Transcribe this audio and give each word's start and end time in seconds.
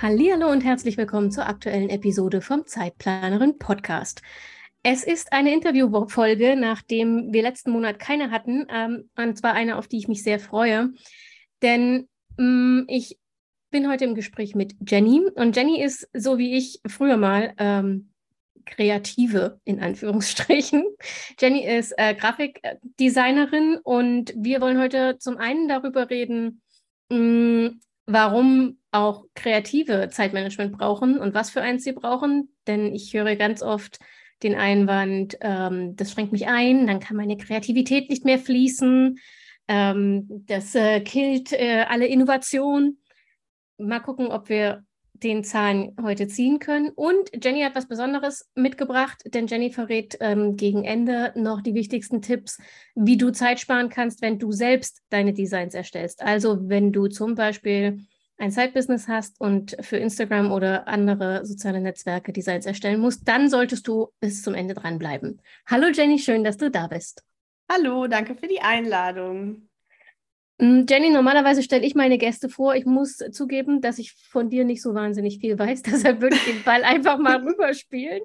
Hallo 0.00 0.48
und 0.48 0.60
herzlich 0.60 0.96
willkommen 0.96 1.32
zur 1.32 1.48
aktuellen 1.48 1.90
Episode 1.90 2.40
vom 2.40 2.64
Zeitplanerin 2.64 3.58
Podcast. 3.58 4.22
Es 4.84 5.02
ist 5.02 5.32
eine 5.32 5.52
Interviewfolge, 5.52 6.54
nachdem 6.54 7.32
wir 7.32 7.42
letzten 7.42 7.72
Monat 7.72 7.98
keine 7.98 8.30
hatten, 8.30 8.64
ähm, 8.70 9.10
und 9.16 9.36
zwar 9.36 9.54
eine, 9.54 9.76
auf 9.76 9.88
die 9.88 9.98
ich 9.98 10.06
mich 10.06 10.22
sehr 10.22 10.38
freue, 10.38 10.92
denn 11.62 12.08
ähm, 12.38 12.84
ich 12.86 13.18
bin 13.72 13.90
heute 13.90 14.04
im 14.04 14.14
Gespräch 14.14 14.54
mit 14.54 14.76
Jenny 14.86 15.20
und 15.34 15.56
Jenny 15.56 15.82
ist 15.82 16.08
so 16.14 16.38
wie 16.38 16.56
ich 16.56 16.80
früher 16.86 17.16
mal 17.16 17.54
ähm, 17.58 18.12
Kreative 18.66 19.60
in 19.64 19.80
Anführungsstrichen. 19.82 20.84
Jenny 21.40 21.66
ist 21.66 21.92
äh, 21.96 22.14
Grafikdesignerin 22.14 23.80
und 23.82 24.32
wir 24.36 24.60
wollen 24.60 24.78
heute 24.78 25.18
zum 25.18 25.38
einen 25.38 25.66
darüber 25.66 26.08
reden, 26.08 26.62
mh, 27.10 27.18
mm, 27.18 27.80
warum 28.08 28.78
auch 28.90 29.26
kreative 29.34 30.08
Zeitmanagement 30.10 30.72
brauchen 30.72 31.18
und 31.18 31.34
was 31.34 31.50
für 31.50 31.60
eins 31.60 31.84
sie 31.84 31.92
brauchen. 31.92 32.54
Denn 32.66 32.94
ich 32.94 33.12
höre 33.12 33.36
ganz 33.36 33.62
oft 33.62 33.98
den 34.42 34.54
Einwand, 34.54 35.36
ähm, 35.42 35.94
das 35.94 36.12
schränkt 36.12 36.32
mich 36.32 36.46
ein, 36.46 36.86
dann 36.86 37.00
kann 37.00 37.16
meine 37.16 37.36
Kreativität 37.36 38.08
nicht 38.08 38.24
mehr 38.24 38.38
fließen, 38.38 39.18
ähm, 39.68 40.26
das 40.46 40.74
äh, 40.74 41.00
killt 41.00 41.52
äh, 41.52 41.84
alle 41.86 42.06
Innovation. 42.06 42.98
Mal 43.76 44.00
gucken, 44.00 44.28
ob 44.28 44.48
wir 44.48 44.84
den 45.22 45.44
Zahn 45.44 45.94
heute 46.02 46.28
ziehen 46.28 46.58
können. 46.58 46.90
Und 46.90 47.30
Jenny 47.42 47.62
hat 47.62 47.74
was 47.74 47.88
Besonderes 47.88 48.48
mitgebracht, 48.54 49.22
denn 49.26 49.46
Jenny 49.46 49.70
verrät 49.70 50.16
ähm, 50.20 50.56
gegen 50.56 50.84
Ende 50.84 51.32
noch 51.34 51.60
die 51.60 51.74
wichtigsten 51.74 52.22
Tipps, 52.22 52.58
wie 52.94 53.16
du 53.16 53.30
Zeit 53.30 53.60
sparen 53.60 53.88
kannst, 53.88 54.22
wenn 54.22 54.38
du 54.38 54.52
selbst 54.52 55.02
deine 55.10 55.32
Designs 55.32 55.74
erstellst. 55.74 56.22
Also 56.22 56.68
wenn 56.68 56.92
du 56.92 57.08
zum 57.08 57.34
Beispiel 57.34 58.00
ein 58.38 58.50
Side-Business 58.50 59.08
hast 59.08 59.40
und 59.40 59.76
für 59.80 59.96
Instagram 59.96 60.52
oder 60.52 60.86
andere 60.86 61.44
soziale 61.44 61.80
Netzwerke 61.80 62.32
Designs 62.32 62.66
erstellen 62.66 63.00
musst, 63.00 63.26
dann 63.26 63.50
solltest 63.50 63.88
du 63.88 64.08
bis 64.20 64.42
zum 64.42 64.54
Ende 64.54 64.74
dranbleiben. 64.74 65.42
Hallo 65.66 65.88
Jenny, 65.88 66.18
schön, 66.18 66.44
dass 66.44 66.56
du 66.56 66.70
da 66.70 66.86
bist. 66.86 67.24
Hallo, 67.70 68.06
danke 68.06 68.34
für 68.34 68.46
die 68.46 68.60
Einladung. 68.60 69.67
Mm, 70.58 70.84
Jenny, 70.88 71.10
normalerweise 71.10 71.62
stelle 71.62 71.86
ich 71.86 71.94
meine 71.94 72.18
Gäste 72.18 72.48
vor. 72.48 72.74
Ich 72.74 72.84
muss 72.84 73.18
zugeben, 73.30 73.80
dass 73.80 73.98
ich 73.98 74.12
von 74.12 74.50
dir 74.50 74.64
nicht 74.64 74.82
so 74.82 74.94
wahnsinnig 74.94 75.38
viel 75.38 75.58
weiß. 75.58 75.82
Deshalb 75.82 76.20
würde 76.20 76.36
ich 76.36 76.44
den 76.44 76.62
Ball 76.64 76.84
einfach 76.84 77.18
mal 77.18 77.36
rüberspielen. 77.46 78.20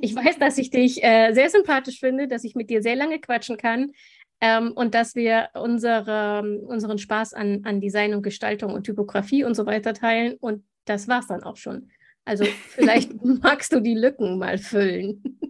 Ich 0.00 0.14
weiß, 0.14 0.38
dass 0.38 0.58
ich 0.58 0.70
dich 0.70 1.02
äh, 1.02 1.32
sehr 1.32 1.48
sympathisch 1.50 2.00
finde, 2.00 2.28
dass 2.28 2.44
ich 2.44 2.54
mit 2.54 2.70
dir 2.70 2.82
sehr 2.82 2.96
lange 2.96 3.18
quatschen 3.20 3.56
kann 3.56 3.92
ähm, 4.40 4.72
und 4.72 4.94
dass 4.94 5.14
wir 5.14 5.48
unsere, 5.54 6.60
unseren 6.66 6.98
Spaß 6.98 7.32
an, 7.32 7.62
an 7.64 7.80
Design 7.80 8.14
und 8.14 8.22
Gestaltung 8.22 8.74
und 8.74 8.84
Typografie 8.84 9.44
und 9.44 9.54
so 9.54 9.64
weiter 9.64 9.94
teilen. 9.94 10.36
Und 10.38 10.64
das 10.84 11.08
war 11.08 11.20
es 11.20 11.26
dann 11.26 11.42
auch 11.42 11.56
schon. 11.56 11.90
Also 12.28 12.44
vielleicht 12.44 13.24
magst 13.24 13.72
du 13.72 13.80
die 13.80 13.94
Lücken 13.94 14.36
mal 14.36 14.58
füllen. 14.58 15.40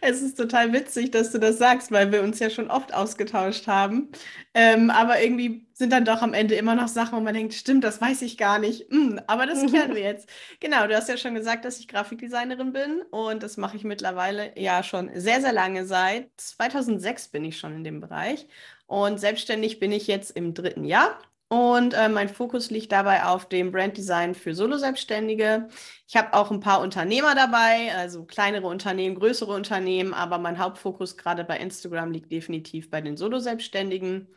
Es 0.00 0.20
ist 0.20 0.36
total 0.36 0.72
witzig, 0.72 1.12
dass 1.12 1.30
du 1.30 1.38
das 1.38 1.58
sagst, 1.58 1.92
weil 1.92 2.10
wir 2.10 2.22
uns 2.22 2.40
ja 2.40 2.50
schon 2.50 2.70
oft 2.70 2.92
ausgetauscht 2.92 3.68
haben. 3.68 4.10
Ähm, 4.52 4.90
aber 4.90 5.22
irgendwie 5.22 5.68
sind 5.72 5.92
dann 5.92 6.04
doch 6.04 6.20
am 6.20 6.34
Ende 6.34 6.56
immer 6.56 6.74
noch 6.74 6.88
Sachen, 6.88 7.16
wo 7.16 7.22
man 7.22 7.34
denkt, 7.34 7.54
stimmt, 7.54 7.84
das 7.84 8.00
weiß 8.00 8.22
ich 8.22 8.36
gar 8.36 8.58
nicht. 8.58 8.90
Hm, 8.90 9.20
aber 9.28 9.46
das 9.46 9.64
klären 9.64 9.94
wir 9.94 10.02
jetzt. 10.02 10.28
Genau, 10.58 10.88
du 10.88 10.96
hast 10.96 11.08
ja 11.08 11.16
schon 11.16 11.36
gesagt, 11.36 11.64
dass 11.64 11.78
ich 11.78 11.86
Grafikdesignerin 11.86 12.72
bin 12.72 13.02
und 13.10 13.44
das 13.44 13.56
mache 13.56 13.76
ich 13.76 13.84
mittlerweile 13.84 14.52
ja 14.58 14.82
schon 14.82 15.10
sehr, 15.14 15.40
sehr 15.40 15.52
lange. 15.52 15.86
Seit 15.86 16.30
2006 16.36 17.28
bin 17.28 17.44
ich 17.44 17.58
schon 17.58 17.76
in 17.76 17.84
dem 17.84 18.00
Bereich 18.00 18.48
und 18.88 19.20
selbstständig 19.20 19.78
bin 19.78 19.92
ich 19.92 20.08
jetzt 20.08 20.32
im 20.32 20.52
dritten 20.52 20.84
Jahr. 20.84 21.16
Und 21.48 21.94
äh, 21.94 22.10
mein 22.10 22.28
Fokus 22.28 22.70
liegt 22.70 22.92
dabei 22.92 23.24
auf 23.24 23.48
dem 23.48 23.72
Branddesign 23.72 24.34
für 24.34 24.54
Solo-Selbstständige. 24.54 25.68
Ich 26.06 26.14
habe 26.14 26.34
auch 26.34 26.50
ein 26.50 26.60
paar 26.60 26.82
Unternehmer 26.82 27.34
dabei, 27.34 27.94
also 27.96 28.24
kleinere 28.24 28.66
Unternehmen, 28.66 29.18
größere 29.18 29.54
Unternehmen, 29.54 30.12
aber 30.12 30.36
mein 30.36 30.58
Hauptfokus 30.58 31.16
gerade 31.16 31.44
bei 31.44 31.58
Instagram 31.58 32.12
liegt 32.12 32.30
definitiv 32.30 32.90
bei 32.90 33.00
den 33.00 33.16
Solo-Selbstständigen. 33.16 34.28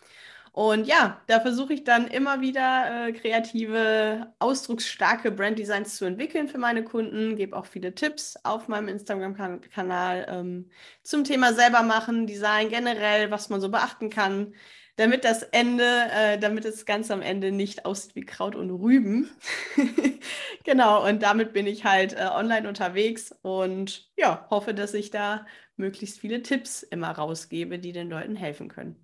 Und 0.53 0.85
ja, 0.85 1.21
da 1.27 1.41
versuche 1.41 1.73
ich 1.73 1.83
dann 1.83 2.07
immer 2.07 2.41
wieder 2.41 3.07
äh, 3.07 3.13
kreative, 3.13 4.33
ausdrucksstarke 4.39 5.31
Branddesigns 5.31 5.97
zu 5.97 6.05
entwickeln 6.05 6.47
für 6.47 6.57
meine 6.57 6.83
Kunden, 6.83 7.35
gebe 7.35 7.55
auch 7.57 7.65
viele 7.65 7.93
Tipps 7.93 8.37
auf 8.43 8.67
meinem 8.69 8.87
Instagram-Kanal 8.89 10.27
ähm, 10.29 10.69
zum 11.03 11.23
Thema 11.25 11.53
selber 11.53 11.83
machen, 11.83 12.27
Design 12.27 12.69
generell, 12.69 13.31
was 13.31 13.49
man 13.49 13.61
so 13.61 13.69
beachten 13.69 14.09
kann 14.09 14.53
damit 14.95 15.23
das 15.23 15.43
Ende, 15.43 15.85
äh, 16.13 16.37
damit 16.37 16.65
das 16.65 16.85
Ganze 16.85 17.13
am 17.13 17.21
Ende 17.21 17.51
nicht 17.51 17.85
aussieht 17.85 18.15
wie 18.15 18.25
Kraut 18.25 18.55
und 18.55 18.71
Rüben. 18.71 19.29
genau, 20.63 21.07
und 21.07 21.23
damit 21.23 21.53
bin 21.53 21.67
ich 21.67 21.85
halt 21.85 22.13
äh, 22.13 22.27
online 22.31 22.67
unterwegs 22.67 23.33
und 23.41 24.09
ja, 24.17 24.45
hoffe, 24.49 24.73
dass 24.73 24.93
ich 24.93 25.09
da 25.11 25.45
möglichst 25.75 26.19
viele 26.19 26.41
Tipps 26.41 26.83
immer 26.83 27.11
rausgebe, 27.11 27.79
die 27.79 27.91
den 27.91 28.09
Leuten 28.09 28.35
helfen 28.35 28.67
können. 28.67 28.95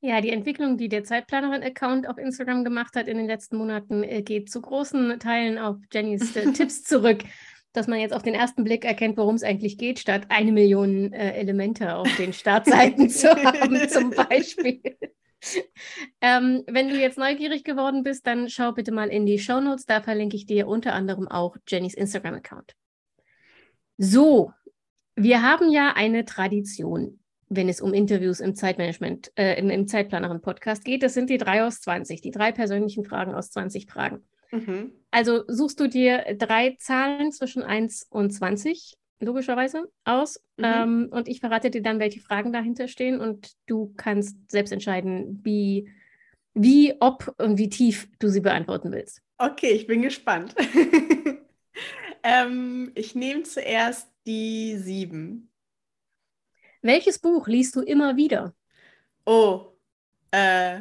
Ja, 0.00 0.20
die 0.20 0.30
Entwicklung, 0.30 0.76
die 0.76 0.90
der 0.90 1.04
Zeitplanerin-Account 1.04 2.06
auf 2.08 2.18
Instagram 2.18 2.62
gemacht 2.62 2.94
hat 2.94 3.08
in 3.08 3.16
den 3.16 3.26
letzten 3.26 3.56
Monaten, 3.56 4.02
äh, 4.02 4.22
geht 4.22 4.50
zu 4.50 4.60
großen 4.60 5.18
Teilen 5.18 5.58
auf 5.58 5.76
Jennys 5.92 6.36
äh, 6.36 6.52
Tipps 6.52 6.84
zurück 6.84 7.24
dass 7.74 7.88
man 7.88 7.98
jetzt 7.98 8.14
auf 8.14 8.22
den 8.22 8.34
ersten 8.34 8.64
Blick 8.64 8.84
erkennt, 8.84 9.16
worum 9.18 9.34
es 9.34 9.42
eigentlich 9.42 9.76
geht, 9.76 9.98
statt 9.98 10.26
eine 10.28 10.52
Million 10.52 11.12
äh, 11.12 11.32
Elemente 11.32 11.96
auf 11.96 12.08
den 12.16 12.32
Startseiten 12.32 13.10
zu 13.10 13.28
haben, 13.28 13.88
zum 13.88 14.10
Beispiel. 14.10 14.80
Ähm, 16.20 16.62
wenn 16.66 16.88
du 16.88 16.96
jetzt 16.96 17.18
neugierig 17.18 17.64
geworden 17.64 18.02
bist, 18.02 18.26
dann 18.26 18.48
schau 18.48 18.72
bitte 18.72 18.92
mal 18.92 19.08
in 19.08 19.26
die 19.26 19.38
Show 19.38 19.60
Notes. 19.60 19.86
Da 19.86 20.00
verlinke 20.00 20.36
ich 20.36 20.46
dir 20.46 20.66
unter 20.66 20.92
anderem 20.92 21.28
auch 21.28 21.56
Jennys 21.66 21.94
Instagram-Account. 21.94 22.74
So, 23.96 24.52
wir 25.14 25.42
haben 25.42 25.70
ja 25.70 25.92
eine 25.94 26.24
Tradition, 26.24 27.20
wenn 27.48 27.68
es 27.68 27.80
um 27.80 27.94
Interviews 27.94 28.40
im 28.40 28.54
Zeitmanagement, 28.54 29.32
äh, 29.36 29.58
im, 29.58 29.70
im 29.70 29.86
Zeitplanerin-Podcast 29.86 30.84
geht. 30.84 31.02
Das 31.02 31.14
sind 31.14 31.30
die 31.30 31.38
drei 31.38 31.64
aus 31.64 31.80
20, 31.80 32.20
die 32.20 32.30
drei 32.30 32.52
persönlichen 32.52 33.04
Fragen 33.04 33.34
aus 33.34 33.50
20 33.50 33.86
Fragen. 33.86 34.24
Mhm. 34.50 34.92
Also 35.10 35.44
suchst 35.46 35.78
du 35.80 35.88
dir 35.88 36.36
drei 36.38 36.76
Zahlen 36.78 37.32
zwischen 37.32 37.62
1 37.62 38.06
und 38.10 38.30
20 38.30 38.96
logischerweise 39.20 39.90
aus. 40.04 40.42
Mhm. 40.56 40.64
Ähm, 40.64 41.08
und 41.10 41.28
ich 41.28 41.40
verrate 41.40 41.70
dir 41.70 41.82
dann, 41.82 41.98
welche 41.98 42.20
Fragen 42.20 42.52
dahinter 42.52 42.88
stehen 42.88 43.20
und 43.20 43.52
du 43.66 43.92
kannst 43.96 44.36
selbst 44.50 44.72
entscheiden, 44.72 45.40
wie, 45.42 45.90
wie, 46.54 46.94
ob 47.00 47.34
und 47.38 47.58
wie 47.58 47.68
tief 47.68 48.08
du 48.18 48.28
sie 48.28 48.40
beantworten 48.40 48.92
willst. 48.92 49.22
Okay, 49.38 49.70
ich 49.70 49.86
bin 49.86 50.02
gespannt. 50.02 50.54
ähm, 52.22 52.92
ich 52.94 53.14
nehme 53.14 53.42
zuerst 53.42 54.08
die 54.26 54.76
sieben. 54.76 55.50
Welches 56.82 57.18
Buch 57.18 57.48
liest 57.48 57.76
du 57.76 57.80
immer 57.80 58.16
wieder? 58.16 58.54
Oh, 59.26 59.72
äh, 60.30 60.80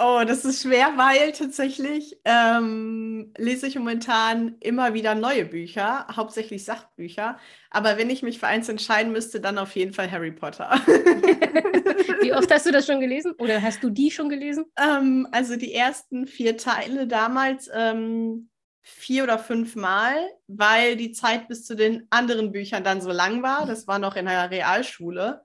Oh, 0.00 0.22
das 0.24 0.44
ist 0.44 0.62
schwer, 0.62 0.92
weil 0.96 1.32
tatsächlich 1.32 2.16
ähm, 2.24 3.32
lese 3.36 3.66
ich 3.66 3.74
momentan 3.76 4.54
immer 4.60 4.94
wieder 4.94 5.16
neue 5.16 5.44
Bücher, 5.44 6.06
hauptsächlich 6.14 6.64
Sachbücher. 6.64 7.36
Aber 7.70 7.96
wenn 7.98 8.08
ich 8.08 8.22
mich 8.22 8.38
für 8.38 8.46
eins 8.46 8.68
entscheiden 8.68 9.10
müsste, 9.10 9.40
dann 9.40 9.58
auf 9.58 9.74
jeden 9.74 9.92
Fall 9.92 10.08
Harry 10.08 10.30
Potter. 10.30 10.70
Wie 12.20 12.32
oft 12.32 12.48
hast 12.52 12.66
du 12.66 12.70
das 12.70 12.86
schon 12.86 13.00
gelesen? 13.00 13.34
Oder 13.38 13.60
hast 13.60 13.82
du 13.82 13.90
die 13.90 14.12
schon 14.12 14.28
gelesen? 14.28 14.66
Ähm, 14.76 15.26
also 15.32 15.56
die 15.56 15.74
ersten 15.74 16.28
vier 16.28 16.56
Teile 16.56 17.08
damals 17.08 17.68
ähm, 17.74 18.50
vier 18.82 19.24
oder 19.24 19.38
fünf 19.40 19.74
Mal, 19.74 20.14
weil 20.46 20.94
die 20.96 21.10
Zeit 21.10 21.48
bis 21.48 21.64
zu 21.64 21.74
den 21.74 22.06
anderen 22.10 22.52
Büchern 22.52 22.84
dann 22.84 23.00
so 23.00 23.10
lang 23.10 23.42
war. 23.42 23.66
Das 23.66 23.88
war 23.88 23.98
noch 23.98 24.14
in 24.14 24.26
der 24.26 24.48
Realschule. 24.52 25.42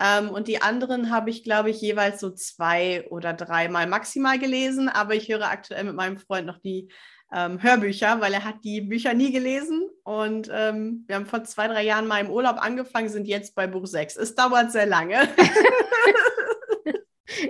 Ähm, 0.00 0.30
und 0.30 0.48
die 0.48 0.60
anderen 0.60 1.10
habe 1.10 1.30
ich, 1.30 1.44
glaube 1.44 1.70
ich, 1.70 1.80
jeweils 1.80 2.20
so 2.20 2.30
zwei 2.30 3.06
oder 3.10 3.32
dreimal 3.32 3.86
maximal 3.86 4.38
gelesen. 4.38 4.88
Aber 4.88 5.14
ich 5.14 5.28
höre 5.28 5.50
aktuell 5.50 5.84
mit 5.84 5.94
meinem 5.94 6.18
Freund 6.18 6.46
noch 6.46 6.58
die 6.58 6.88
ähm, 7.32 7.62
Hörbücher, 7.62 8.20
weil 8.20 8.32
er 8.32 8.44
hat 8.44 8.64
die 8.64 8.80
Bücher 8.80 9.14
nie 9.14 9.32
gelesen. 9.32 9.82
Und 10.02 10.50
ähm, 10.52 11.04
wir 11.06 11.16
haben 11.16 11.26
vor 11.26 11.44
zwei, 11.44 11.68
drei 11.68 11.84
Jahren 11.84 12.06
mal 12.06 12.20
im 12.20 12.30
Urlaub 12.30 12.56
angefangen, 12.58 13.08
sind 13.08 13.26
jetzt 13.26 13.54
bei 13.54 13.66
Buch 13.66 13.86
6. 13.86 14.16
Es 14.16 14.34
dauert 14.34 14.72
sehr 14.72 14.86
lange. 14.86 15.28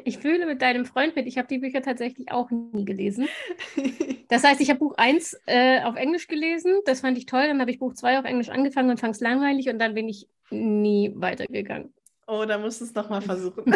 Ich 0.04 0.18
fühle 0.18 0.46
mit 0.46 0.62
deinem 0.62 0.86
Freund 0.86 1.14
mit. 1.16 1.26
Ich 1.26 1.36
habe 1.36 1.48
die 1.48 1.58
Bücher 1.58 1.82
tatsächlich 1.82 2.30
auch 2.30 2.50
nie 2.50 2.84
gelesen. 2.84 3.28
Das 4.28 4.42
heißt, 4.42 4.60
ich 4.62 4.70
habe 4.70 4.80
Buch 4.80 4.94
1 4.96 5.38
äh, 5.46 5.82
auf 5.82 5.96
Englisch 5.96 6.28
gelesen. 6.28 6.80
Das 6.86 7.02
fand 7.02 7.18
ich 7.18 7.26
toll. 7.26 7.46
Dann 7.46 7.60
habe 7.60 7.70
ich 7.70 7.78
Buch 7.78 7.92
2 7.92 8.18
auf 8.18 8.24
Englisch 8.24 8.48
angefangen 8.48 8.90
und 8.90 8.98
fand 8.98 9.14
es 9.14 9.20
langweilig 9.20 9.68
und 9.68 9.78
dann 9.78 9.94
bin 9.94 10.08
ich 10.08 10.28
nie 10.50 11.12
weitergegangen. 11.14 11.92
Oh, 12.26 12.44
da 12.44 12.58
musst 12.58 12.80
du 12.80 12.84
es 12.84 12.94
nochmal 12.94 13.22
versuchen. 13.30 13.64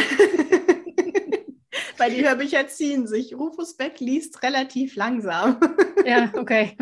Weil 1.98 2.12
die 2.14 2.24
Hörbücher 2.24 2.66
ziehen 2.68 3.06
sich. 3.06 3.34
Rufus 3.34 3.76
Beck 3.76 3.98
liest 4.00 4.42
relativ 4.42 4.94
langsam. 4.96 5.58
ja, 6.04 6.32
okay. 6.36 6.76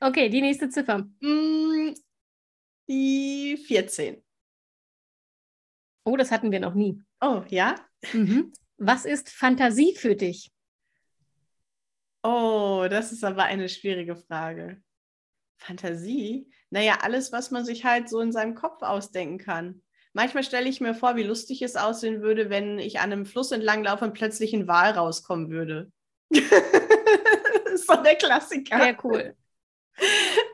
Okay, 0.00 0.28
die 0.28 0.42
nächste 0.42 0.68
Ziffer. 0.68 0.98
Mm, 1.20 1.94
die 2.88 3.56
14. 3.66 4.22
Oh, 6.04 6.16
das 6.16 6.30
hatten 6.30 6.52
wir 6.52 6.60
noch 6.60 6.74
nie. 6.74 7.02
Oh, 7.20 7.42
ja? 7.48 7.74
Mhm. 8.12 8.52
Was 8.76 9.06
ist 9.06 9.30
Fantasie 9.30 9.94
für 9.96 10.14
dich? 10.14 10.52
Oh, 12.22 12.86
das 12.90 13.12
ist 13.12 13.24
aber 13.24 13.44
eine 13.44 13.68
schwierige 13.68 14.14
Frage. 14.16 14.82
Fantasie? 15.58 16.50
Naja, 16.70 16.98
alles, 17.02 17.32
was 17.32 17.50
man 17.50 17.64
sich 17.64 17.84
halt 17.84 18.08
so 18.08 18.20
in 18.20 18.32
seinem 18.32 18.54
Kopf 18.54 18.82
ausdenken 18.82 19.38
kann. 19.38 19.82
Manchmal 20.12 20.44
stelle 20.44 20.68
ich 20.68 20.80
mir 20.80 20.94
vor, 20.94 21.16
wie 21.16 21.22
lustig 21.22 21.62
es 21.62 21.76
aussehen 21.76 22.22
würde, 22.22 22.48
wenn 22.48 22.78
ich 22.78 23.00
an 23.00 23.12
einem 23.12 23.26
Fluss 23.26 23.52
entlang 23.52 23.84
laufe 23.84 24.04
und 24.04 24.14
plötzlich 24.14 24.54
ein 24.54 24.66
Wal 24.66 24.92
rauskommen 24.92 25.50
würde. 25.50 25.92
das 26.30 26.40
ist 27.72 27.86
so 27.86 27.96
der 28.02 28.16
Klassiker. 28.16 28.80
Sehr 28.80 29.04
cool. 29.04 29.36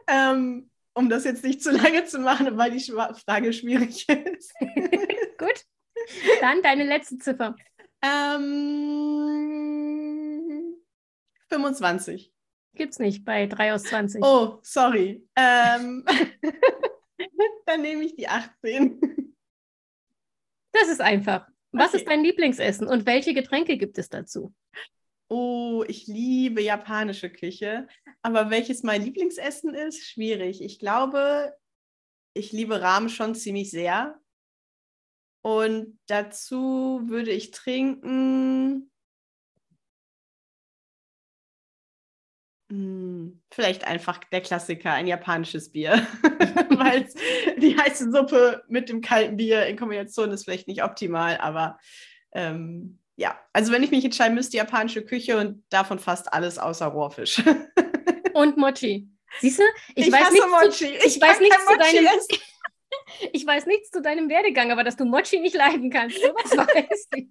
ähm, 0.08 0.68
um 0.94 1.08
das 1.08 1.24
jetzt 1.24 1.44
nicht 1.44 1.62
zu 1.62 1.70
lange 1.70 2.04
zu 2.04 2.18
machen, 2.18 2.58
weil 2.58 2.72
die 2.72 2.80
Frage 2.80 3.52
schwierig 3.52 4.08
ist. 4.36 4.52
Gut. 5.38 5.64
Dann 6.40 6.62
deine 6.62 6.84
letzte 6.84 7.18
Ziffer. 7.18 7.54
Ähm, 8.02 8.42
25. 11.48 12.32
Gibt's 12.74 12.98
nicht 12.98 13.24
bei 13.24 13.46
3 13.46 13.74
aus 13.74 13.84
20. 13.84 14.22
Oh, 14.24 14.58
sorry. 14.62 15.26
Ähm, 15.36 16.04
dann 17.66 17.82
nehme 17.82 18.04
ich 18.04 18.16
die 18.16 18.28
18. 18.28 19.34
Das 20.72 20.88
ist 20.88 21.00
einfach. 21.00 21.46
Was 21.72 21.88
okay. 21.88 21.98
ist 21.98 22.08
dein 22.08 22.22
Lieblingsessen 22.22 22.86
und 22.86 23.06
welche 23.06 23.34
Getränke 23.34 23.76
gibt 23.76 23.98
es 23.98 24.08
dazu? 24.08 24.54
Oh, 25.28 25.82
ich 25.88 26.06
liebe 26.06 26.60
japanische 26.60 27.30
Küche. 27.30 27.88
Aber 28.20 28.50
welches 28.50 28.82
mein 28.82 29.02
Lieblingsessen 29.02 29.74
ist, 29.74 30.06
schwierig. 30.06 30.62
Ich 30.62 30.78
glaube, 30.78 31.54
ich 32.34 32.52
liebe 32.52 32.80
Ramen 32.80 33.08
schon 33.08 33.34
ziemlich 33.34 33.70
sehr. 33.70 34.20
Und 35.42 35.98
dazu 36.06 37.00
würde 37.04 37.30
ich 37.30 37.50
trinken. 37.50 38.91
Vielleicht 43.50 43.86
einfach 43.86 44.18
der 44.32 44.40
Klassiker, 44.40 44.92
ein 44.92 45.06
japanisches 45.06 45.72
Bier. 45.72 46.06
Weil 46.70 47.06
die 47.58 47.76
heiße 47.76 48.10
Suppe 48.10 48.62
mit 48.68 48.88
dem 48.88 49.00
kalten 49.00 49.36
Bier 49.36 49.66
in 49.66 49.76
Kombination 49.76 50.30
ist 50.30 50.44
vielleicht 50.44 50.68
nicht 50.68 50.82
optimal, 50.82 51.36
aber 51.38 51.78
ähm, 52.32 52.98
ja, 53.16 53.38
also 53.52 53.72
wenn 53.72 53.82
ich 53.82 53.90
mich 53.90 54.04
entscheiden 54.04 54.34
müsste, 54.34 54.56
japanische 54.56 55.04
Küche 55.04 55.38
und 55.38 55.62
davon 55.68 55.98
fast 55.98 56.32
alles 56.32 56.58
außer 56.58 56.86
Rohrfisch. 56.86 57.42
und 58.34 58.56
Mochi. 58.56 59.08
Siehst 59.40 59.58
du? 59.58 59.62
Ich, 59.94 60.06
ich 60.06 60.12
weiß 60.12 60.24
hasse 60.24 60.48
Mochi. 60.48 60.70
Zu, 60.70 60.84
ich, 60.86 61.16
ich 61.16 61.20
weiß 61.20 61.40
nichts 61.40 61.66
zu 61.66 61.76
deinem. 61.76 62.08
ich 63.32 63.46
weiß 63.46 63.66
nichts 63.66 63.90
zu 63.90 64.00
deinem 64.00 64.28
Werdegang, 64.30 64.72
aber 64.72 64.82
dass 64.82 64.96
du 64.96 65.04
Mochi 65.04 65.40
nicht 65.40 65.54
leiden 65.54 65.90
kannst, 65.90 66.16
sowas 66.20 66.56
weiß 66.56 67.08
ich. 67.16 67.28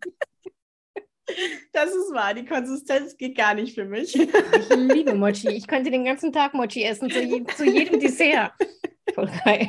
Das 1.72 1.90
ist 1.90 2.14
wahr, 2.14 2.34
die 2.34 2.46
Konsistenz 2.46 3.16
geht 3.16 3.38
gar 3.38 3.54
nicht 3.54 3.76
für 3.76 3.86
mich. 3.86 4.16
Ich 4.16 4.70
liebe 4.76 5.16
Mochi. 5.16 5.50
Ich 5.50 5.68
könnte 5.68 5.92
den 5.92 6.04
ganzen 6.04 6.34
Tag 6.34 6.54
Mochi 6.54 6.84
essen, 6.84 7.10
zu, 7.10 7.22
je, 7.22 7.44
zu 7.56 7.66
jedem 7.66 8.00
Dessert. 8.00 8.52
Voll 9.14 9.30
geil. 9.46 9.68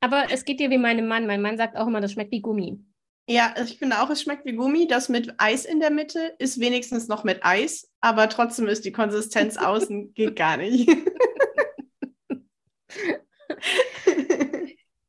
Aber 0.00 0.26
es 0.30 0.44
geht 0.44 0.60
dir 0.60 0.70
wie 0.70 0.78
meinem 0.78 1.08
Mann. 1.08 1.26
Mein 1.26 1.42
Mann 1.42 1.56
sagt 1.56 1.76
auch 1.76 1.86
immer, 1.86 2.00
das 2.00 2.12
schmeckt 2.12 2.32
wie 2.32 2.40
Gummi. 2.40 2.78
Ja, 3.28 3.54
ich 3.62 3.78
finde 3.78 4.00
auch, 4.00 4.10
es 4.10 4.22
schmeckt 4.22 4.44
wie 4.44 4.54
Gummi. 4.54 4.86
Das 4.86 5.08
mit 5.08 5.34
Eis 5.38 5.64
in 5.64 5.80
der 5.80 5.90
Mitte 5.90 6.34
ist 6.38 6.60
wenigstens 6.60 7.08
noch 7.08 7.24
mit 7.24 7.44
Eis, 7.44 7.90
aber 8.00 8.28
trotzdem 8.28 8.66
ist 8.66 8.84
die 8.84 8.92
Konsistenz 8.92 9.56
außen 9.58 10.14
geht 10.14 10.36
gar 10.36 10.56
nicht. 10.56 10.88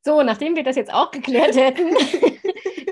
So, 0.04 0.22
nachdem 0.22 0.56
wir 0.56 0.64
das 0.64 0.76
jetzt 0.76 0.92
auch 0.92 1.10
geklärt 1.12 1.54
hätten, 1.54 1.94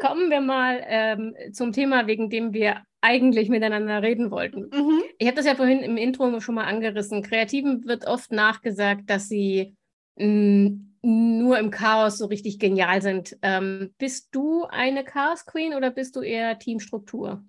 kommen 0.00 0.30
wir 0.30 0.40
mal 0.40 0.82
ähm, 0.86 1.34
zum 1.52 1.72
Thema, 1.72 2.06
wegen 2.06 2.30
dem 2.30 2.52
wir 2.52 2.82
eigentlich 3.00 3.48
miteinander 3.48 4.02
reden 4.02 4.30
wollten. 4.30 4.70
Mhm. 4.72 5.02
Ich 5.18 5.26
habe 5.26 5.36
das 5.36 5.46
ja 5.46 5.54
vorhin 5.54 5.80
im 5.80 5.96
Intro 5.96 6.40
schon 6.40 6.54
mal 6.54 6.64
angerissen. 6.64 7.22
Kreativen 7.22 7.84
wird 7.86 8.06
oft 8.06 8.32
nachgesagt, 8.32 9.08
dass 9.08 9.28
sie 9.28 9.76
mh, 10.16 10.70
mm, 10.70 10.90
nur 11.02 11.58
im 11.58 11.70
Chaos 11.70 12.18
so 12.18 12.26
richtig 12.26 12.58
genial 12.58 13.00
sind. 13.00 13.36
Ähm, 13.42 13.94
bist 13.96 14.34
du 14.34 14.64
eine 14.64 15.04
Chaos 15.04 15.46
Queen 15.46 15.74
oder 15.74 15.90
bist 15.90 16.16
du 16.16 16.20
eher 16.20 16.58
Teamstruktur? 16.58 17.42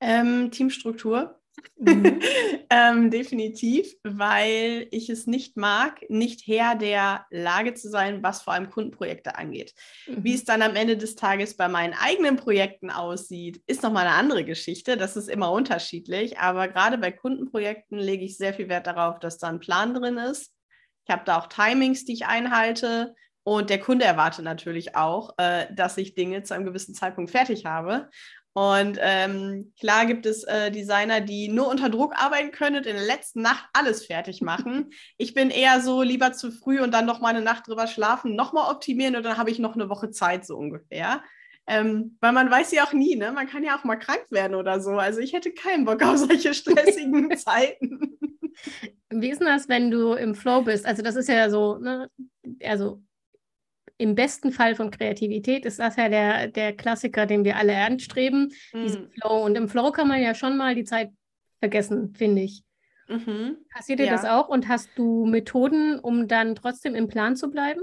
Ähm, 0.00 0.50
Teamstruktur. 0.52 1.37
Mhm. 1.78 2.20
ähm, 2.70 3.10
definitiv, 3.10 3.94
weil 4.02 4.86
ich 4.90 5.08
es 5.10 5.26
nicht 5.26 5.56
mag, 5.56 6.00
nicht 6.08 6.46
Herr 6.46 6.74
der 6.74 7.26
Lage 7.30 7.74
zu 7.74 7.88
sein, 7.88 8.22
was 8.22 8.42
vor 8.42 8.52
allem 8.52 8.70
Kundenprojekte 8.70 9.36
angeht. 9.36 9.74
Mhm. 10.06 10.24
Wie 10.24 10.34
es 10.34 10.44
dann 10.44 10.62
am 10.62 10.76
Ende 10.76 10.96
des 10.96 11.14
Tages 11.14 11.56
bei 11.56 11.68
meinen 11.68 11.94
eigenen 11.94 12.36
Projekten 12.36 12.90
aussieht, 12.90 13.62
ist 13.66 13.82
nochmal 13.82 14.06
eine 14.06 14.16
andere 14.16 14.44
Geschichte. 14.44 14.96
Das 14.96 15.16
ist 15.16 15.28
immer 15.28 15.52
unterschiedlich, 15.52 16.38
aber 16.38 16.68
gerade 16.68 16.98
bei 16.98 17.12
Kundenprojekten 17.12 17.98
lege 17.98 18.24
ich 18.24 18.36
sehr 18.36 18.54
viel 18.54 18.68
Wert 18.68 18.86
darauf, 18.86 19.18
dass 19.18 19.38
da 19.38 19.48
ein 19.48 19.60
Plan 19.60 19.94
drin 19.94 20.18
ist 20.18 20.52
ich 21.08 21.12
habe 21.12 21.24
da 21.24 21.38
auch 21.38 21.46
Timings, 21.46 22.04
die 22.04 22.12
ich 22.12 22.26
einhalte. 22.26 23.14
Und 23.42 23.70
der 23.70 23.80
Kunde 23.80 24.04
erwartet 24.04 24.44
natürlich 24.44 24.94
auch, 24.94 25.32
äh, 25.38 25.66
dass 25.74 25.96
ich 25.96 26.14
Dinge 26.14 26.42
zu 26.42 26.52
einem 26.52 26.66
gewissen 26.66 26.94
Zeitpunkt 26.94 27.30
fertig 27.30 27.64
habe. 27.64 28.10
Und 28.58 28.98
ähm, 29.00 29.72
klar 29.78 30.04
gibt 30.04 30.26
es 30.26 30.42
äh, 30.42 30.72
Designer, 30.72 31.20
die 31.20 31.46
nur 31.46 31.68
unter 31.68 31.88
Druck 31.88 32.20
arbeiten 32.20 32.50
können 32.50 32.78
und 32.78 32.86
in 32.86 32.96
der 32.96 33.06
letzten 33.06 33.40
Nacht 33.40 33.68
alles 33.72 34.04
fertig 34.06 34.42
machen. 34.42 34.90
Ich 35.16 35.32
bin 35.32 35.50
eher 35.50 35.80
so 35.80 36.02
lieber 36.02 36.32
zu 36.32 36.50
früh 36.50 36.80
und 36.80 36.92
dann 36.92 37.06
noch 37.06 37.20
mal 37.20 37.28
eine 37.28 37.40
Nacht 37.40 37.68
drüber 37.68 37.86
schlafen, 37.86 38.34
nochmal 38.34 38.68
optimieren 38.68 39.14
und 39.14 39.22
dann 39.22 39.38
habe 39.38 39.52
ich 39.52 39.60
noch 39.60 39.76
eine 39.76 39.88
Woche 39.88 40.10
Zeit 40.10 40.44
so 40.44 40.56
ungefähr. 40.56 41.22
Ähm, 41.68 42.16
weil 42.20 42.32
man 42.32 42.50
weiß 42.50 42.72
ja 42.72 42.82
auch 42.82 42.92
nie, 42.92 43.14
ne? 43.14 43.30
Man 43.30 43.46
kann 43.46 43.62
ja 43.62 43.78
auch 43.78 43.84
mal 43.84 43.94
krank 43.94 44.26
werden 44.30 44.56
oder 44.56 44.80
so. 44.80 44.90
Also 44.90 45.20
ich 45.20 45.34
hätte 45.34 45.52
keinen 45.52 45.84
Bock 45.84 46.02
auf 46.02 46.16
solche 46.16 46.52
stressigen 46.54 47.36
Zeiten. 47.36 48.18
Wie 49.10 49.30
ist 49.30 49.38
denn 49.38 49.46
das, 49.46 49.68
wenn 49.68 49.92
du 49.92 50.14
im 50.14 50.34
Flow 50.34 50.62
bist? 50.62 50.84
Also 50.84 51.02
das 51.02 51.14
ist 51.14 51.28
ja 51.28 51.48
so, 51.48 51.78
ne? 51.78 52.10
also 52.64 53.02
im 53.98 54.14
besten 54.14 54.52
Fall 54.52 54.76
von 54.76 54.90
Kreativität 54.90 55.66
ist 55.66 55.80
das 55.80 55.96
ja 55.96 56.08
der, 56.08 56.48
der 56.48 56.72
Klassiker, 56.72 57.26
den 57.26 57.44
wir 57.44 57.56
alle 57.56 57.76
anstreben, 57.76 58.52
mhm. 58.72 58.82
diesen 58.82 59.10
Flow. 59.10 59.44
Und 59.44 59.56
im 59.56 59.68
Flow 59.68 59.90
kann 59.90 60.08
man 60.08 60.22
ja 60.22 60.34
schon 60.34 60.56
mal 60.56 60.74
die 60.74 60.84
Zeit 60.84 61.10
vergessen, 61.58 62.14
finde 62.14 62.42
ich. 62.42 62.62
Mhm. 63.08 63.56
Passiert 63.74 63.98
dir 63.98 64.06
ja. 64.06 64.12
das 64.12 64.24
auch 64.24 64.48
und 64.48 64.68
hast 64.68 64.90
du 64.96 65.26
Methoden, 65.26 65.98
um 65.98 66.28
dann 66.28 66.54
trotzdem 66.54 66.94
im 66.94 67.08
Plan 67.08 67.36
zu 67.36 67.50
bleiben? 67.50 67.80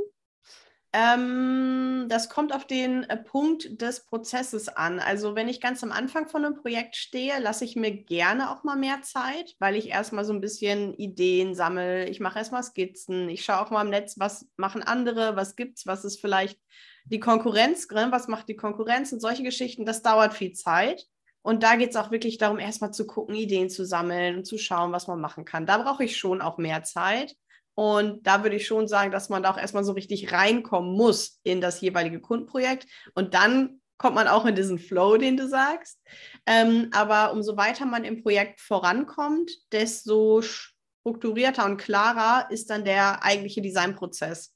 Ähm, 0.98 2.06
das 2.08 2.30
kommt 2.30 2.56
auf 2.56 2.66
den 2.66 3.04
äh, 3.04 3.18
Punkt 3.18 3.82
des 3.82 4.06
Prozesses 4.06 4.70
an. 4.70 5.00
Also 5.00 5.36
wenn 5.36 5.50
ich 5.50 5.60
ganz 5.60 5.84
am 5.84 5.92
Anfang 5.92 6.30
von 6.30 6.46
einem 6.46 6.56
Projekt 6.56 6.96
stehe, 6.96 7.38
lasse 7.42 7.66
ich 7.66 7.76
mir 7.76 7.92
gerne 7.92 8.50
auch 8.50 8.64
mal 8.64 8.78
mehr 8.78 9.02
Zeit, 9.02 9.56
weil 9.60 9.76
ich 9.76 9.90
erstmal 9.90 10.24
so 10.24 10.32
ein 10.32 10.40
bisschen 10.40 10.94
Ideen 10.94 11.54
sammle. 11.54 12.08
Ich 12.08 12.22
mache 12.22 12.40
erstmal 12.40 12.64
Skizzen. 12.64 13.28
Ich 13.28 13.44
schaue 13.44 13.60
auch 13.60 13.72
mal 13.72 13.82
im 13.82 13.90
Netz, 13.90 14.18
was 14.20 14.48
machen 14.56 14.84
andere, 14.84 15.36
was 15.36 15.58
gibt 15.58 15.80
es, 15.80 15.86
was 15.86 16.06
ist 16.06 16.22
vielleicht 16.22 16.58
die 17.04 17.20
Konkurrenz, 17.20 17.90
ne? 17.90 18.08
was 18.12 18.30
macht 18.30 18.48
die 18.48 18.56
Konkurrenz 18.56 19.12
und 19.12 19.20
solche 19.20 19.44
Geschichten. 19.44 19.86
Das 19.86 20.02
dauert 20.02 20.34
viel 20.34 20.54
Zeit. 20.54 21.06
Und 21.42 21.62
da 21.62 21.76
geht 21.76 21.90
es 21.90 21.98
auch 21.98 22.10
wirklich 22.10 22.38
darum, 22.38 22.58
erstmal 22.58 22.94
zu 22.94 23.06
gucken, 23.06 23.36
Ideen 23.36 23.70
zu 23.70 23.86
sammeln 23.86 24.38
und 24.38 24.46
zu 24.46 24.58
schauen, 24.58 24.94
was 24.94 25.08
man 25.08 25.20
machen 25.20 25.44
kann. 25.44 25.66
Da 25.66 25.78
brauche 25.78 26.06
ich 26.06 26.16
schon 26.16 26.42
auch 26.42 26.58
mehr 26.58 26.84
Zeit. 26.84 27.36
Und 27.76 28.26
da 28.26 28.42
würde 28.44 28.56
ich 28.56 28.66
schon 28.66 28.88
sagen, 28.88 29.12
dass 29.12 29.28
man 29.30 29.44
da 29.44 29.52
auch 29.52 29.58
erstmal 29.58 29.84
so 29.84 29.92
richtig 29.92 30.32
reinkommen 30.32 30.96
muss 30.96 31.40
in 31.44 31.60
das 31.60 31.82
jeweilige 31.82 32.22
Kundenprojekt. 32.22 32.88
Und 33.14 33.34
dann 33.34 33.82
kommt 33.98 34.16
man 34.16 34.30
auch 34.30 34.46
in 34.46 34.56
diesen 34.56 34.80
Flow, 34.80 35.18
den 35.18 35.38
du 35.38 35.48
sagst. 35.48 36.00
Ähm, 36.46 36.90
aber 36.94 37.34
umso 37.34 37.58
weiter 37.58 37.86
man 37.86 38.06
im 38.06 38.24
Projekt 38.24 38.62
vorankommt, 38.62 39.52
desto 39.74 40.42
strukturierter 40.42 41.66
und 41.66 41.78
klarer 41.78 42.50
ist 42.50 42.70
dann 42.70 42.86
der 42.86 43.24
eigentliche 43.24 43.62
Designprozess. 43.62 44.54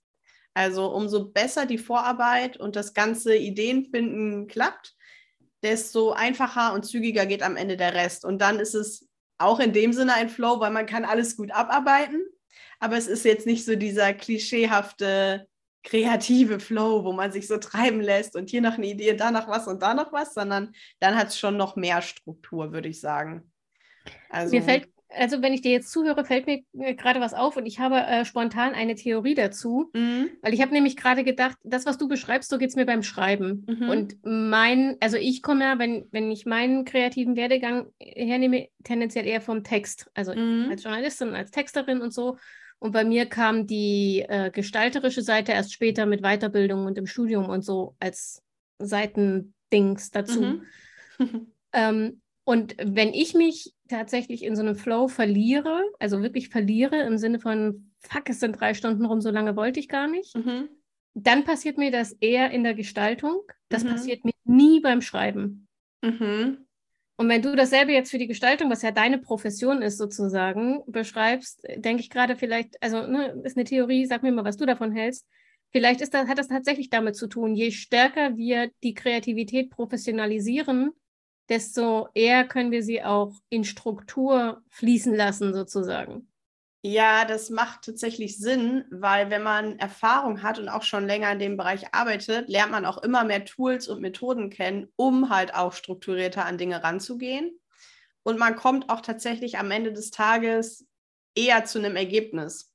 Also 0.53 0.87
umso 0.87 1.29
besser 1.29 1.65
die 1.65 1.77
Vorarbeit 1.77 2.57
und 2.57 2.75
das 2.75 2.93
ganze 2.93 3.35
Ideenfinden 3.35 4.47
klappt, 4.47 4.95
desto 5.61 6.11
einfacher 6.11 6.73
und 6.73 6.85
zügiger 6.85 7.25
geht 7.25 7.43
am 7.43 7.57
Ende 7.57 7.75
der 7.75 7.93
Rest. 7.93 8.23
Und 8.23 8.39
dann 8.39 8.59
ist 8.59 8.75
es 8.75 9.07
auch 9.37 9.59
in 9.59 9.73
dem 9.73 9.93
Sinne 9.93 10.13
ein 10.13 10.29
Flow, 10.29 10.59
weil 10.59 10.71
man 10.71 10.85
kann 10.85 11.05
alles 11.05 11.37
gut 11.37 11.51
abarbeiten 11.51 12.21
aber 12.79 12.97
es 12.97 13.07
ist 13.07 13.25
jetzt 13.25 13.45
nicht 13.45 13.65
so 13.65 13.75
dieser 13.75 14.13
klischeehafte 14.13 15.47
kreative 15.83 16.59
Flow, 16.59 17.05
wo 17.05 17.13
man 17.13 17.31
sich 17.31 17.47
so 17.47 17.57
treiben 17.57 18.01
lässt 18.01 18.35
und 18.35 18.49
hier 18.49 18.61
noch 18.61 18.77
eine 18.77 18.87
Idee, 18.87 19.13
da 19.13 19.31
noch 19.31 19.47
was 19.47 19.67
und 19.67 19.81
da 19.81 19.93
noch 19.93 20.11
was, 20.11 20.33
sondern 20.33 20.73
dann 20.99 21.15
hat 21.15 21.29
es 21.29 21.39
schon 21.39 21.55
noch 21.57 21.75
mehr 21.75 22.01
Struktur, 22.01 22.73
würde 22.73 22.89
ich 22.89 22.99
sagen. 22.99 23.49
Also, 24.29 24.55
Mir 24.55 24.63
fällt 24.63 24.89
also 25.09 25.41
wenn 25.41 25.53
ich 25.53 25.61
dir 25.61 25.71
jetzt 25.71 25.91
zuhöre, 25.91 26.23
fällt 26.23 26.45
mir 26.45 26.61
äh, 26.77 26.93
gerade 26.93 27.19
was 27.19 27.33
auf 27.33 27.57
und 27.57 27.65
ich 27.65 27.79
habe 27.79 27.97
äh, 27.97 28.25
spontan 28.25 28.73
eine 28.73 28.95
Theorie 28.95 29.33
dazu, 29.33 29.89
mhm. 29.93 30.29
weil 30.41 30.53
ich 30.53 30.61
habe 30.61 30.71
nämlich 30.71 30.95
gerade 30.95 31.23
gedacht, 31.23 31.57
das, 31.63 31.85
was 31.85 31.97
du 31.97 32.07
beschreibst, 32.07 32.49
so 32.49 32.57
geht 32.57 32.69
es 32.69 32.75
mir 32.75 32.85
beim 32.85 33.03
Schreiben. 33.03 33.65
Mhm. 33.67 33.89
Und 33.89 34.15
mein, 34.23 34.97
also 34.99 35.17
ich 35.17 35.41
komme 35.41 35.65
ja, 35.65 35.79
wenn, 35.79 36.07
wenn 36.11 36.31
ich 36.31 36.45
meinen 36.45 36.85
kreativen 36.85 37.35
Werdegang 37.35 37.87
hernehme, 37.99 38.67
tendenziell 38.83 39.25
eher 39.25 39.41
vom 39.41 39.63
Text, 39.63 40.09
also 40.13 40.33
mhm. 40.35 40.67
als 40.69 40.83
Journalistin, 40.83 41.33
als 41.33 41.51
Texterin 41.51 42.01
und 42.01 42.13
so. 42.13 42.37
Und 42.79 42.93
bei 42.93 43.03
mir 43.03 43.25
kam 43.25 43.67
die 43.67 44.25
äh, 44.27 44.51
gestalterische 44.51 45.21
Seite 45.21 45.51
erst 45.51 45.73
später 45.73 46.05
mit 46.05 46.21
Weiterbildung 46.21 46.85
und 46.85 46.97
im 46.97 47.07
Studium 47.07 47.49
und 47.49 47.63
so 47.63 47.95
als 47.99 48.41
Seitendings 48.79 50.11
dazu. 50.11 50.61
Mhm. 51.17 51.47
ähm, 51.73 52.21
und 52.45 52.75
wenn 52.81 53.13
ich 53.13 53.33
mich 53.33 53.75
tatsächlich 53.89 54.43
in 54.43 54.55
so 54.55 54.61
einem 54.61 54.75
Flow 54.75 55.07
verliere, 55.07 55.83
also 55.99 56.23
wirklich 56.23 56.49
verliere 56.49 57.01
im 57.01 57.17
Sinne 57.17 57.39
von, 57.39 57.91
fuck, 57.99 58.29
es 58.29 58.39
sind 58.39 58.59
drei 58.59 58.73
Stunden 58.73 59.05
rum, 59.05 59.21
so 59.21 59.29
lange 59.29 59.55
wollte 59.55 59.79
ich 59.79 59.89
gar 59.89 60.07
nicht, 60.07 60.35
mhm. 60.35 60.69
dann 61.13 61.43
passiert 61.43 61.77
mir 61.77 61.91
das 61.91 62.13
eher 62.13 62.49
in 62.51 62.63
der 62.63 62.73
Gestaltung. 62.73 63.43
Das 63.67 63.83
mhm. 63.83 63.89
passiert 63.89 64.25
mir 64.25 64.33
nie 64.45 64.79
beim 64.79 65.01
Schreiben. 65.01 65.67
Mhm. 66.01 66.65
Und 67.19 67.27
wenn 67.27 67.41
du 67.41 67.53
dasselbe 67.53 67.91
jetzt 67.91 68.11
für 68.11 68.17
die 68.17 68.27
Gestaltung, 68.27 68.71
was 68.71 68.81
ja 68.81 68.91
deine 68.91 69.17
Profession 69.17 69.81
ist 69.81 69.97
sozusagen, 69.97 70.81
beschreibst, 70.87 71.61
denke 71.75 72.01
ich 72.01 72.09
gerade 72.09 72.37
vielleicht, 72.37 72.81
also 72.81 73.05
ne, 73.07 73.37
ist 73.43 73.57
eine 73.57 73.65
Theorie, 73.65 74.05
sag 74.05 74.23
mir 74.23 74.31
mal, 74.31 74.45
was 74.45 74.55
du 74.55 74.65
davon 74.65 74.93
hältst. 74.93 75.27
Vielleicht 75.73 75.99
ist 75.99 76.13
das, 76.13 76.29
hat 76.29 76.37
das 76.37 76.47
tatsächlich 76.47 76.89
damit 76.89 77.17
zu 77.17 77.27
tun, 77.27 77.55
je 77.55 77.71
stärker 77.71 78.37
wir 78.37 78.71
die 78.83 78.93
Kreativität 78.93 79.69
professionalisieren, 79.69 80.91
desto 81.49 82.07
eher 82.13 82.47
können 82.47 82.71
wir 82.71 82.83
sie 82.83 83.03
auch 83.03 83.33
in 83.49 83.65
Struktur 83.65 84.63
fließen 84.69 85.13
lassen, 85.13 85.53
sozusagen. 85.53 86.28
Ja, 86.81 87.25
das 87.25 87.49
macht 87.49 87.83
tatsächlich 87.83 88.37
Sinn, 88.37 88.85
weil 88.89 89.29
wenn 89.29 89.43
man 89.43 89.77
Erfahrung 89.79 90.43
hat 90.43 90.59
und 90.59 90.69
auch 90.69 90.83
schon 90.83 91.05
länger 91.05 91.29
in 91.33 91.39
dem 91.39 91.57
Bereich 91.57 91.93
arbeitet, 91.93 92.47
lernt 92.47 92.71
man 92.71 92.85
auch 92.85 92.99
immer 92.99 93.25
mehr 93.25 93.43
Tools 93.43 93.89
und 93.89 93.99
Methoden 93.99 94.49
kennen, 94.49 94.87
um 94.95 95.29
halt 95.29 95.53
auch 95.53 95.73
strukturierter 95.73 96.45
an 96.45 96.57
Dinge 96.57 96.81
ranzugehen. 96.81 97.59
Und 98.23 98.39
man 98.39 98.55
kommt 98.55 98.89
auch 98.89 99.01
tatsächlich 99.01 99.57
am 99.57 99.71
Ende 99.71 99.91
des 99.91 100.11
Tages 100.11 100.87
eher 101.35 101.65
zu 101.65 101.79
einem 101.79 101.97
Ergebnis, 101.97 102.73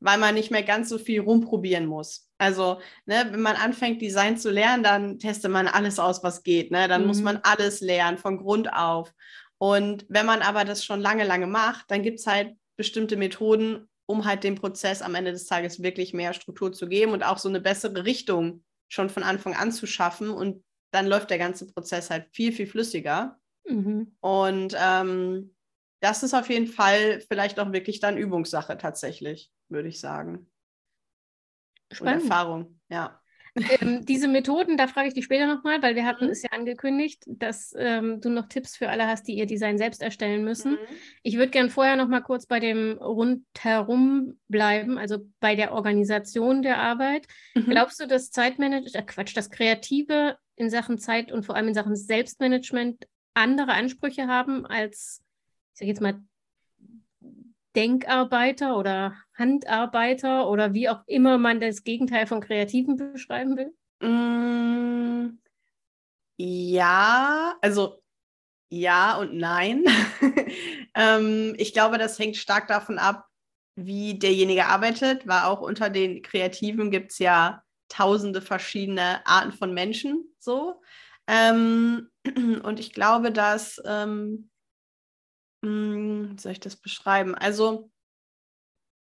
weil 0.00 0.18
man 0.18 0.34
nicht 0.34 0.50
mehr 0.50 0.64
ganz 0.64 0.88
so 0.88 0.98
viel 0.98 1.20
rumprobieren 1.20 1.86
muss. 1.86 2.28
Also, 2.38 2.80
ne, 3.06 3.28
wenn 3.30 3.40
man 3.40 3.56
anfängt, 3.56 4.02
Design 4.02 4.36
zu 4.38 4.50
lernen, 4.50 4.82
dann 4.82 5.18
testet 5.20 5.52
man 5.52 5.68
alles 5.68 6.00
aus, 6.00 6.24
was 6.24 6.42
geht. 6.42 6.72
Ne? 6.72 6.88
Dann 6.88 7.02
mhm. 7.02 7.06
muss 7.06 7.22
man 7.22 7.38
alles 7.44 7.80
lernen, 7.80 8.18
von 8.18 8.38
Grund 8.38 8.72
auf. 8.72 9.12
Und 9.58 10.04
wenn 10.08 10.26
man 10.26 10.42
aber 10.42 10.64
das 10.64 10.84
schon 10.84 11.00
lange, 11.00 11.24
lange 11.24 11.46
macht, 11.46 11.90
dann 11.90 12.02
gibt 12.02 12.18
es 12.18 12.26
halt 12.26 12.56
bestimmte 12.76 13.16
Methoden, 13.16 13.88
um 14.06 14.24
halt 14.24 14.44
dem 14.44 14.54
Prozess 14.54 15.02
am 15.02 15.14
Ende 15.14 15.32
des 15.32 15.46
Tages 15.46 15.82
wirklich 15.82 16.14
mehr 16.14 16.32
Struktur 16.32 16.72
zu 16.72 16.88
geben 16.88 17.12
und 17.12 17.24
auch 17.24 17.38
so 17.38 17.48
eine 17.48 17.60
bessere 17.60 18.04
Richtung 18.04 18.64
schon 18.88 19.10
von 19.10 19.22
Anfang 19.22 19.54
an 19.54 19.72
zu 19.72 19.86
schaffen. 19.86 20.30
Und 20.30 20.64
dann 20.92 21.06
läuft 21.06 21.30
der 21.30 21.38
ganze 21.38 21.66
Prozess 21.66 22.10
halt 22.10 22.28
viel, 22.32 22.52
viel 22.52 22.66
flüssiger. 22.66 23.38
Mhm. 23.66 24.16
Und 24.20 24.76
ähm, 24.78 25.54
das 26.00 26.22
ist 26.22 26.34
auf 26.34 26.48
jeden 26.50 26.68
Fall 26.68 27.20
vielleicht 27.28 27.58
auch 27.58 27.72
wirklich 27.72 28.00
dann 28.00 28.16
Übungssache 28.16 28.78
tatsächlich, 28.78 29.50
würde 29.68 29.88
ich 29.88 29.98
sagen. 29.98 30.50
Spannend. 31.92 32.22
Und 32.22 32.30
Erfahrung, 32.30 32.80
ja. 32.88 33.20
Ähm, 33.56 34.04
diese 34.04 34.28
Methoden, 34.28 34.76
da 34.76 34.86
frage 34.86 35.08
ich 35.08 35.14
dich 35.14 35.24
später 35.24 35.46
nochmal, 35.46 35.82
weil 35.82 35.94
wir 35.94 36.04
hatten 36.04 36.26
mhm. 36.26 36.30
es 36.30 36.42
ja 36.42 36.50
angekündigt, 36.50 37.24
dass 37.26 37.74
ähm, 37.76 38.20
du 38.20 38.28
noch 38.28 38.48
Tipps 38.48 38.76
für 38.76 38.90
alle 38.90 39.06
hast, 39.06 39.26
die 39.28 39.36
ihr 39.36 39.46
Design 39.46 39.78
selbst 39.78 40.02
erstellen 40.02 40.44
müssen. 40.44 40.72
Mhm. 40.72 40.78
Ich 41.22 41.36
würde 41.36 41.50
gerne 41.50 41.70
vorher 41.70 41.96
nochmal 41.96 42.22
kurz 42.22 42.46
bei 42.46 42.60
dem 42.60 42.98
Rundherum 42.98 44.38
bleiben, 44.48 44.98
also 44.98 45.18
bei 45.40 45.54
der 45.54 45.72
Organisation 45.72 46.62
der 46.62 46.78
Arbeit. 46.78 47.26
Mhm. 47.54 47.70
Glaubst 47.70 48.00
du, 48.00 48.06
dass 48.06 48.30
Zeitmanagement, 48.30 48.94
äh 48.94 49.02
Quatsch, 49.02 49.36
das 49.36 49.50
Kreative 49.50 50.36
in 50.56 50.70
Sachen 50.70 50.98
Zeit 50.98 51.32
und 51.32 51.44
vor 51.44 51.54
allem 51.54 51.68
in 51.68 51.74
Sachen 51.74 51.96
Selbstmanagement 51.96 53.06
andere 53.34 53.72
Ansprüche 53.72 54.26
haben 54.26 54.66
als, 54.66 55.22
ich 55.72 55.78
sage 55.78 55.88
jetzt 55.90 56.00
mal, 56.00 56.20
Denkarbeiter 57.76 58.76
oder 58.76 59.14
Handarbeiter 59.34 60.48
oder 60.48 60.72
wie 60.72 60.88
auch 60.88 61.02
immer 61.06 61.38
man 61.38 61.60
das 61.60 61.84
Gegenteil 61.84 62.26
von 62.26 62.40
Kreativen 62.40 62.96
beschreiben 62.96 63.56
will? 63.56 63.72
Mm, 64.00 65.38
ja, 66.38 67.54
also 67.60 68.02
ja 68.70 69.16
und 69.18 69.36
nein. 69.36 69.84
ähm, 70.94 71.54
ich 71.58 71.72
glaube, 71.72 71.98
das 71.98 72.18
hängt 72.18 72.36
stark 72.36 72.68
davon 72.68 72.98
ab, 72.98 73.26
wie 73.76 74.18
derjenige 74.18 74.66
arbeitet, 74.66 75.26
weil 75.26 75.42
auch 75.42 75.60
unter 75.60 75.90
den 75.90 76.22
Kreativen 76.22 76.90
gibt 76.90 77.12
es 77.12 77.18
ja 77.18 77.62
tausende 77.88 78.42
verschiedene 78.42 79.24
Arten 79.26 79.52
von 79.52 79.72
Menschen 79.74 80.34
so. 80.38 80.80
Ähm, 81.26 82.10
und 82.62 82.80
ich 82.80 82.92
glaube, 82.92 83.32
dass 83.32 83.80
ähm, 83.86 84.14
hm, 84.28 84.50
wie 85.66 86.38
soll 86.40 86.52
ich 86.52 86.60
das 86.60 86.76
beschreiben? 86.76 87.34
Also 87.34 87.90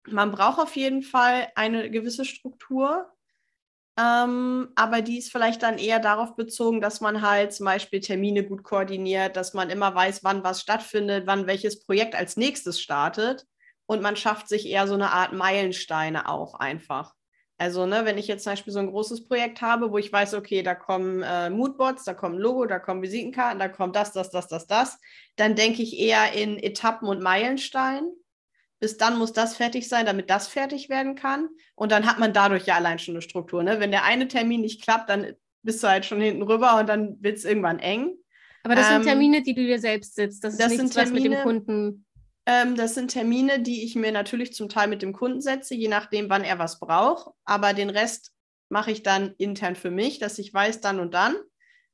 man 0.08 0.32
braucht 0.32 0.60
auf 0.60 0.76
jeden 0.76 1.02
Fall 1.02 1.48
eine 1.56 1.90
gewisse 1.90 2.26
Struktur, 2.26 3.12
ähm, 3.98 4.70
aber 4.76 5.02
die 5.02 5.18
ist 5.18 5.32
vielleicht 5.32 5.64
dann 5.64 5.78
eher 5.78 6.00
darauf 6.00 6.36
bezogen, 6.36 6.82
dass 6.82 7.02
man 7.02 7.22
halt 7.22 7.54
zum 7.54 7.66
Beispiel 7.66 8.02
Termine 8.02 8.46
gut 8.46 8.64
koordiniert, 8.64 9.38
dass 9.38 9.54
man 9.54 9.70
immer 9.70 9.96
weiß, 9.96 10.24
wann 10.24 10.44
was 10.44 10.62
stattfindet, 10.62 11.28
wann 11.28 11.48
welches 11.48 11.84
Projekt 11.86 12.14
als 12.16 12.38
nächstes 12.38 12.82
startet 12.82 13.46
und 13.86 14.02
man 14.02 14.18
schafft 14.18 14.50
sich 14.50 14.68
eher 14.68 14.88
so 14.88 14.96
eine 14.96 15.12
Art 15.12 15.34
Meilensteine 15.34 16.28
auch 16.28 16.56
einfach. 16.56 17.14
Also, 17.58 17.86
ne, 17.86 18.04
wenn 18.04 18.18
ich 18.18 18.28
jetzt 18.28 18.44
zum 18.44 18.52
Beispiel 18.52 18.74
so 18.74 18.80
ein 18.80 18.92
großes 18.92 19.28
Projekt 19.28 19.62
habe, 19.62 19.92
wo 19.92 19.98
ich 19.98 20.12
weiß, 20.12 20.34
okay, 20.34 20.62
da 20.62 20.76
kommen 20.76 21.24
äh, 21.24 21.50
Moodbots, 21.50 22.04
da 22.04 22.14
kommen 22.14 22.38
Logo, 22.38 22.66
da 22.66 22.80
kommen 22.80 23.02
Visitenkarten, 23.02 23.60
da 23.60 23.70
kommt 23.70 23.96
das, 23.96 24.12
das, 24.12 24.30
das, 24.30 24.50
das, 24.50 24.68
das, 24.68 25.00
dann 25.38 25.56
denke 25.56 25.82
ich 25.82 25.98
eher 25.98 26.34
in 26.34 26.58
Etappen 26.58 27.08
und 27.08 27.22
Meilensteinen. 27.22 28.12
Bis 28.82 28.98
dann 28.98 29.18
muss 29.18 29.32
das 29.32 29.56
fertig 29.56 29.88
sein, 29.88 30.06
damit 30.06 30.30
das 30.30 30.50
fertig 30.50 30.90
werden 30.90 31.16
kann. 31.16 31.48
Und 31.76 31.94
dann 31.94 32.06
hat 32.06 32.20
man 32.20 32.34
dadurch 32.34 32.66
ja 32.66 32.76
allein 32.76 33.00
schon 33.00 33.16
eine 33.16 33.22
Struktur. 33.22 33.64
Ne? 33.64 33.80
Wenn 33.80 33.92
der 33.92 34.04
eine 34.04 34.28
Termin 34.28 34.60
nicht 34.60 34.84
klappt, 34.84 35.10
dann 35.10 35.34
bist 35.64 35.82
du 35.82 35.88
halt 35.88 36.06
schon 36.06 36.20
hinten 36.20 36.44
rüber 36.44 36.78
und 36.78 36.90
dann 36.90 37.18
wird 37.22 37.38
es 37.38 37.46
irgendwann 37.46 37.80
eng. 37.80 38.18
Aber 38.64 38.76
das 38.76 38.88
ähm, 38.88 38.96
sind 38.96 39.04
Termine, 39.04 39.44
die 39.44 39.56
du 39.56 39.62
dir 39.66 39.80
selbst 39.80 40.16
setzt. 40.16 40.44
Das, 40.44 40.58
das 40.58 40.74
ist 40.74 40.82
nichts, 40.82 40.96
Termine, 40.96 41.16
was 41.16 41.24
mit 41.24 41.34
dem 41.34 41.44
Kunden 41.44 42.05
ähm, 42.46 42.76
das 42.76 42.94
sind 42.94 43.12
Termine, 43.12 43.60
die 43.60 43.84
ich 43.84 43.96
mir 43.96 44.12
natürlich 44.12 44.54
zum 44.54 44.70
Teil 44.70 44.88
mit 44.88 45.02
dem 45.02 45.14
Kunden 45.14 45.42
setze, 45.42 45.74
je 45.76 45.88
nachdem, 45.88 46.30
wann 46.30 46.44
er 46.44 46.60
was 46.60 46.80
braucht. 46.80 47.34
Aber 47.44 47.74
den 47.74 47.90
Rest 47.90 48.32
mache 48.70 48.92
ich 48.92 49.04
dann 49.04 49.34
intern 49.38 49.76
für 49.76 49.92
mich, 49.92 50.20
dass 50.20 50.40
ich 50.40 50.54
weiß, 50.54 50.82
dann 50.82 51.00
und 51.00 51.14
dann. 51.14 51.36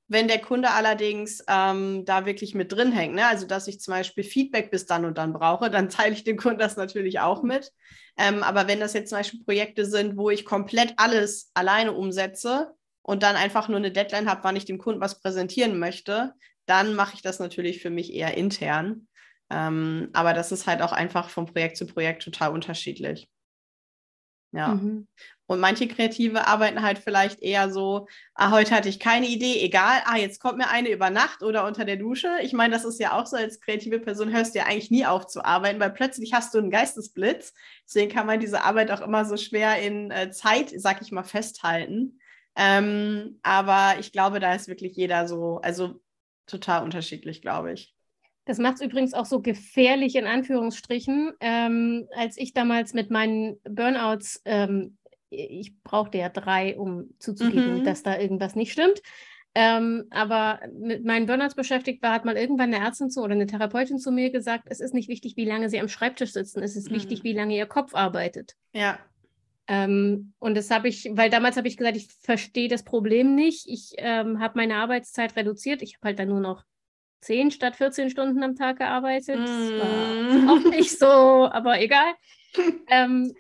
Wenn 0.08 0.28
der 0.28 0.40
Kunde 0.40 0.72
allerdings 0.72 1.42
ähm, 1.48 2.04
da 2.04 2.26
wirklich 2.26 2.54
mit 2.54 2.74
drin 2.74 2.92
hängt, 2.92 3.16
ne? 3.16 3.28
also 3.28 3.48
dass 3.48 3.70
ich 3.70 3.80
zum 3.80 3.94
Beispiel 3.94 4.26
Feedback 4.26 4.70
bis 4.70 4.86
dann 4.86 5.06
und 5.06 5.18
dann 5.18 5.32
brauche, 5.32 5.70
dann 5.70 5.88
teile 5.88 6.14
ich 6.14 6.26
dem 6.26 6.36
Kunden 6.36 6.60
das 6.60 6.76
natürlich 6.76 7.22
auch 7.22 7.44
mit. 7.44 7.72
Ähm, 8.18 8.44
aber 8.44 8.68
wenn 8.68 8.82
das 8.82 8.92
jetzt 8.94 9.10
zum 9.10 9.20
Beispiel 9.20 9.44
Projekte 9.46 9.86
sind, 9.86 10.18
wo 10.18 10.30
ich 10.30 10.44
komplett 10.44 10.96
alles 10.98 11.50
alleine 11.54 11.94
umsetze 11.94 12.74
und 13.04 13.24
dann 13.24 13.38
einfach 13.38 13.70
nur 13.70 13.78
eine 13.78 13.92
Deadline 13.92 14.30
habe, 14.30 14.44
wann 14.44 14.58
ich 14.58 14.66
dem 14.66 14.80
Kunden 14.80 15.00
was 15.00 15.22
präsentieren 15.22 15.80
möchte, 15.80 16.34
dann 16.66 16.94
mache 16.94 17.16
ich 17.16 17.22
das 17.22 17.40
natürlich 17.40 17.82
für 17.82 17.90
mich 17.90 18.14
eher 18.14 18.36
intern. 18.36 19.08
Ähm, 19.52 20.10
aber 20.14 20.34
das 20.34 20.52
ist 20.52 20.66
halt 20.66 20.82
auch 20.82 20.94
einfach 20.94 21.30
von 21.30 21.46
Projekt 21.46 21.78
zu 21.78 21.86
Projekt 21.86 22.24
total 22.24 22.52
unterschiedlich. 22.52 23.30
Ja. 24.54 24.70
Mhm. 24.70 25.08
Und 25.48 25.60
manche 25.60 25.88
Kreative 25.88 26.48
arbeiten 26.48 26.82
halt 26.82 27.00
vielleicht 27.00 27.42
eher 27.42 27.70
so, 27.72 28.08
ah, 28.36 28.52
heute 28.52 28.74
hatte 28.74 28.88
ich 28.88 29.00
keine 29.00 29.28
Idee, 29.28 29.62
egal, 29.62 30.02
ah, 30.06 30.16
jetzt 30.16 30.40
kommt 30.40 30.58
mir 30.58 30.70
eine 30.70 30.90
über 30.90 31.10
Nacht 31.10 31.44
oder 31.44 31.66
unter 31.66 31.84
der 31.84 31.98
Dusche. 31.98 32.30
Ich 32.42 32.54
meine, 32.54 32.74
das 32.74 32.86
ist 32.86 33.00
ja 33.00 33.20
auch 33.20 33.26
so, 33.26 33.36
als 33.36 33.60
kreative 33.60 34.00
Person 34.00 34.32
hörst 34.32 34.56
du 34.56 34.60
ja 34.60 34.66
eigentlich 34.66 34.92
nie 34.92 35.06
auf 35.06 35.28
zu 35.28 35.44
arbeiten, 35.44 35.80
weil 35.80 35.92
plötzlich 35.92 36.34
hast 36.34 36.54
du 36.54 36.60
einen 36.60 36.72
Geistesblitz. 36.72 37.54
Deswegen 37.86 38.12
kann 38.12 38.28
man 38.28 38.40
diese 38.40 38.64
Arbeit 38.64 38.92
auch 38.92 39.02
immer 39.02 39.26
so 39.26 39.36
schwer 39.36 39.82
in 39.82 40.10
äh, 40.12 40.32
Zeit, 40.32 40.72
sag 40.76 41.02
ich 41.02 41.12
mal, 41.12 41.24
festhalten. 41.24 42.20
Ähm, 42.56 43.40
aber 43.44 44.00
ich 44.00 44.12
glaube, 44.14 44.40
da 44.40 44.54
ist 44.54 44.68
wirklich 44.70 44.96
jeder 44.96 45.28
so, 45.28 45.60
also 45.62 46.02
total 46.46 46.84
unterschiedlich, 46.84 47.42
glaube 47.42 47.74
ich. 47.74 47.94
Das 48.46 48.58
macht 48.58 48.76
es 48.76 48.82
übrigens 48.82 49.14
auch 49.14 49.26
so 49.26 49.42
gefährlich 49.42 50.16
in 50.16 50.26
Anführungsstrichen. 50.26 51.34
Ähm, 51.40 52.08
als 52.16 52.38
ich 52.38 52.54
damals 52.54 52.94
mit 52.94 53.12
meinen 53.12 53.58
Burnouts, 53.64 54.42
ähm, 54.46 54.98
ich 55.30 55.74
brauchte 55.84 56.18
ja 56.18 56.30
drei, 56.30 56.78
um 56.78 57.12
zuzugeben, 57.20 57.80
mhm. 57.80 57.84
dass 57.84 58.04
da 58.04 58.18
irgendwas 58.18 58.56
nicht 58.56 58.72
stimmt. 58.72 59.02
Ähm, 59.54 60.06
aber 60.12 60.60
mit 60.74 61.04
meinen 61.04 61.26
Burnouts 61.26 61.56
beschäftigt 61.56 62.02
war, 62.02 62.14
hat 62.14 62.24
mal 62.26 62.38
irgendwann 62.38 62.74
eine 62.74 62.84
Ärztin 62.84 63.10
zu 63.10 63.22
oder 63.22 63.34
eine 63.34 63.48
Therapeutin 63.48 64.00
zu 64.00 64.12
mir 64.12 64.32
gesagt, 64.32 64.64
es 64.68 64.80
ist 64.80 64.94
nicht 64.94 65.10
wichtig, 65.10 65.36
wie 65.36 65.46
lange 65.46 65.70
sie 65.70 65.80
am 65.80 65.90
Schreibtisch 65.90 66.32
sitzen, 66.32 66.64
es 66.64 66.78
ist 66.78 66.90
mhm. 66.90 66.96
wichtig, 66.96 67.24
wie 67.24 67.34
lange 67.34 67.58
ihr 67.58 67.66
Kopf 67.66 67.94
arbeitet. 67.94 68.56
Ja. 68.74 68.98
Ähm, 69.68 70.34
und 70.40 70.56
das 70.56 70.72
habe 70.72 70.88
ich, 70.88 71.10
weil 71.14 71.30
damals 71.30 71.58
habe 71.58 71.68
ich 71.68 71.78
gesagt, 71.78 71.98
ich 71.98 72.08
verstehe 72.22 72.70
das 72.70 72.84
Problem 72.84 73.36
nicht. 73.36 73.68
Ich 73.68 73.94
ähm, 73.98 74.40
habe 74.40 74.54
meine 74.58 74.76
Arbeitszeit 74.76 75.36
reduziert. 75.36 75.82
Ich 75.82 75.96
habe 75.96 76.08
halt 76.08 76.20
dann 76.20 76.30
nur 76.30 76.40
noch 76.40 76.64
10 77.22 77.52
statt 77.52 77.76
14 77.76 78.10
Stunden 78.10 78.44
am 78.44 78.56
Tag 78.56 78.80
gearbeitet. 78.80 79.40
Mm. 79.40 79.46
Das 79.46 79.72
war 79.80 80.24
mm. 80.24 80.50
auch 80.50 80.70
nicht 80.72 80.98
so, 80.98 81.08
aber 81.08 81.80
egal. 81.80 82.14
ähm, 82.90 83.34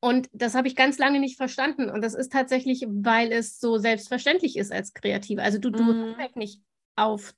und 0.00 0.28
das 0.32 0.54
habe 0.54 0.68
ich 0.68 0.76
ganz 0.76 0.98
lange 0.98 1.20
nicht 1.20 1.36
verstanden. 1.36 1.88
Und 1.88 2.02
das 2.02 2.14
ist 2.14 2.32
tatsächlich, 2.32 2.86
weil 2.88 3.32
es 3.32 3.58
so 3.58 3.78
selbstverständlich 3.78 4.56
ist 4.56 4.72
als 4.72 4.92
Kreative. 4.92 5.42
Also 5.42 5.58
du, 5.58 5.70
du 5.70 5.82
mm. 5.82 6.18
halt 6.18 6.36
nicht 6.36 6.60
auf 6.96 7.34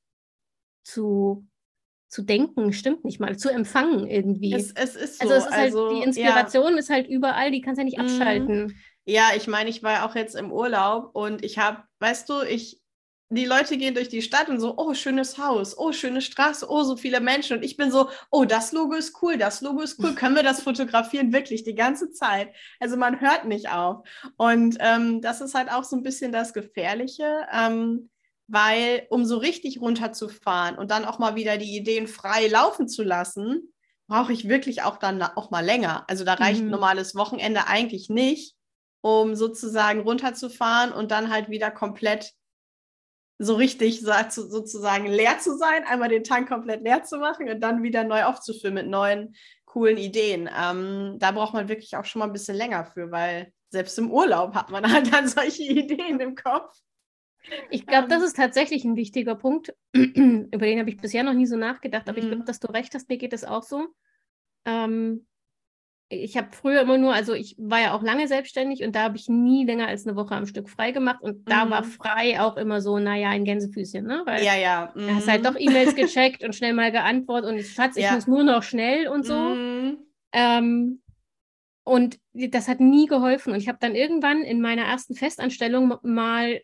zu, 0.82 1.46
zu 2.08 2.22
denken, 2.22 2.72
stimmt 2.72 3.04
nicht 3.04 3.20
mal, 3.20 3.36
zu 3.36 3.50
empfangen 3.50 4.06
irgendwie. 4.06 4.54
Es, 4.54 4.72
es 4.72 4.96
ist 4.96 5.22
so. 5.22 5.28
Also, 5.28 5.34
es 5.34 5.44
ist 5.44 5.50
halt, 5.52 5.64
also, 5.64 5.94
die 5.94 6.02
Inspiration 6.02 6.72
ja. 6.72 6.78
ist 6.78 6.90
halt 6.90 7.08
überall, 7.08 7.50
die 7.50 7.60
kannst 7.60 7.78
du 7.78 7.82
ja 7.82 7.84
nicht 7.84 7.98
mhm. 7.98 8.04
abschalten. 8.04 8.76
Ja, 9.04 9.30
ich 9.36 9.46
meine, 9.46 9.70
ich 9.70 9.82
war 9.82 10.04
auch 10.04 10.14
jetzt 10.14 10.34
im 10.34 10.52
Urlaub 10.52 11.14
und 11.14 11.44
ich 11.44 11.58
habe, 11.58 11.82
weißt 12.00 12.28
du, 12.28 12.42
ich, 12.42 12.80
die 13.30 13.44
Leute 13.44 13.76
gehen 13.76 13.94
durch 13.94 14.08
die 14.08 14.22
Stadt 14.22 14.48
und 14.48 14.58
so, 14.58 14.74
oh, 14.78 14.94
schönes 14.94 15.36
Haus, 15.36 15.76
oh, 15.76 15.92
schöne 15.92 16.22
Straße, 16.22 16.66
oh, 16.68 16.82
so 16.82 16.96
viele 16.96 17.20
Menschen. 17.20 17.58
Und 17.58 17.62
ich 17.62 17.76
bin 17.76 17.90
so, 17.90 18.08
oh, 18.30 18.44
das 18.44 18.72
Logo 18.72 18.94
ist 18.94 19.22
cool, 19.22 19.36
das 19.36 19.60
Logo 19.60 19.82
ist 19.82 19.98
cool, 19.98 20.14
können 20.16 20.34
wir 20.34 20.42
das 20.42 20.62
fotografieren? 20.62 21.32
Wirklich, 21.32 21.62
die 21.62 21.74
ganze 21.74 22.10
Zeit. 22.10 22.54
Also 22.80 22.96
man 22.96 23.20
hört 23.20 23.44
nicht 23.44 23.70
auf. 23.70 24.06
Und 24.36 24.78
ähm, 24.80 25.20
das 25.20 25.40
ist 25.40 25.54
halt 25.54 25.70
auch 25.70 25.84
so 25.84 25.96
ein 25.96 26.02
bisschen 26.02 26.32
das 26.32 26.54
Gefährliche. 26.54 27.46
Ähm, 27.52 28.08
weil 28.48 29.06
um 29.10 29.26
so 29.26 29.36
richtig 29.36 29.80
runterzufahren 29.80 30.78
und 30.78 30.90
dann 30.90 31.04
auch 31.04 31.18
mal 31.18 31.34
wieder 31.34 31.58
die 31.58 31.76
Ideen 31.76 32.06
frei 32.06 32.48
laufen 32.48 32.88
zu 32.88 33.02
lassen, 33.02 33.74
brauche 34.08 34.32
ich 34.32 34.48
wirklich 34.48 34.82
auch 34.82 34.96
dann 34.96 35.20
auch 35.22 35.50
mal 35.50 35.64
länger. 35.64 36.04
Also 36.08 36.24
da 36.24 36.34
reicht 36.34 36.62
mhm. 36.62 36.68
ein 36.68 36.70
normales 36.70 37.14
Wochenende 37.14 37.66
eigentlich 37.66 38.08
nicht, 38.08 38.56
um 39.02 39.36
sozusagen 39.36 40.00
runterzufahren 40.00 40.92
und 40.92 41.10
dann 41.10 41.30
halt 41.30 41.50
wieder 41.50 41.70
komplett 41.70 42.32
so 43.38 43.54
richtig 43.54 44.00
sozusagen 44.00 45.06
leer 45.06 45.38
zu 45.38 45.56
sein, 45.56 45.84
einmal 45.84 46.08
den 46.08 46.24
Tank 46.24 46.48
komplett 46.48 46.82
leer 46.82 47.04
zu 47.04 47.18
machen 47.18 47.48
und 47.48 47.60
dann 47.60 47.82
wieder 47.82 48.04
neu 48.04 48.24
aufzufüllen 48.24 48.74
mit 48.74 48.88
neuen 48.88 49.34
coolen 49.64 49.96
Ideen. 49.96 50.50
Ähm, 50.60 51.16
da 51.18 51.30
braucht 51.30 51.54
man 51.54 51.68
wirklich 51.68 51.96
auch 51.96 52.04
schon 52.04 52.20
mal 52.20 52.26
ein 52.26 52.32
bisschen 52.32 52.56
länger 52.56 52.84
für, 52.86 53.10
weil 53.12 53.52
selbst 53.70 53.98
im 53.98 54.10
Urlaub 54.10 54.54
hat 54.54 54.70
man 54.70 54.82
halt 54.92 55.12
dann 55.12 55.28
solche 55.28 55.62
Ideen 55.62 56.18
im 56.20 56.34
Kopf. 56.34 56.74
Ich 57.70 57.86
glaube, 57.86 58.08
das 58.08 58.18
ähm. 58.18 58.24
ist 58.24 58.36
tatsächlich 58.36 58.84
ein 58.84 58.96
wichtiger 58.96 59.36
Punkt. 59.36 59.72
Über 59.94 60.66
den 60.66 60.80
habe 60.80 60.90
ich 60.90 60.96
bisher 60.96 61.22
noch 61.22 61.32
nie 61.32 61.46
so 61.46 61.56
nachgedacht, 61.56 62.08
aber 62.08 62.18
mhm. 62.18 62.24
ich 62.24 62.30
glaube, 62.30 62.44
dass 62.44 62.60
du 62.60 62.68
recht 62.68 62.94
hast, 62.94 63.08
mir 63.08 63.18
geht 63.18 63.32
es 63.32 63.44
auch 63.44 63.62
so. 63.62 63.86
Ähm, 64.64 65.27
ich 66.10 66.36
habe 66.36 66.48
früher 66.52 66.82
immer 66.82 66.96
nur, 66.96 67.12
also 67.12 67.34
ich 67.34 67.54
war 67.58 67.80
ja 67.80 67.92
auch 67.92 68.02
lange 68.02 68.28
selbstständig 68.28 68.82
und 68.82 68.96
da 68.96 69.02
habe 69.02 69.16
ich 69.16 69.28
nie 69.28 69.66
länger 69.66 69.88
als 69.88 70.06
eine 70.06 70.16
Woche 70.16 70.34
am 70.34 70.46
Stück 70.46 70.70
frei 70.70 70.90
gemacht 70.90 71.20
und 71.20 71.48
da 71.48 71.66
mhm. 71.66 71.70
war 71.70 71.82
frei 71.84 72.40
auch 72.40 72.56
immer 72.56 72.80
so, 72.80 72.98
naja, 72.98 73.28
ein 73.28 73.44
Gänsefüßchen, 73.44 74.06
ne? 74.06 74.22
Weil 74.24 74.42
ja, 74.42 74.56
ja. 74.56 74.92
Mhm. 74.94 75.14
hast 75.14 75.28
halt 75.28 75.44
doch 75.44 75.56
E-Mails 75.58 75.94
gecheckt 75.94 76.42
und 76.42 76.54
schnell 76.54 76.72
mal 76.72 76.90
geantwortet 76.90 77.50
und 77.50 77.60
Schatz, 77.62 77.96
ich 77.96 78.04
ja. 78.04 78.14
muss 78.14 78.26
nur 78.26 78.42
noch 78.42 78.62
schnell 78.62 79.08
und 79.08 79.26
so. 79.26 79.34
Mhm. 79.34 79.98
Ähm, 80.32 81.02
und 81.84 82.18
das 82.32 82.68
hat 82.68 82.80
nie 82.80 83.06
geholfen. 83.06 83.52
Und 83.52 83.58
ich 83.58 83.68
habe 83.68 83.78
dann 83.80 83.94
irgendwann 83.94 84.42
in 84.42 84.60
meiner 84.60 84.82
ersten 84.82 85.14
Festanstellung 85.14 85.94
mal 86.02 86.60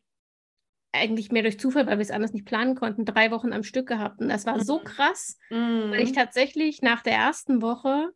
eigentlich 0.92 1.32
mehr 1.32 1.42
durch 1.42 1.58
Zufall, 1.58 1.86
weil 1.86 1.98
wir 1.98 2.02
es 2.02 2.10
anders 2.10 2.32
nicht 2.32 2.46
planen 2.46 2.74
konnten, 2.74 3.04
drei 3.04 3.30
Wochen 3.30 3.52
am 3.52 3.62
Stück 3.62 3.88
gehabt. 3.88 4.20
Und 4.20 4.28
das 4.28 4.46
war 4.46 4.62
so 4.62 4.80
mhm. 4.80 4.84
krass, 4.84 5.38
mhm. 5.50 5.90
weil 5.90 6.02
ich 6.02 6.12
tatsächlich 6.12 6.82
nach 6.82 7.02
der 7.02 7.14
ersten 7.14 7.62
Woche 7.62 8.10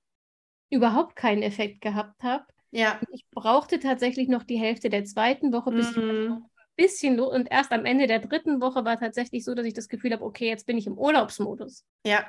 überhaupt 0.71 1.17
keinen 1.17 1.43
Effekt 1.43 1.81
gehabt 1.81 2.23
habe. 2.23 2.45
Ja. 2.71 3.01
Ich 3.13 3.27
brauchte 3.31 3.79
tatsächlich 3.79 4.29
noch 4.29 4.45
die 4.45 4.59
Hälfte 4.59 4.91
der 4.91 5.05
zweiten 5.05 5.53
Woche, 5.53 5.71
bis 5.71 5.97
mhm. 5.97 6.03
ich 6.03 6.31
ein 6.31 6.43
bisschen 6.77 7.17
los 7.17 7.35
und 7.35 7.51
erst 7.51 7.73
am 7.73 7.85
Ende 7.85 8.07
der 8.07 8.21
dritten 8.21 8.61
Woche 8.61 8.85
war 8.85 8.99
tatsächlich 8.99 9.45
so, 9.45 9.55
dass 9.55 9.67
ich 9.67 9.75
das 9.75 9.89
Gefühl 9.89 10.13
habe, 10.13 10.25
okay, 10.25 10.49
jetzt 10.49 10.67
bin 10.67 10.79
ich 10.79 10.87
im 10.87 10.99
Urlaubsmodus. 10.99 11.85
Ja, 12.05 12.27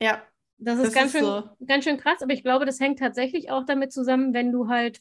ja. 0.00 0.22
Das 0.60 0.78
ist, 0.78 0.86
das 0.86 0.94
ganz, 0.94 1.14
ist 1.14 1.20
schön, 1.20 1.24
so. 1.24 1.48
ganz 1.66 1.84
schön 1.84 1.98
krass, 1.98 2.20
aber 2.20 2.32
ich 2.32 2.42
glaube, 2.42 2.66
das 2.66 2.80
hängt 2.80 2.98
tatsächlich 2.98 3.50
auch 3.50 3.64
damit 3.64 3.92
zusammen, 3.92 4.34
wenn 4.34 4.50
du 4.50 4.66
halt 4.66 5.00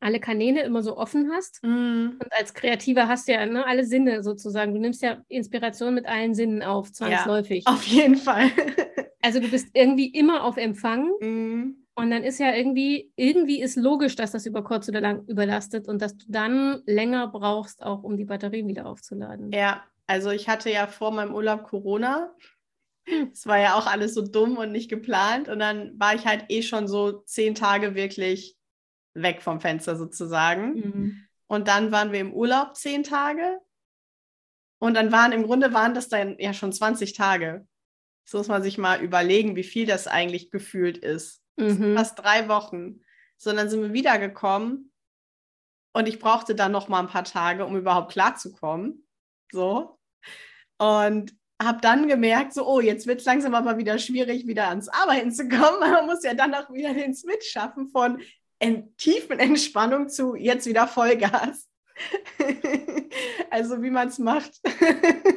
alle 0.00 0.20
Kanäle 0.20 0.62
immer 0.62 0.82
so 0.82 0.96
offen 0.96 1.30
hast. 1.32 1.62
Mm. 1.62 2.18
Und 2.18 2.32
als 2.32 2.52
Kreativer 2.52 3.08
hast 3.08 3.28
du 3.28 3.32
ja 3.32 3.46
ne, 3.46 3.64
alle 3.64 3.84
Sinne 3.84 4.22
sozusagen. 4.22 4.74
Du 4.74 4.80
nimmst 4.80 5.02
ja 5.02 5.22
Inspiration 5.28 5.94
mit 5.94 6.06
allen 6.06 6.34
Sinnen 6.34 6.62
auf, 6.62 6.92
zwangsläufig. 6.92 7.64
Ja, 7.66 7.72
auf 7.72 7.84
jeden 7.84 8.16
Fall. 8.16 8.50
also 9.22 9.40
du 9.40 9.48
bist 9.48 9.68
irgendwie 9.72 10.08
immer 10.08 10.44
auf 10.44 10.56
Empfang. 10.58 11.10
Mm. 11.20 11.85
Und 11.98 12.10
dann 12.10 12.24
ist 12.24 12.38
ja 12.38 12.54
irgendwie, 12.54 13.10
irgendwie 13.16 13.62
ist 13.62 13.76
logisch, 13.76 14.16
dass 14.16 14.32
das 14.32 14.44
über 14.44 14.62
kurz 14.62 14.86
oder 14.88 15.00
lang 15.00 15.24
überlastet 15.28 15.88
und 15.88 16.02
dass 16.02 16.14
du 16.14 16.26
dann 16.28 16.82
länger 16.84 17.26
brauchst, 17.28 17.82
auch 17.82 18.02
um 18.02 18.18
die 18.18 18.26
Batterien 18.26 18.68
wieder 18.68 18.84
aufzuladen. 18.84 19.50
Ja, 19.50 19.82
also 20.06 20.30
ich 20.30 20.46
hatte 20.46 20.70
ja 20.70 20.86
vor 20.86 21.10
meinem 21.10 21.34
Urlaub 21.34 21.64
Corona. 21.64 22.34
Es 23.32 23.46
war 23.46 23.58
ja 23.58 23.76
auch 23.76 23.86
alles 23.86 24.12
so 24.12 24.20
dumm 24.20 24.58
und 24.58 24.72
nicht 24.72 24.90
geplant. 24.90 25.48
Und 25.48 25.58
dann 25.58 25.98
war 25.98 26.14
ich 26.14 26.26
halt 26.26 26.44
eh 26.48 26.62
schon 26.62 26.86
so 26.86 27.22
zehn 27.22 27.54
Tage 27.54 27.94
wirklich 27.94 28.58
weg 29.14 29.40
vom 29.40 29.60
Fenster 29.60 29.96
sozusagen. 29.96 30.74
Mhm. 30.74 31.26
Und 31.46 31.66
dann 31.66 31.92
waren 31.92 32.12
wir 32.12 32.20
im 32.20 32.34
Urlaub 32.34 32.76
zehn 32.76 33.04
Tage. 33.04 33.58
Und 34.78 34.94
dann 34.94 35.12
waren 35.12 35.32
im 35.32 35.44
Grunde 35.44 35.72
waren 35.72 35.94
das 35.94 36.08
dann 36.08 36.36
ja 36.38 36.52
schon 36.52 36.72
20 36.72 37.14
Tage. 37.14 37.66
So 38.26 38.36
muss 38.36 38.48
man 38.48 38.62
sich 38.62 38.76
mal 38.76 39.00
überlegen, 39.00 39.56
wie 39.56 39.64
viel 39.64 39.86
das 39.86 40.06
eigentlich 40.08 40.50
gefühlt 40.50 40.98
ist. 40.98 41.42
Mhm. 41.56 41.96
Fast 41.96 42.18
drei 42.18 42.48
Wochen. 42.48 43.00
So, 43.36 43.52
dann 43.52 43.68
sind 43.68 43.82
wir 43.82 43.92
wiedergekommen 43.92 44.92
und 45.92 46.08
ich 46.08 46.18
brauchte 46.18 46.54
dann 46.54 46.72
noch 46.72 46.88
mal 46.88 47.00
ein 47.00 47.08
paar 47.08 47.24
Tage, 47.24 47.64
um 47.64 47.76
überhaupt 47.76 48.12
klarzukommen. 48.12 49.06
So. 49.52 49.98
Und 50.78 51.34
habe 51.62 51.80
dann 51.80 52.06
gemerkt, 52.06 52.52
so, 52.52 52.66
oh, 52.66 52.80
jetzt 52.80 53.06
wird 53.06 53.20
es 53.20 53.26
langsam 53.26 53.54
aber 53.54 53.78
wieder 53.78 53.98
schwierig, 53.98 54.46
wieder 54.46 54.68
ans 54.68 54.88
Arbeiten 54.88 55.32
zu 55.32 55.48
kommen. 55.48 55.80
Man 55.80 56.06
muss 56.06 56.22
ja 56.22 56.34
dann 56.34 56.54
auch 56.54 56.70
wieder 56.70 56.92
den 56.92 57.14
Switch 57.14 57.48
schaffen 57.48 57.88
von, 57.88 58.20
in 58.58 58.94
tiefen 58.96 59.38
Entspannung 59.38 60.08
zu 60.08 60.34
jetzt 60.34 60.66
wieder 60.66 60.86
Vollgas. 60.86 61.68
also 63.50 63.82
wie 63.82 63.90
man 63.90 64.08
es 64.08 64.18
macht. 64.18 64.60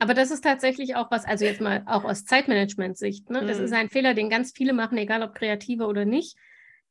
Aber 0.00 0.14
das 0.14 0.30
ist 0.30 0.42
tatsächlich 0.42 0.96
auch 0.96 1.10
was, 1.10 1.26
also 1.26 1.44
jetzt 1.44 1.60
mal 1.60 1.82
auch 1.84 2.04
aus 2.04 2.24
Zeitmanagement-Sicht. 2.24 3.28
Ne? 3.28 3.44
Das 3.44 3.58
mhm. 3.58 3.64
ist 3.64 3.72
ein 3.74 3.90
Fehler, 3.90 4.14
den 4.14 4.30
ganz 4.30 4.50
viele 4.50 4.72
machen, 4.72 4.96
egal 4.96 5.22
ob 5.22 5.34
Kreative 5.34 5.86
oder 5.86 6.06
nicht. 6.06 6.38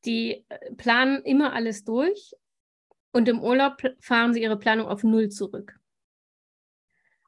Die 0.06 0.46
äh, 0.48 0.74
planen 0.78 1.24
immer 1.24 1.54
alles 1.54 1.84
durch 1.84 2.34
und 3.12 3.28
im 3.28 3.42
Urlaub 3.42 3.78
fahren 4.00 4.34
sie 4.34 4.44
ihre 4.44 4.60
Planung 4.60 4.88
auf 4.88 5.04
Null 5.04 5.30
zurück. 5.30 5.80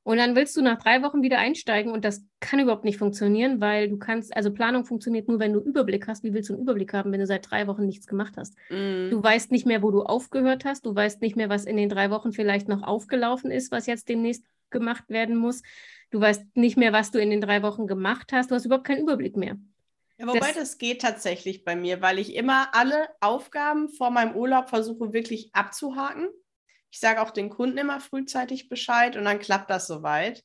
Und 0.03 0.17
dann 0.17 0.35
willst 0.35 0.55
du 0.55 0.61
nach 0.61 0.77
drei 0.77 1.01
Wochen 1.01 1.23
wieder 1.23 1.39
einsteigen 1.39 1.91
und 1.91 2.05
das 2.05 2.25
kann 2.39 2.59
überhaupt 2.59 2.85
nicht 2.85 2.97
funktionieren, 2.97 3.59
weil 3.59 3.89
du 3.89 3.97
kannst, 3.97 4.35
also 4.35 4.51
Planung 4.51 4.85
funktioniert 4.85 5.27
nur, 5.27 5.39
wenn 5.39 5.53
du 5.53 5.59
Überblick 5.59 6.07
hast. 6.07 6.23
Wie 6.23 6.33
willst 6.33 6.49
du 6.49 6.53
einen 6.53 6.61
Überblick 6.61 6.93
haben, 6.93 7.11
wenn 7.11 7.19
du 7.19 7.27
seit 7.27 7.49
drei 7.49 7.65
Wochen 7.65 7.85
nichts 7.85 8.05
gemacht 8.05 8.33
hast? 8.37 8.55
Mm. 8.69 9.09
Du 9.09 9.21
weißt 9.21 9.51
nicht 9.51 9.65
mehr, 9.65 9.81
wo 9.81 9.89
du 9.89 10.03
aufgehört 10.03 10.65
hast. 10.65 10.85
Du 10.85 10.93
weißt 10.95 11.21
nicht 11.21 11.35
mehr, 11.35 11.49
was 11.49 11.65
in 11.65 11.77
den 11.77 11.89
drei 11.89 12.11
Wochen 12.11 12.33
vielleicht 12.33 12.67
noch 12.67 12.83
aufgelaufen 12.83 13.51
ist, 13.51 13.71
was 13.71 13.87
jetzt 13.87 14.09
demnächst 14.09 14.43
gemacht 14.71 15.05
werden 15.09 15.35
muss. 15.35 15.61
Du 16.09 16.19
weißt 16.19 16.55
nicht 16.55 16.77
mehr, 16.77 16.93
was 16.93 17.11
du 17.11 17.19
in 17.19 17.29
den 17.29 17.41
drei 17.41 17.63
Wochen 17.63 17.87
gemacht 17.87 18.31
hast. 18.33 18.51
Du 18.51 18.55
hast 18.55 18.65
überhaupt 18.65 18.87
keinen 18.87 19.01
Überblick 19.01 19.37
mehr. 19.37 19.57
Ja, 20.17 20.27
wobei 20.27 20.39
das, 20.39 20.55
das 20.55 20.77
geht 20.77 21.01
tatsächlich 21.01 21.63
bei 21.63 21.75
mir, 21.75 22.01
weil 22.01 22.19
ich 22.19 22.35
immer 22.35 22.73
alle 22.73 23.09
Aufgaben 23.21 23.89
vor 23.89 24.11
meinem 24.11 24.35
Urlaub 24.35 24.69
versuche 24.69 25.13
wirklich 25.13 25.49
abzuhaken. 25.53 26.29
Ich 26.91 26.99
sage 26.99 27.21
auch 27.21 27.31
den 27.31 27.49
Kunden 27.49 27.77
immer 27.77 27.99
frühzeitig 27.99 28.69
Bescheid 28.69 29.15
und 29.15 29.25
dann 29.25 29.39
klappt 29.39 29.69
das 29.69 29.87
soweit. 29.87 30.43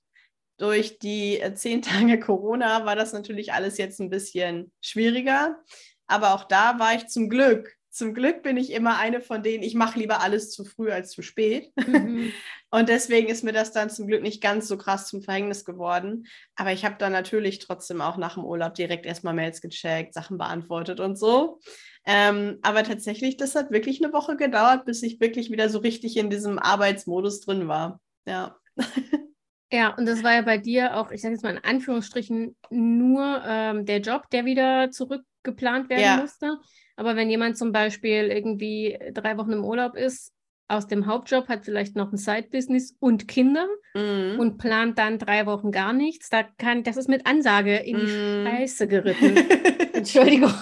Durch 0.58 0.98
die 0.98 1.40
äh, 1.40 1.52
zehn 1.54 1.82
Tage 1.82 2.18
Corona 2.20 2.86
war 2.86 2.96
das 2.96 3.12
natürlich 3.12 3.52
alles 3.52 3.76
jetzt 3.76 4.00
ein 4.00 4.08
bisschen 4.08 4.72
schwieriger. 4.80 5.58
Aber 6.06 6.34
auch 6.34 6.44
da 6.44 6.78
war 6.78 6.94
ich 6.94 7.08
zum 7.08 7.28
Glück. 7.28 7.76
Zum 7.96 8.12
Glück 8.12 8.42
bin 8.42 8.58
ich 8.58 8.72
immer 8.72 8.98
eine 8.98 9.22
von 9.22 9.42
denen, 9.42 9.62
ich 9.62 9.74
mache 9.74 9.98
lieber 9.98 10.20
alles 10.20 10.50
zu 10.50 10.66
früh 10.66 10.90
als 10.90 11.12
zu 11.12 11.22
spät. 11.22 11.72
Mhm. 11.76 12.30
Und 12.70 12.90
deswegen 12.90 13.28
ist 13.28 13.42
mir 13.42 13.54
das 13.54 13.72
dann 13.72 13.88
zum 13.88 14.06
Glück 14.06 14.20
nicht 14.20 14.42
ganz 14.42 14.68
so 14.68 14.76
krass 14.76 15.08
zum 15.08 15.22
Verhängnis 15.22 15.64
geworden. 15.64 16.26
Aber 16.56 16.74
ich 16.74 16.84
habe 16.84 16.96
dann 16.98 17.12
natürlich 17.12 17.58
trotzdem 17.58 18.02
auch 18.02 18.18
nach 18.18 18.34
dem 18.34 18.44
Urlaub 18.44 18.74
direkt 18.74 19.06
erstmal 19.06 19.32
Mails 19.32 19.62
gecheckt, 19.62 20.12
Sachen 20.12 20.36
beantwortet 20.36 21.00
und 21.00 21.16
so. 21.16 21.58
Ähm, 22.04 22.58
aber 22.60 22.84
tatsächlich, 22.84 23.38
das 23.38 23.54
hat 23.54 23.70
wirklich 23.70 24.04
eine 24.04 24.12
Woche 24.12 24.36
gedauert, 24.36 24.84
bis 24.84 25.02
ich 25.02 25.18
wirklich 25.18 25.50
wieder 25.50 25.70
so 25.70 25.78
richtig 25.78 26.18
in 26.18 26.28
diesem 26.28 26.58
Arbeitsmodus 26.58 27.40
drin 27.40 27.66
war. 27.66 27.98
Ja. 28.26 28.58
Ja, 29.72 29.94
und 29.96 30.06
das 30.06 30.22
war 30.22 30.34
ja 30.34 30.42
bei 30.42 30.58
dir 30.58 30.96
auch, 30.96 31.10
ich 31.10 31.20
sage 31.20 31.34
jetzt 31.34 31.42
mal 31.42 31.54
in 31.54 31.64
Anführungsstrichen, 31.64 32.56
nur 32.70 33.42
ähm, 33.44 33.84
der 33.84 34.00
Job, 34.00 34.30
der 34.30 34.44
wieder 34.44 34.90
zurückgeplant 34.90 35.88
werden 35.88 36.02
ja. 36.02 36.16
musste. 36.18 36.58
Aber 36.94 37.16
wenn 37.16 37.28
jemand 37.28 37.58
zum 37.58 37.72
Beispiel 37.72 38.28
irgendwie 38.28 38.98
drei 39.12 39.36
Wochen 39.36 39.52
im 39.52 39.64
Urlaub 39.64 39.96
ist, 39.96 40.32
aus 40.68 40.86
dem 40.86 41.06
Hauptjob 41.06 41.48
hat 41.48 41.64
vielleicht 41.64 41.94
noch 41.94 42.12
ein 42.12 42.16
Side-Business 42.16 42.96
und 42.98 43.28
Kinder 43.28 43.66
mm. 43.94 44.38
und 44.38 44.58
plant 44.58 44.98
dann 44.98 45.18
drei 45.18 45.46
Wochen 45.46 45.70
gar 45.70 45.92
nichts, 45.92 46.28
da 46.28 46.42
kann, 46.42 46.82
das 46.82 46.96
ist 46.96 47.08
mit 47.08 47.26
Ansage 47.26 47.76
in 47.76 47.98
die 47.98 48.06
mm. 48.06 48.46
Scheiße 48.46 48.88
geritten. 48.88 49.36
Entschuldigung. 49.92 50.52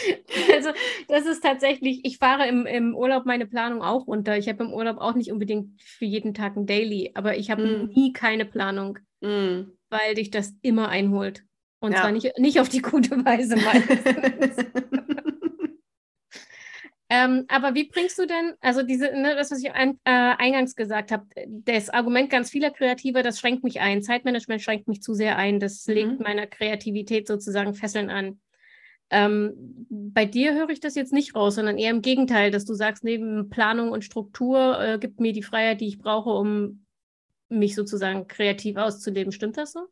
Also 0.54 0.70
das 1.08 1.26
ist 1.26 1.42
tatsächlich, 1.42 2.04
ich 2.04 2.18
fahre 2.18 2.46
im, 2.46 2.66
im 2.66 2.94
Urlaub 2.94 3.24
meine 3.26 3.46
Planung 3.46 3.82
auch 3.82 4.06
runter. 4.06 4.36
Ich 4.36 4.48
habe 4.48 4.64
im 4.64 4.72
Urlaub 4.72 4.98
auch 4.98 5.14
nicht 5.14 5.32
unbedingt 5.32 5.80
für 5.80 6.04
jeden 6.04 6.34
Tag 6.34 6.56
ein 6.56 6.66
Daily, 6.66 7.12
aber 7.14 7.36
ich 7.36 7.50
habe 7.50 7.66
mm. 7.66 7.90
nie 7.94 8.12
keine 8.12 8.44
Planung, 8.44 8.98
mm. 9.20 9.62
weil 9.88 10.14
dich 10.14 10.30
das 10.30 10.54
immer 10.62 10.88
einholt. 10.88 11.44
Und 11.80 11.92
ja. 11.92 12.00
zwar 12.00 12.12
nicht, 12.12 12.38
nicht 12.38 12.60
auf 12.60 12.68
die 12.68 12.82
gute 12.82 13.24
Weise 13.24 13.56
ähm, 17.08 17.46
aber 17.48 17.74
wie 17.74 17.88
bringst 17.88 18.18
du 18.18 18.26
denn, 18.26 18.52
also 18.60 18.82
diese, 18.82 19.06
ne, 19.12 19.34
das, 19.34 19.50
was 19.50 19.62
ich 19.62 19.72
ein, 19.72 19.98
äh, 20.04 20.10
eingangs 20.10 20.76
gesagt 20.76 21.10
habe, 21.10 21.24
das 21.48 21.88
Argument 21.88 22.28
ganz 22.28 22.50
vieler 22.50 22.70
Kreativer, 22.70 23.22
das 23.22 23.40
schränkt 23.40 23.64
mich 23.64 23.80
ein. 23.80 24.02
Zeitmanagement 24.02 24.60
schränkt 24.60 24.88
mich 24.88 25.00
zu 25.00 25.14
sehr 25.14 25.38
ein. 25.38 25.58
Das 25.58 25.86
mhm. 25.86 25.94
legt 25.94 26.20
meiner 26.20 26.46
Kreativität 26.46 27.26
sozusagen 27.26 27.72
Fesseln 27.72 28.10
an. 28.10 28.40
Ähm, 29.10 29.86
bei 29.88 30.24
dir 30.24 30.54
höre 30.54 30.70
ich 30.70 30.80
das 30.80 30.94
jetzt 30.94 31.12
nicht 31.12 31.34
raus, 31.34 31.56
sondern 31.56 31.78
eher 31.78 31.90
im 31.90 32.02
Gegenteil, 32.02 32.50
dass 32.50 32.64
du 32.64 32.74
sagst, 32.74 33.04
neben 33.04 33.50
Planung 33.50 33.90
und 33.90 34.04
Struktur 34.04 34.80
äh, 34.80 34.98
gibt 34.98 35.20
mir 35.20 35.32
die 35.32 35.42
Freiheit, 35.42 35.80
die 35.80 35.88
ich 35.88 35.98
brauche, 35.98 36.30
um 36.30 36.84
mich 37.48 37.74
sozusagen 37.74 38.28
kreativ 38.28 38.76
auszuleben. 38.76 39.32
Stimmt 39.32 39.56
das 39.56 39.72
so? 39.72 39.88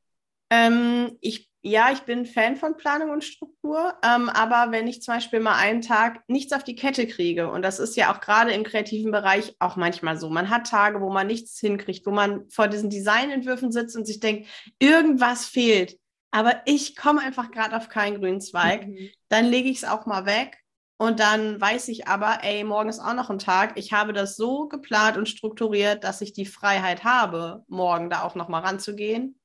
Ähm, 0.51 1.19
ich, 1.21 1.51
ja, 1.61 1.91
ich 1.93 2.01
bin 2.01 2.25
Fan 2.25 2.57
von 2.57 2.77
Planung 2.77 3.11
und 3.11 3.25
Struktur, 3.25 3.95
ähm, 4.03 4.29
aber 4.29 4.73
wenn 4.73 4.87
ich 4.87 5.03
zum 5.03 5.15
Beispiel 5.15 5.41
mal 5.41 5.57
einen 5.57 5.83
Tag 5.83 6.23
nichts 6.29 6.53
auf 6.53 6.65
die 6.65 6.77
Kette 6.77 7.07
kriege, 7.07 7.51
und 7.51 7.63
das 7.63 7.81
ist 7.81 7.97
ja 7.97 8.15
auch 8.15 8.21
gerade 8.21 8.53
im 8.53 8.63
kreativen 8.63 9.11
Bereich 9.11 9.55
auch 9.59 9.77
manchmal 9.77 10.19
so, 10.19 10.31
man 10.31 10.49
hat 10.49 10.69
Tage, 10.69 11.01
wo 11.01 11.11
man 11.11 11.27
nichts 11.27 11.59
hinkriegt, 11.59 12.07
wo 12.07 12.13
man 12.13 12.49
vor 12.49 12.69
diesen 12.69 12.89
Designentwürfen 12.89 13.73
sitzt 13.73 13.97
und 13.97 14.07
sich 14.07 14.21
denkt, 14.21 14.49
irgendwas 14.79 15.47
fehlt, 15.47 15.99
aber 16.31 16.63
ich 16.67 16.97
komme 16.97 17.21
einfach 17.21 17.51
gerade 17.51 17.77
auf 17.77 17.89
keinen 17.89 18.21
grünen 18.21 18.41
Zweig, 18.41 18.87
mhm. 18.87 19.11
dann 19.29 19.47
lege 19.47 19.69
ich 19.69 19.79
es 19.79 19.85
auch 19.85 20.07
mal 20.07 20.27
weg 20.27 20.59
und 20.97 21.21
dann 21.21 21.61
weiß 21.61 21.89
ich 21.89 22.09
aber, 22.09 22.39
ey, 22.43 22.65
morgen 22.65 22.89
ist 22.89 23.01
auch 23.01 23.15
noch 23.15 23.31
ein 23.31 23.39
Tag. 23.39 23.79
Ich 23.79 23.93
habe 23.93 24.13
das 24.13 24.37
so 24.37 24.69
geplant 24.69 25.17
und 25.17 25.29
strukturiert, 25.29 26.05
dass 26.05 26.21
ich 26.21 26.33
die 26.33 26.47
Freiheit 26.47 27.05
habe, 27.05 27.65
morgen 27.69 28.11
da 28.11 28.23
auch 28.23 28.35
noch 28.35 28.49
mal 28.49 28.61
ranzugehen 28.61 29.39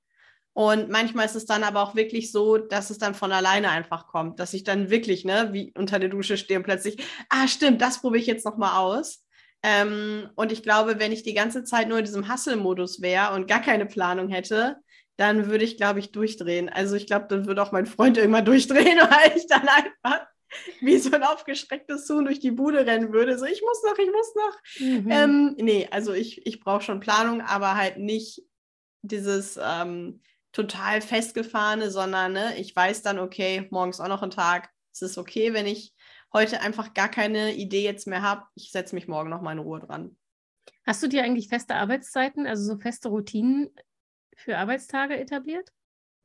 und 0.53 0.89
manchmal 0.89 1.25
ist 1.25 1.35
es 1.35 1.45
dann 1.45 1.63
aber 1.63 1.81
auch 1.81 1.95
wirklich 1.95 2.31
so, 2.31 2.57
dass 2.57 2.91
es 2.91 2.99
dann 2.99 3.15
von 3.15 3.31
alleine 3.31 3.69
einfach 3.69 4.07
kommt, 4.07 4.39
dass 4.39 4.53
ich 4.53 4.63
dann 4.63 4.91
wirklich, 4.91 5.25
ne, 5.25 5.49
wie 5.51 5.73
unter 5.75 5.97
der 5.97 6.09
Dusche 6.09 6.37
stehe 6.37 6.59
und 6.59 6.63
plötzlich, 6.63 7.03
ah, 7.29 7.47
stimmt, 7.47 7.81
das 7.81 8.01
probiere 8.01 8.21
ich 8.21 8.27
jetzt 8.27 8.45
nochmal 8.45 8.77
aus. 8.77 9.25
Ähm, 9.63 10.29
und 10.35 10.51
ich 10.51 10.61
glaube, 10.61 10.99
wenn 10.99 11.11
ich 11.11 11.23
die 11.23 11.33
ganze 11.33 11.63
Zeit 11.63 11.89
nur 11.89 11.97
in 11.97 12.05
diesem 12.05 12.31
Hustle-Modus 12.31 13.01
wäre 13.01 13.33
und 13.33 13.47
gar 13.47 13.61
keine 13.61 13.87
Planung 13.87 14.29
hätte, 14.29 14.77
dann 15.17 15.47
würde 15.47 15.63
ich, 15.63 15.77
glaube 15.77 15.99
ich, 15.99 16.11
durchdrehen. 16.11 16.69
Also 16.69 16.95
ich 16.95 17.07
glaube, 17.07 17.27
dann 17.29 17.45
würde 17.45 17.61
auch 17.61 17.71
mein 17.71 17.85
Freund 17.85 18.17
irgendwann 18.17 18.45
durchdrehen, 18.45 18.97
weil 18.99 19.37
ich 19.37 19.47
dann 19.47 19.67
einfach 19.67 20.27
wie 20.81 20.97
so 20.97 21.11
ein 21.11 21.23
aufgeschrecktes 21.23 22.09
Huhn 22.09 22.25
durch 22.25 22.39
die 22.39 22.51
Bude 22.51 22.85
rennen 22.85 23.11
würde. 23.11 23.37
So, 23.37 23.45
ich 23.45 23.61
muss 23.61 23.83
noch, 23.83 23.97
ich 23.97 24.11
muss 24.11 24.35
noch. 24.35 24.57
Mhm. 24.79 25.11
Ähm, 25.11 25.55
nee, 25.57 25.87
also 25.91 26.13
ich, 26.13 26.45
ich 26.45 26.59
brauche 26.59 26.81
schon 26.81 26.99
Planung, 26.99 27.41
aber 27.41 27.75
halt 27.75 27.97
nicht 27.97 28.43
dieses, 29.01 29.59
ähm, 29.61 30.21
total 30.53 31.01
festgefahrene, 31.01 31.91
sondern 31.91 32.33
ne, 32.33 32.57
ich 32.57 32.73
weiß 32.73 33.01
dann, 33.01 33.19
okay, 33.19 33.67
morgens 33.71 33.99
auch 33.99 34.07
noch 34.07 34.23
ein 34.23 34.31
Tag. 34.31 34.69
Es 34.93 35.01
ist 35.01 35.17
okay, 35.17 35.53
wenn 35.53 35.65
ich 35.65 35.93
heute 36.31 36.61
einfach 36.61 36.93
gar 36.93 37.09
keine 37.09 37.55
Idee 37.55 37.83
jetzt 37.83 38.07
mehr 38.07 38.21
habe. 38.21 38.43
Ich 38.55 38.71
setze 38.71 38.95
mich 38.95 39.07
morgen 39.07 39.29
noch 39.29 39.41
mal 39.41 39.51
in 39.51 39.59
Ruhe 39.59 39.79
dran. 39.79 40.15
Hast 40.85 41.01
du 41.03 41.07
dir 41.07 41.23
eigentlich 41.23 41.49
feste 41.49 41.75
Arbeitszeiten, 41.75 42.45
also 42.45 42.63
so 42.63 42.79
feste 42.79 43.09
Routinen 43.09 43.71
für 44.35 44.57
Arbeitstage 44.57 45.17
etabliert? 45.17 45.71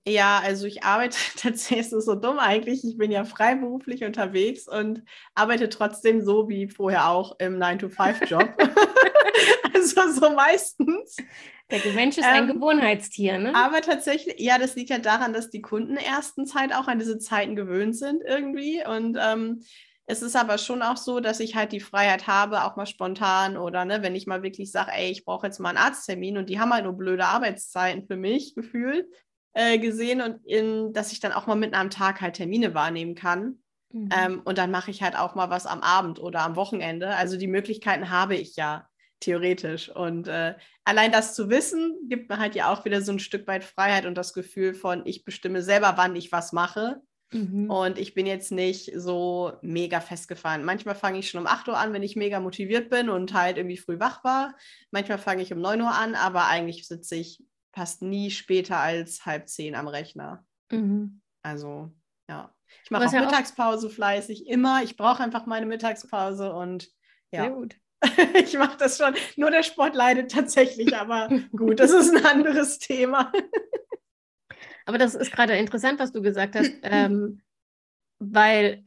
Ja, 0.07 0.41
also 0.43 0.67
ich 0.67 0.85
arbeite 0.85 1.19
tatsächlich, 1.37 1.93
ist 1.93 2.07
so 2.07 2.15
dumm 2.15 2.39
eigentlich. 2.39 2.85
Ich 2.85 2.97
bin 2.97 3.11
ja 3.11 3.25
freiberuflich 3.25 4.05
unterwegs 4.05 4.67
und 4.67 5.03
arbeite 5.35 5.69
trotzdem 5.69 6.25
so 6.25 6.49
wie 6.49 6.69
vorher 6.69 7.09
auch 7.09 7.39
im 7.39 7.59
9-to-5-Job. 7.59 8.55
also 9.75 10.21
so 10.21 10.31
meistens. 10.31 11.17
Der 11.71 11.93
Mensch 11.93 12.17
ist 12.17 12.25
ein 12.25 12.49
ähm, 12.49 12.55
Gewohnheitstier, 12.55 13.39
ne? 13.39 13.55
Aber 13.55 13.83
tatsächlich, 13.83 14.37
ja, 14.39 14.59
das 14.59 14.75
liegt 14.75 14.89
ja 14.89 14.99
daran, 14.99 15.35
dass 15.35 15.51
die 15.51 15.61
Kunden 15.61 15.97
erstens 15.97 16.55
halt 16.55 16.75
auch 16.75 16.89
an 16.89 16.99
diese 16.99 17.19
Zeiten 17.19 17.57
gewöhnt 17.57 17.95
sind 17.95 18.23
irgendwie. 18.27 18.83
Und 18.87 19.19
ähm, 19.21 19.63
es 20.11 20.23
ist 20.23 20.37
aber 20.37 20.57
schon 20.57 20.81
auch 20.81 20.97
so, 20.97 21.21
dass 21.21 21.39
ich 21.39 21.55
halt 21.55 21.71
die 21.71 21.81
Freiheit 21.81 22.27
habe, 22.27 22.65
auch 22.65 22.77
mal 22.77 22.87
spontan 22.87 23.59
oder 23.59 23.85
ne, 23.85 24.03
wenn 24.03 24.17
ich 24.17 24.27
mal 24.27 24.43
wirklich 24.43 24.73
sage, 24.73 24.93
ey, 24.95 25.11
ich 25.11 25.27
brauche 25.27 25.47
jetzt 25.47 25.59
mal 25.59 25.69
einen 25.69 25.79
Arzttermin 25.79 26.39
und 26.39 26.49
die 26.49 26.59
haben 26.59 26.73
halt 26.73 26.85
nur 26.85 26.95
blöde 26.95 27.27
Arbeitszeiten 27.27 28.07
für 28.07 28.17
mich 28.17 28.55
gefühlt 28.55 29.07
äh, 29.53 29.79
gesehen 29.79 30.23
und 30.23 30.47
in, 30.47 30.95
dass 30.95 31.13
ich 31.13 31.21
dann 31.21 31.33
auch 31.33 31.47
mal 31.47 31.57
mitten 31.57 31.75
am 31.75 31.91
Tag 31.91 32.23
halt 32.23 32.37
Termine 32.37 32.75
wahrnehmen 32.75 33.15
kann. 33.15 33.59
Mhm. 33.93 34.09
Ähm, 34.11 34.43
und 34.47 34.57
dann 34.57 34.71
mache 34.71 34.91
ich 34.91 35.03
halt 35.03 35.15
auch 35.15 35.35
mal 35.35 35.51
was 35.51 35.67
am 35.67 35.83
Abend 35.83 36.21
oder 36.21 36.41
am 36.41 36.57
Wochenende. 36.57 37.15
Also 37.15 37.37
die 37.37 37.47
Möglichkeiten 37.47 38.09
habe 38.09 38.35
ich 38.35 38.57
ja 38.57 38.89
theoretisch. 39.21 39.91
Und 39.91 40.27
äh, 40.27 40.55
allein 40.85 41.13
das 41.13 41.35
zu 41.35 41.51
wissen, 41.51 41.99
gibt 42.09 42.31
mir 42.31 42.39
halt 42.39 42.55
ja 42.55 42.73
auch 42.73 42.87
wieder 42.87 43.03
so 43.03 43.13
ein 43.13 43.19
Stück 43.19 43.47
weit 43.47 43.63
Freiheit 43.63 44.07
und 44.07 44.15
das 44.15 44.33
Gefühl 44.33 44.73
von, 44.73 45.05
ich 45.05 45.27
bestimme 45.27 45.61
selber, 45.61 45.95
wann 45.97 46.17
ich 46.17 46.33
was 46.33 46.53
mache. 46.53 47.03
Mhm. 47.31 47.71
Und 47.71 47.99
ich 47.99 48.15
bin 48.15 48.27
jetzt 48.27 48.53
nicht 48.53 48.91
so 48.95 49.53
mega 49.61 50.01
festgefahren. 50.01 50.65
Manchmal 50.65 50.95
fange 50.95 51.19
ich 51.19 51.31
schon 51.31 51.41
um 51.41 51.47
8 51.47 51.69
Uhr 51.69 51.79
an, 51.79 51.93
wenn 51.93 52.03
ich 52.03 52.17
mega 52.17 52.41
motiviert 52.41 52.89
bin 52.91 53.11
und 53.11 53.35
halt 53.35 53.59
irgendwie 53.59 53.77
früh 53.77 54.01
wach 54.01 54.25
war. 54.25 54.55
Manchmal 54.91 55.19
fange 55.19 55.43
ich 55.43 55.53
um 55.53 55.61
9 55.61 55.81
Uhr 55.83 55.95
an, 55.95 56.15
aber 56.15 56.47
eigentlich 56.47 56.87
sitze 56.87 57.17
ich 57.17 57.43
fast 57.73 58.03
nie 58.03 58.31
später 58.31 58.79
als 58.79 59.27
halb 59.27 59.49
zehn 59.49 59.75
am 59.75 59.89
Rechner. 59.89 60.45
Mhm. 60.71 61.21
Also, 61.43 61.93
ja. 62.29 62.55
Ich 62.85 62.91
mache 62.91 63.07
auch 63.07 63.13
ja 63.13 63.21
Mittagspause 63.21 63.89
auch... 63.89 63.93
fleißig, 63.93 64.47
immer. 64.47 64.83
Ich 64.83 64.97
brauche 64.97 65.23
einfach 65.23 65.47
meine 65.47 65.67
Mittagspause 65.67 66.53
und 66.53 66.89
ja. 67.31 67.43
Sehr 67.43 67.51
gut. 67.51 67.77
ich 68.35 68.57
mache 68.57 68.77
das 68.79 68.97
schon. 68.97 69.15
Nur 69.37 69.51
der 69.51 69.63
Sport 69.63 69.95
leidet 69.95 70.31
tatsächlich, 70.31 70.97
aber 70.97 71.29
gut, 71.57 71.81
das 71.81 71.91
ist 71.91 72.15
ein 72.15 72.25
anderes 72.25 72.79
Thema. 72.79 73.33
aber 74.89 74.99
das 74.99 75.15
ist 75.15 75.33
gerade 75.33 75.57
interessant, 75.57 75.99
was 75.99 76.13
du 76.13 76.23
gesagt 76.23 76.57
hast, 76.57 76.71
ähm, 76.83 77.41
weil 78.19 78.85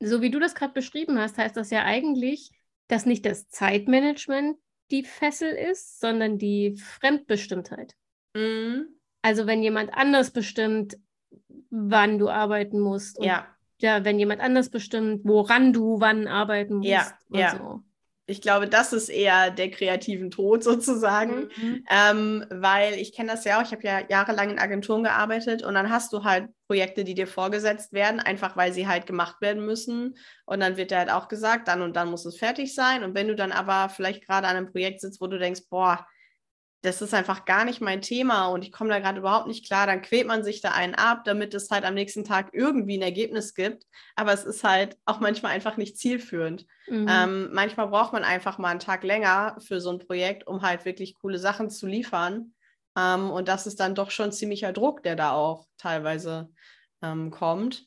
so 0.00 0.22
wie 0.22 0.30
du 0.30 0.40
das 0.40 0.54
gerade 0.54 0.72
beschrieben 0.72 1.18
hast, 1.18 1.38
heißt 1.38 1.56
das 1.56 1.70
ja 1.70 1.84
eigentlich, 1.84 2.50
dass 2.88 3.06
nicht 3.06 3.26
das 3.26 3.48
Zeitmanagement 3.48 4.56
die 4.90 5.04
Fessel 5.04 5.50
ist, 5.50 6.00
sondern 6.00 6.38
die 6.38 6.76
Fremdbestimmtheit. 6.76 7.94
Mhm. 8.34 8.88
Also 9.22 9.46
wenn 9.46 9.62
jemand 9.62 9.94
anders 9.94 10.30
bestimmt, 10.30 10.96
wann 11.68 12.18
du 12.18 12.28
arbeiten 12.28 12.80
musst 12.80 13.22
ja 13.22 13.46
ja, 13.82 14.04
wenn 14.04 14.18
jemand 14.18 14.40
anders 14.40 14.68
bestimmt, 14.68 15.24
woran 15.24 15.72
du 15.72 16.00
wann 16.00 16.26
arbeiten 16.26 16.76
musst. 16.76 16.88
Ja, 16.88 17.18
ja. 17.30 17.56
So. 17.56 17.82
Ich 18.30 18.40
glaube, 18.40 18.68
das 18.68 18.92
ist 18.92 19.08
eher 19.08 19.50
der 19.50 19.70
kreativen 19.70 20.30
Tod 20.30 20.62
sozusagen, 20.64 21.48
mhm. 21.56 21.84
ähm, 21.90 22.46
weil 22.50 22.94
ich 22.94 23.12
kenne 23.12 23.32
das 23.32 23.44
ja 23.44 23.58
auch, 23.58 23.64
ich 23.64 23.72
habe 23.72 23.82
ja 23.82 24.00
jahrelang 24.08 24.50
in 24.50 24.58
Agenturen 24.58 25.02
gearbeitet 25.02 25.62
und 25.62 25.74
dann 25.74 25.90
hast 25.90 26.12
du 26.12 26.24
halt 26.24 26.48
Projekte, 26.68 27.02
die 27.02 27.14
dir 27.14 27.26
vorgesetzt 27.26 27.92
werden, 27.92 28.20
einfach 28.20 28.56
weil 28.56 28.72
sie 28.72 28.86
halt 28.86 29.06
gemacht 29.06 29.40
werden 29.40 29.66
müssen. 29.66 30.16
Und 30.46 30.60
dann 30.60 30.76
wird 30.76 30.92
dir 30.92 30.98
halt 30.98 31.10
auch 31.10 31.26
gesagt, 31.26 31.66
dann 31.66 31.82
und 31.82 31.96
dann 31.96 32.08
muss 32.08 32.24
es 32.24 32.38
fertig 32.38 32.74
sein. 32.74 33.02
Und 33.02 33.14
wenn 33.16 33.26
du 33.26 33.34
dann 33.34 33.50
aber 33.50 33.88
vielleicht 33.88 34.24
gerade 34.24 34.46
an 34.46 34.56
einem 34.56 34.70
Projekt 34.70 35.00
sitzt, 35.00 35.20
wo 35.20 35.26
du 35.26 35.38
denkst, 35.38 35.62
boah, 35.68 36.06
das 36.82 37.02
ist 37.02 37.12
einfach 37.12 37.44
gar 37.44 37.64
nicht 37.64 37.80
mein 37.80 38.00
Thema 38.00 38.46
und 38.48 38.64
ich 38.64 38.72
komme 38.72 38.88
da 38.88 38.98
gerade 39.00 39.18
überhaupt 39.18 39.46
nicht 39.46 39.66
klar, 39.66 39.86
dann 39.86 40.00
quält 40.00 40.26
man 40.26 40.42
sich 40.42 40.62
da 40.62 40.70
einen 40.70 40.94
ab, 40.94 41.24
damit 41.24 41.52
es 41.52 41.70
halt 41.70 41.84
am 41.84 41.94
nächsten 41.94 42.24
Tag 42.24 42.50
irgendwie 42.52 42.96
ein 42.96 43.02
Ergebnis 43.02 43.54
gibt. 43.54 43.84
Aber 44.16 44.32
es 44.32 44.44
ist 44.44 44.64
halt 44.64 44.96
auch 45.04 45.20
manchmal 45.20 45.52
einfach 45.52 45.76
nicht 45.76 45.98
zielführend. 45.98 46.66
Mhm. 46.88 47.06
Ähm, 47.08 47.50
manchmal 47.52 47.88
braucht 47.88 48.14
man 48.14 48.24
einfach 48.24 48.56
mal 48.56 48.70
einen 48.70 48.80
Tag 48.80 49.04
länger 49.04 49.56
für 49.60 49.80
so 49.80 49.90
ein 49.90 49.98
Projekt, 49.98 50.46
um 50.46 50.62
halt 50.62 50.86
wirklich 50.86 51.14
coole 51.14 51.38
Sachen 51.38 51.68
zu 51.68 51.86
liefern. 51.86 52.54
Ähm, 52.96 53.30
und 53.30 53.48
das 53.48 53.66
ist 53.66 53.78
dann 53.78 53.94
doch 53.94 54.10
schon 54.10 54.32
ziemlicher 54.32 54.72
Druck, 54.72 55.02
der 55.02 55.16
da 55.16 55.32
auch 55.32 55.66
teilweise 55.76 56.50
ähm, 57.02 57.30
kommt. 57.30 57.86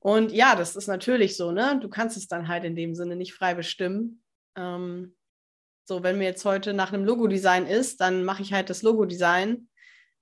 Und 0.00 0.32
ja, 0.32 0.54
das 0.54 0.76
ist 0.76 0.86
natürlich 0.86 1.36
so, 1.36 1.50
ne? 1.50 1.78
Du 1.80 1.88
kannst 1.88 2.16
es 2.16 2.28
dann 2.28 2.46
halt 2.46 2.64
in 2.64 2.76
dem 2.76 2.94
Sinne 2.94 3.16
nicht 3.16 3.34
frei 3.34 3.54
bestimmen. 3.54 4.22
Ähm, 4.54 5.16
so, 5.88 6.02
wenn 6.02 6.18
mir 6.18 6.24
jetzt 6.24 6.44
heute 6.44 6.74
nach 6.74 6.92
einem 6.92 7.06
Logo-Design 7.06 7.66
ist, 7.66 8.02
dann 8.02 8.22
mache 8.22 8.42
ich 8.42 8.52
halt 8.52 8.68
das 8.68 8.82
Logo-Design. 8.82 9.68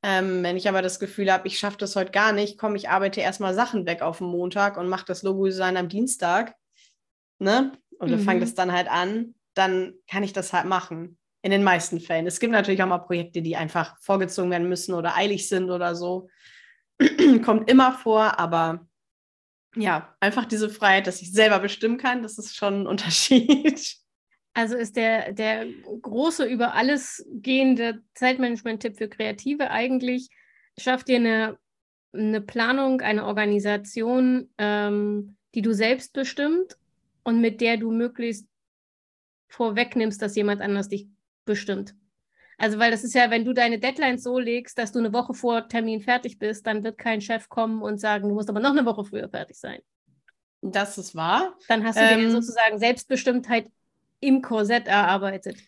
Ähm, 0.05 0.43
wenn 0.45 0.57
ich 0.57 0.69
aber 0.69 0.81
das 0.81 1.01
Gefühl 1.01 1.33
habe, 1.33 1.49
ich 1.49 1.59
schaffe 1.59 1.79
das 1.79 1.97
heute 1.97 2.13
gar 2.13 2.33
nicht, 2.33 2.57
komme 2.57 2.77
ich 2.77 2.89
arbeite 2.89 3.21
erstmal 3.21 3.53
Sachen 3.53 3.85
weg 3.85 4.01
auf 4.01 4.19
den 4.19 4.29
Montag 4.29 4.77
und 4.77 4.89
mache 4.89 5.07
das 5.07 5.25
Logo-Design 5.25 5.77
am 5.77 5.89
Dienstag, 5.89 6.55
ne? 7.41 7.73
Oder 7.99 8.19
mhm. 8.19 8.21
fange 8.21 8.41
das 8.41 8.55
dann 8.55 8.71
halt 8.71 8.89
an, 8.89 9.35
dann 9.55 9.95
kann 10.07 10.23
ich 10.23 10.33
das 10.33 10.53
halt 10.53 10.67
machen. 10.67 11.19
In 11.43 11.51
den 11.51 11.65
meisten 11.65 12.01
Fällen. 12.01 12.27
Es 12.27 12.41
gibt 12.41 12.53
natürlich 12.53 12.83
auch 12.83 12.89
mal 12.89 12.99
Projekte, 12.99 13.43
die 13.43 13.57
einfach 13.57 13.97
vorgezogen 14.01 14.51
werden 14.51 14.69
müssen 14.69 14.95
oder 14.95 15.17
eilig 15.17 15.49
sind 15.49 15.71
oder 15.71 15.95
so. 15.95 16.29
Kommt 17.45 17.71
immer 17.71 17.93
vor, 17.93 18.39
aber 18.39 18.87
ja, 19.75 20.15
einfach 20.21 20.45
diese 20.45 20.71
Freiheit, 20.71 21.07
dass 21.07 21.23
ich 21.23 21.33
selber 21.33 21.59
bestimmen 21.59 21.99
kann, 21.99 22.23
das 22.23 22.39
ist 22.39 22.55
schon 22.55 22.83
ein 22.83 22.87
Unterschied. 22.87 24.06
Also 24.57 24.75
ist 24.75 24.97
der, 24.97 25.35
der 25.35 25.67
große 26.01 26.47
über 26.47 26.73
alles 26.73 27.29
gehende 27.31 28.03
Zeitmanagement-Tipp 28.15 28.97
für 28.97 29.07
Kreative 29.07 29.71
eigentlich, 29.71 30.31
schafft 30.79 31.09
dir 31.09 31.17
eine, 31.17 31.59
eine 32.15 32.41
Planung, 32.41 33.03
eine 33.03 33.27
Organisation, 33.27 34.49
ähm, 34.57 35.37
die 35.55 35.61
du 35.61 35.75
selbst 35.75 36.15
bestimmt 36.15 36.79
und 37.23 37.43
mit 37.43 37.61
der 37.61 37.77
du 37.77 37.91
möglichst 37.91 38.47
vorwegnimmst, 39.49 40.23
dass 40.23 40.37
jemand 40.37 40.63
anders 40.63 40.89
dich 40.89 41.07
bestimmt. 41.45 41.95
Also, 42.57 42.79
weil 42.79 42.91
das 42.91 43.05
ist 43.05 43.15
ja, 43.15 43.31
wenn 43.31 43.45
du 43.45 43.53
deine 43.53 43.79
Deadlines 43.79 44.23
so 44.23 44.39
legst, 44.39 44.79
dass 44.79 44.91
du 44.91 45.01
eine 45.01 45.13
Woche 45.13 45.35
vor 45.35 45.69
Termin 45.69 46.01
fertig 46.01 46.39
bist, 46.39 46.67
dann 46.67 46.83
wird 46.83 46.97
kein 46.97 47.21
Chef 47.21 47.51
kommen 47.51 47.83
und 47.83 48.01
sagen, 48.01 48.27
du 48.31 48.35
musst 48.35 48.49
aber 48.49 48.61
noch 48.61 48.71
eine 48.71 48.87
Woche 48.87 49.05
früher 49.05 49.29
fertig 49.29 49.59
sein. 49.59 49.83
Das 50.63 50.97
ist 50.97 51.15
wahr. 51.15 51.59
Dann 51.69 51.85
hast 51.85 51.99
du 51.99 52.03
ähm, 52.03 52.21
dir 52.21 52.31
sozusagen 52.31 52.79
Selbstbestimmtheit 52.79 53.71
im 54.21 54.43
Korsett 54.43 54.87
erarbeitet. 54.87 55.59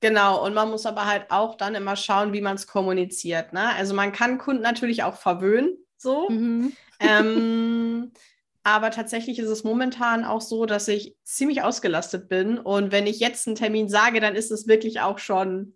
Genau, 0.00 0.44
und 0.44 0.54
man 0.54 0.70
muss 0.70 0.86
aber 0.86 1.06
halt 1.06 1.30
auch 1.30 1.56
dann 1.56 1.74
immer 1.74 1.94
schauen, 1.94 2.32
wie 2.32 2.40
man 2.40 2.56
es 2.56 2.66
kommuniziert. 2.66 3.52
Ne? 3.52 3.74
Also 3.74 3.94
man 3.94 4.12
kann 4.12 4.38
Kunden 4.38 4.62
natürlich 4.62 5.02
auch 5.02 5.16
verwöhnen, 5.16 5.76
so. 5.98 6.28
Mhm. 6.30 6.72
Ähm, 7.00 8.12
aber 8.62 8.90
tatsächlich 8.90 9.38
ist 9.38 9.48
es 9.48 9.62
momentan 9.62 10.24
auch 10.24 10.40
so, 10.40 10.64
dass 10.64 10.88
ich 10.88 11.16
ziemlich 11.24 11.62
ausgelastet 11.62 12.28
bin. 12.28 12.58
Und 12.58 12.92
wenn 12.92 13.06
ich 13.06 13.20
jetzt 13.20 13.46
einen 13.46 13.56
Termin 13.56 13.88
sage, 13.88 14.20
dann 14.20 14.34
ist 14.34 14.50
es 14.50 14.66
wirklich 14.66 15.00
auch 15.00 15.18
schon 15.18 15.74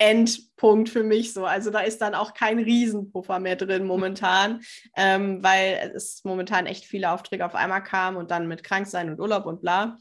Endpunkt 0.00 0.88
für 0.88 1.02
mich 1.02 1.34
so. 1.34 1.44
Also 1.44 1.70
da 1.70 1.80
ist 1.80 2.00
dann 2.00 2.14
auch 2.14 2.32
kein 2.32 2.58
Riesenpuffer 2.58 3.38
mehr 3.38 3.56
drin 3.56 3.84
momentan, 3.84 4.62
ähm, 4.96 5.42
weil 5.42 5.92
es 5.94 6.24
momentan 6.24 6.64
echt 6.64 6.86
viele 6.86 7.10
Aufträge 7.10 7.44
auf 7.44 7.54
einmal 7.54 7.84
kamen 7.84 8.16
und 8.16 8.30
dann 8.30 8.48
mit 8.48 8.64
Kranksein 8.64 9.10
und 9.10 9.20
Urlaub 9.20 9.44
und 9.44 9.60
bla. 9.60 9.98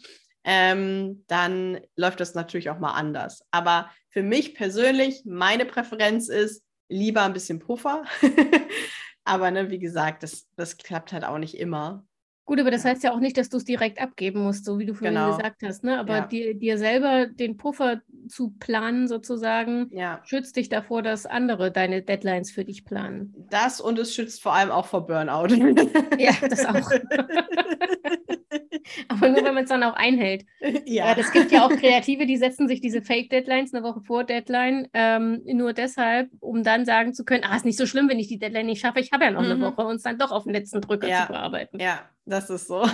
Ähm, 0.52 1.26
dann 1.28 1.80
läuft 1.96 2.20
das 2.20 2.34
natürlich 2.34 2.72
auch 2.72 2.80
mal 2.80 2.94
anders. 2.94 3.46
Aber 3.52 3.92
für 4.10 4.24
mich 4.24 4.56
persönlich, 4.56 5.22
meine 5.24 5.64
Präferenz 5.64 6.28
ist 6.28 6.64
lieber 6.88 7.22
ein 7.22 7.34
bisschen 7.34 7.60
Puffer. 7.60 8.04
Aber 9.26 9.52
ne, 9.52 9.70
wie 9.70 9.78
gesagt, 9.78 10.24
das, 10.24 10.48
das 10.56 10.78
klappt 10.78 11.14
halt 11.14 11.24
auch 11.24 11.38
nicht 11.38 11.56
immer. 11.56 12.04
Gut, 12.46 12.60
aber 12.60 12.72
das 12.72 12.84
heißt 12.84 13.04
ja 13.04 13.14
auch 13.14 13.20
nicht, 13.20 13.38
dass 13.38 13.50
du 13.50 13.58
es 13.58 13.64
direkt 13.64 14.02
abgeben 14.02 14.42
musst, 14.42 14.66
so 14.66 14.80
wie 14.80 14.88
du 14.88 14.96
vorhin 14.96 15.14
genau. 15.14 15.36
gesagt 15.36 15.62
hast. 15.64 15.84
Ne? 15.84 16.00
Aber 16.00 16.16
ja. 16.16 16.26
dir, 16.26 16.56
dir 16.56 16.80
selber 16.80 17.28
den 17.28 17.58
Puffer 17.58 18.02
zu 18.28 18.56
planen, 18.58 19.08
sozusagen, 19.08 19.88
ja. 19.92 20.20
schützt 20.26 20.56
dich 20.56 20.68
davor, 20.68 21.04
dass 21.04 21.28
andere 21.28 21.72
deine 21.72 22.02
Deadlines 22.02 22.50
für 22.50 22.66
dich 22.66 22.86
planen. 22.86 23.36
Das 23.52 23.80
und 23.80 24.00
es 24.00 24.16
schützt 24.16 24.42
vor 24.42 24.56
allem 24.56 24.72
auch 24.72 24.88
vor 24.88 25.06
Burnout. 25.06 25.54
Ja, 26.18 26.32
das 26.42 26.66
auch. 26.66 26.90
aber 29.08 29.30
nur, 29.30 29.44
wenn 29.44 29.54
man 29.54 29.64
es 29.64 29.70
dann 29.70 29.84
auch 29.84 29.96
einhält. 29.96 30.46
Ja. 30.86 31.16
Es 31.18 31.32
gibt 31.32 31.52
ja 31.52 31.66
auch 31.66 31.70
Kreative, 31.70 32.26
die 32.26 32.38
setzen 32.38 32.68
sich 32.68 32.82
diese 32.82 33.02
Fake-Deadlines 33.02 33.74
eine 33.74 33.84
Woche 33.84 34.02
vor 34.02 34.24
Deadline, 34.24 34.88
ähm, 34.94 35.42
nur 35.46 35.74
deshalb, 35.74 36.30
um 36.40 36.64
dann 36.64 36.86
sagen 36.86 37.14
zu 37.14 37.26
können, 37.26 37.44
ah, 37.44 37.56
ist 37.56 37.66
nicht 37.66 37.78
so 37.78 37.86
schlimm, 37.86 38.10
wenn 38.10 38.20
ich 38.20 38.28
die 38.28 38.40
Deadline 38.40 38.66
nicht 38.66 38.82
schaffe, 38.82 39.00
ich 39.00 39.12
habe 39.12 39.26
ja 39.26 39.32
noch 39.32 39.42
mhm. 39.42 39.52
eine 39.52 39.62
Woche 39.62 39.86
und 39.86 39.98
es 39.98 40.04
dann 40.04 40.18
doch 40.18 40.32
auf 40.32 40.44
den 40.44 40.54
letzten 40.54 40.82
Drücker 40.82 41.08
ja. 41.08 41.26
zu 41.26 41.34
bearbeiten. 41.34 41.80
Ja, 41.80 42.10
das 42.26 42.50
ist 42.50 42.68
so. 42.68 42.84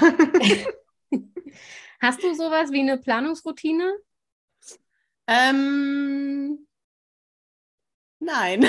Hast 2.00 2.24
du 2.24 2.34
sowas 2.34 2.72
wie 2.72 2.82
eine 2.82 2.98
Planungsroutine? 2.98 3.94
Ähm, 5.28 6.68
nein. 8.20 8.66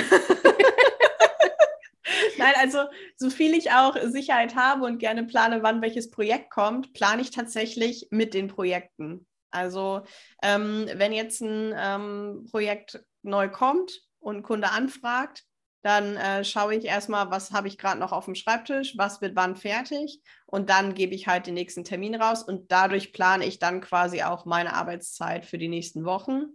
Nein, 2.37 2.53
also 2.57 2.79
so 3.15 3.29
viel 3.29 3.53
ich 3.53 3.71
auch 3.71 3.95
Sicherheit 4.05 4.55
habe 4.55 4.85
und 4.85 4.99
gerne 4.99 5.25
plane, 5.25 5.63
wann 5.63 5.81
welches 5.81 6.11
Projekt 6.11 6.49
kommt, 6.49 6.93
plane 6.93 7.21
ich 7.21 7.31
tatsächlich 7.31 8.07
mit 8.11 8.33
den 8.33 8.47
Projekten. 8.47 9.27
Also 9.51 10.01
ähm, 10.43 10.87
wenn 10.93 11.13
jetzt 11.13 11.41
ein 11.41 11.73
ähm, 11.77 12.47
Projekt 12.51 13.03
neu 13.23 13.49
kommt 13.49 14.01
und 14.19 14.37
ein 14.37 14.43
Kunde 14.43 14.71
anfragt, 14.71 15.43
dann 15.83 16.17
äh, 16.17 16.43
schaue 16.43 16.75
ich 16.75 16.85
erstmal, 16.85 17.31
was 17.31 17.51
habe 17.51 17.67
ich 17.67 17.77
gerade 17.77 17.99
noch 17.99 18.11
auf 18.11 18.25
dem 18.25 18.35
Schreibtisch, 18.35 18.97
was 18.97 19.21
wird 19.21 19.35
wann 19.35 19.55
fertig 19.55 20.21
und 20.45 20.69
dann 20.69 20.95
gebe 20.95 21.15
ich 21.15 21.27
halt 21.27 21.47
den 21.47 21.53
nächsten 21.53 21.85
Termin 21.85 22.15
raus 22.15 22.43
und 22.43 22.71
dadurch 22.71 23.13
plane 23.13 23.45
ich 23.45 23.59
dann 23.59 23.79
quasi 23.79 24.23
auch 24.23 24.45
meine 24.45 24.73
Arbeitszeit 24.73 25.45
für 25.45 25.57
die 25.57 25.69
nächsten 25.69 26.03
Wochen. 26.03 26.47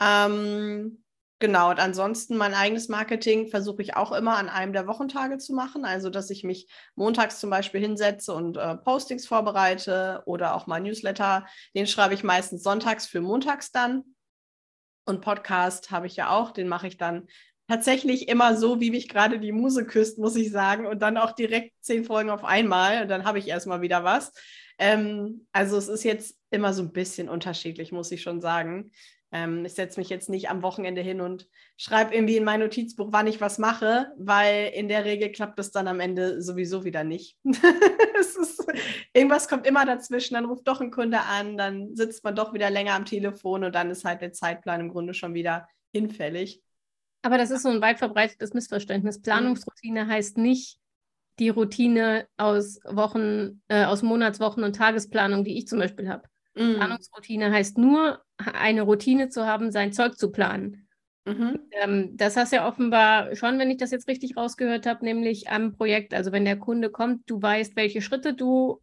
Ähm, 0.00 1.02
genau, 1.38 1.70
und 1.70 1.78
ansonsten 1.78 2.36
mein 2.36 2.54
eigenes 2.54 2.88
Marketing 2.88 3.48
versuche 3.48 3.82
ich 3.82 3.96
auch 3.96 4.12
immer 4.12 4.36
an 4.36 4.48
einem 4.48 4.72
der 4.72 4.86
Wochentage 4.86 5.38
zu 5.38 5.54
machen, 5.54 5.84
also 5.84 6.10
dass 6.10 6.30
ich 6.30 6.44
mich 6.44 6.68
montags 6.94 7.40
zum 7.40 7.50
Beispiel 7.50 7.80
hinsetze 7.80 8.32
und 8.32 8.56
äh, 8.56 8.76
Postings 8.76 9.26
vorbereite 9.26 10.22
oder 10.26 10.54
auch 10.54 10.66
mal 10.66 10.80
Newsletter, 10.80 11.46
den 11.74 11.86
schreibe 11.86 12.14
ich 12.14 12.24
meistens 12.24 12.62
sonntags 12.62 13.06
für 13.06 13.20
montags 13.20 13.72
dann. 13.72 14.02
Und 15.08 15.20
Podcast 15.20 15.92
habe 15.92 16.08
ich 16.08 16.16
ja 16.16 16.30
auch, 16.30 16.50
den 16.50 16.66
mache 16.66 16.88
ich 16.88 16.96
dann 16.96 17.28
tatsächlich 17.68 18.28
immer 18.28 18.56
so, 18.56 18.80
wie 18.80 18.90
mich 18.90 19.08
gerade 19.08 19.38
die 19.38 19.52
Muse 19.52 19.84
küsst, 19.84 20.18
muss 20.18 20.36
ich 20.36 20.50
sagen. 20.50 20.86
Und 20.86 21.00
dann 21.00 21.16
auch 21.16 21.32
direkt 21.32 21.72
zehn 21.80 22.04
Folgen 22.04 22.30
auf 22.30 22.44
einmal. 22.44 23.02
Und 23.02 23.08
dann 23.08 23.24
habe 23.24 23.38
ich 23.38 23.48
erstmal 23.48 23.80
wieder 23.80 24.04
was. 24.04 24.32
Ähm, 24.78 25.46
also 25.52 25.76
es 25.76 25.88
ist 25.88 26.04
jetzt 26.04 26.36
immer 26.50 26.72
so 26.72 26.82
ein 26.82 26.92
bisschen 26.92 27.28
unterschiedlich, 27.28 27.92
muss 27.92 28.12
ich 28.12 28.22
schon 28.22 28.40
sagen. 28.40 28.92
Ähm, 29.36 29.66
ich 29.66 29.74
setze 29.74 30.00
mich 30.00 30.08
jetzt 30.08 30.30
nicht 30.30 30.48
am 30.48 30.62
Wochenende 30.62 31.02
hin 31.02 31.20
und 31.20 31.46
schreibe 31.76 32.14
irgendwie 32.14 32.38
in 32.38 32.44
mein 32.44 32.60
Notizbuch, 32.60 33.08
wann 33.10 33.26
ich 33.26 33.40
was 33.42 33.58
mache, 33.58 34.12
weil 34.16 34.72
in 34.74 34.88
der 34.88 35.04
Regel 35.04 35.30
klappt 35.30 35.58
es 35.58 35.70
dann 35.70 35.88
am 35.88 36.00
Ende 36.00 36.40
sowieso 36.40 36.84
wieder 36.84 37.04
nicht. 37.04 37.36
ist, 37.44 38.66
irgendwas 39.12 39.48
kommt 39.48 39.66
immer 39.66 39.84
dazwischen, 39.84 40.34
dann 40.34 40.46
ruft 40.46 40.66
doch 40.66 40.80
ein 40.80 40.90
Kunde 40.90 41.20
an, 41.20 41.58
dann 41.58 41.94
sitzt 41.94 42.24
man 42.24 42.34
doch 42.34 42.54
wieder 42.54 42.70
länger 42.70 42.94
am 42.94 43.04
Telefon 43.04 43.64
und 43.64 43.74
dann 43.74 43.90
ist 43.90 44.04
halt 44.04 44.22
der 44.22 44.32
Zeitplan 44.32 44.80
im 44.80 44.88
Grunde 44.88 45.12
schon 45.12 45.34
wieder 45.34 45.68
hinfällig. 45.92 46.62
Aber 47.22 47.36
das 47.36 47.50
ist 47.50 47.62
so 47.62 47.68
ein 47.68 47.82
weit 47.82 47.98
verbreitetes 47.98 48.54
Missverständnis. 48.54 49.20
Planungsroutine 49.20 50.06
heißt 50.06 50.38
nicht 50.38 50.78
die 51.38 51.50
Routine 51.50 52.26
aus 52.38 52.80
Wochen, 52.84 53.60
äh, 53.68 53.84
aus 53.84 54.02
Monatswochen 54.02 54.64
und 54.64 54.76
Tagesplanung, 54.76 55.44
die 55.44 55.58
ich 55.58 55.68
zum 55.68 55.78
Beispiel 55.78 56.08
habe. 56.08 56.26
Mhm. 56.56 56.74
Planungsroutine 56.76 57.52
heißt 57.52 57.78
nur, 57.78 58.22
eine 58.38 58.82
Routine 58.82 59.28
zu 59.28 59.46
haben, 59.46 59.70
sein 59.70 59.92
Zeug 59.92 60.18
zu 60.18 60.32
planen. 60.32 60.88
Mhm. 61.26 61.58
Ähm, 61.72 62.16
das 62.16 62.36
hast 62.36 62.52
ja 62.52 62.68
offenbar 62.68 63.34
schon, 63.34 63.58
wenn 63.58 63.70
ich 63.70 63.78
das 63.78 63.90
jetzt 63.90 64.08
richtig 64.08 64.36
rausgehört 64.36 64.86
habe, 64.86 65.04
nämlich 65.04 65.48
am 65.48 65.72
Projekt. 65.72 66.14
Also 66.14 66.32
wenn 66.32 66.44
der 66.44 66.58
Kunde 66.58 66.90
kommt, 66.90 67.28
du 67.28 67.42
weißt, 67.42 67.76
welche 67.76 68.00
Schritte 68.00 68.32
du 68.32 68.80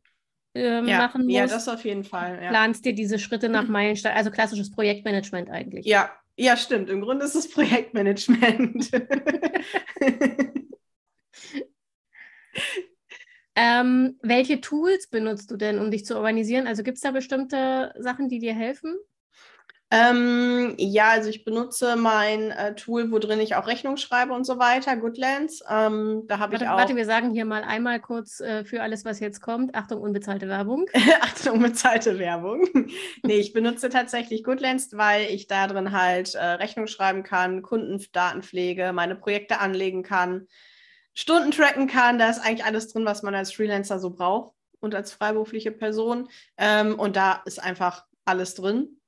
äh, 0.53 0.85
ja, 0.85 0.97
machen 0.97 1.23
musst. 1.23 1.35
Ja, 1.35 1.47
das 1.47 1.69
auf 1.69 1.85
jeden 1.85 2.03
Fall. 2.03 2.39
Ja. 2.43 2.49
Planst 2.49 2.85
dir 2.85 2.93
diese 2.93 3.17
Schritte 3.17 3.49
nach 3.49 3.67
Meilenstein, 3.67 4.15
also 4.15 4.29
klassisches 4.29 4.71
Projektmanagement 4.71 5.49
eigentlich. 5.49 5.85
Ja, 5.85 6.11
ja, 6.35 6.57
stimmt. 6.57 6.89
Im 6.89 7.01
Grunde 7.01 7.25
ist 7.25 7.35
es 7.35 7.49
Projektmanagement. 7.49 8.91
ähm, 13.55 14.17
welche 14.21 14.61
Tools 14.61 15.07
benutzt 15.07 15.51
du 15.51 15.57
denn, 15.57 15.79
um 15.79 15.91
dich 15.91 16.05
zu 16.05 16.15
organisieren? 16.15 16.67
Also 16.67 16.83
gibt 16.83 16.97
es 16.97 17.01
da 17.03 17.11
bestimmte 17.11 17.93
Sachen, 17.99 18.29
die 18.29 18.39
dir 18.39 18.53
helfen? 18.53 18.95
Ähm, 19.95 20.73
ja, 20.79 21.09
also 21.09 21.29
ich 21.29 21.45
benutze 21.45 21.95
mein 21.95 22.49
äh, 22.49 22.73
Tool, 22.73 23.11
wo 23.11 23.19
drin 23.19 23.39
ich 23.39 23.53
auch 23.53 23.67
Rechnung 23.67 23.97
schreibe 23.97 24.33
und 24.33 24.43
so 24.43 24.57
weiter, 24.57 24.97
Goodlands. 24.97 25.61
Ähm, 25.69 26.23
da 26.25 26.39
habe 26.39 26.55
ich 26.55 26.67
auch. 26.67 26.77
Warte, 26.77 26.95
wir 26.95 27.05
sagen 27.05 27.29
hier 27.29 27.45
mal 27.45 27.61
einmal 27.63 27.99
kurz 27.99 28.39
äh, 28.39 28.65
für 28.65 28.81
alles, 28.81 29.05
was 29.05 29.19
jetzt 29.19 29.41
kommt. 29.41 29.75
Achtung, 29.75 30.01
unbezahlte 30.01 30.47
Werbung. 30.47 30.87
Achtung, 31.21 31.57
unbezahlte 31.57 32.17
Werbung. 32.17 32.67
nee, 33.23 33.35
ich 33.35 33.53
benutze 33.53 33.89
tatsächlich 33.89 34.43
Goodlands, 34.43 34.97
weil 34.97 35.27
ich 35.29 35.45
da 35.45 35.67
drin 35.67 35.91
halt 35.91 36.33
äh, 36.33 36.43
Rechnung 36.43 36.87
schreiben 36.87 37.21
kann, 37.21 37.61
Kundendatenpflege, 37.61 38.93
meine 38.93 39.15
Projekte 39.15 39.59
anlegen 39.59 40.01
kann, 40.01 40.47
Stunden 41.13 41.51
tracken 41.51 41.87
kann. 41.87 42.19
Da 42.19 42.29
ist 42.29 42.39
eigentlich 42.39 42.65
alles 42.65 42.91
drin, 42.91 43.05
was 43.05 43.23
man 43.23 43.35
als 43.35 43.53
Freelancer 43.53 43.99
so 43.99 44.09
braucht 44.09 44.53
und 44.79 44.95
als 44.95 45.13
freiberufliche 45.13 45.71
Person. 45.71 46.29
Ähm, 46.57 46.99
und 46.99 47.15
da 47.15 47.41
ist 47.45 47.61
einfach 47.61 48.05
alles 48.25 48.55
drin. 48.55 48.99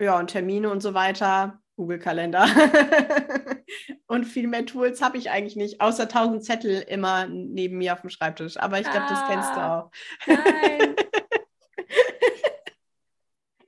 Ja, 0.00 0.18
und 0.18 0.28
Termine 0.28 0.70
und 0.70 0.80
so 0.80 0.94
weiter, 0.94 1.60
Google-Kalender. 1.76 2.46
und 4.06 4.24
viel 4.24 4.48
mehr 4.48 4.64
Tools 4.66 5.02
habe 5.02 5.18
ich 5.18 5.30
eigentlich 5.30 5.56
nicht, 5.56 5.80
außer 5.80 6.08
tausend 6.08 6.44
Zettel 6.44 6.80
immer 6.82 7.26
neben 7.26 7.78
mir 7.78 7.92
auf 7.92 8.00
dem 8.00 8.10
Schreibtisch. 8.10 8.56
Aber 8.56 8.80
ich 8.80 8.90
glaube, 8.90 9.06
ah, 9.06 9.10
das 9.10 9.26
kennst 9.28 9.50
du 9.50 9.60
ah, 9.60 9.80
auch. 9.80 9.90
Nein. 10.26 10.96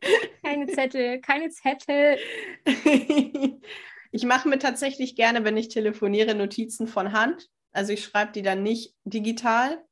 keine 0.42 0.66
Zettel, 0.68 1.20
keine 1.20 1.50
Zettel. 1.50 2.18
ich 4.12 4.24
mache 4.24 4.48
mir 4.48 4.58
tatsächlich 4.58 5.16
gerne, 5.16 5.42
wenn 5.42 5.56
ich 5.56 5.68
telefoniere, 5.68 6.34
Notizen 6.34 6.86
von 6.86 7.12
Hand. 7.12 7.48
Also 7.72 7.92
ich 7.92 8.04
schreibe 8.04 8.32
die 8.32 8.42
dann 8.42 8.62
nicht 8.62 8.94
digital. 9.04 9.82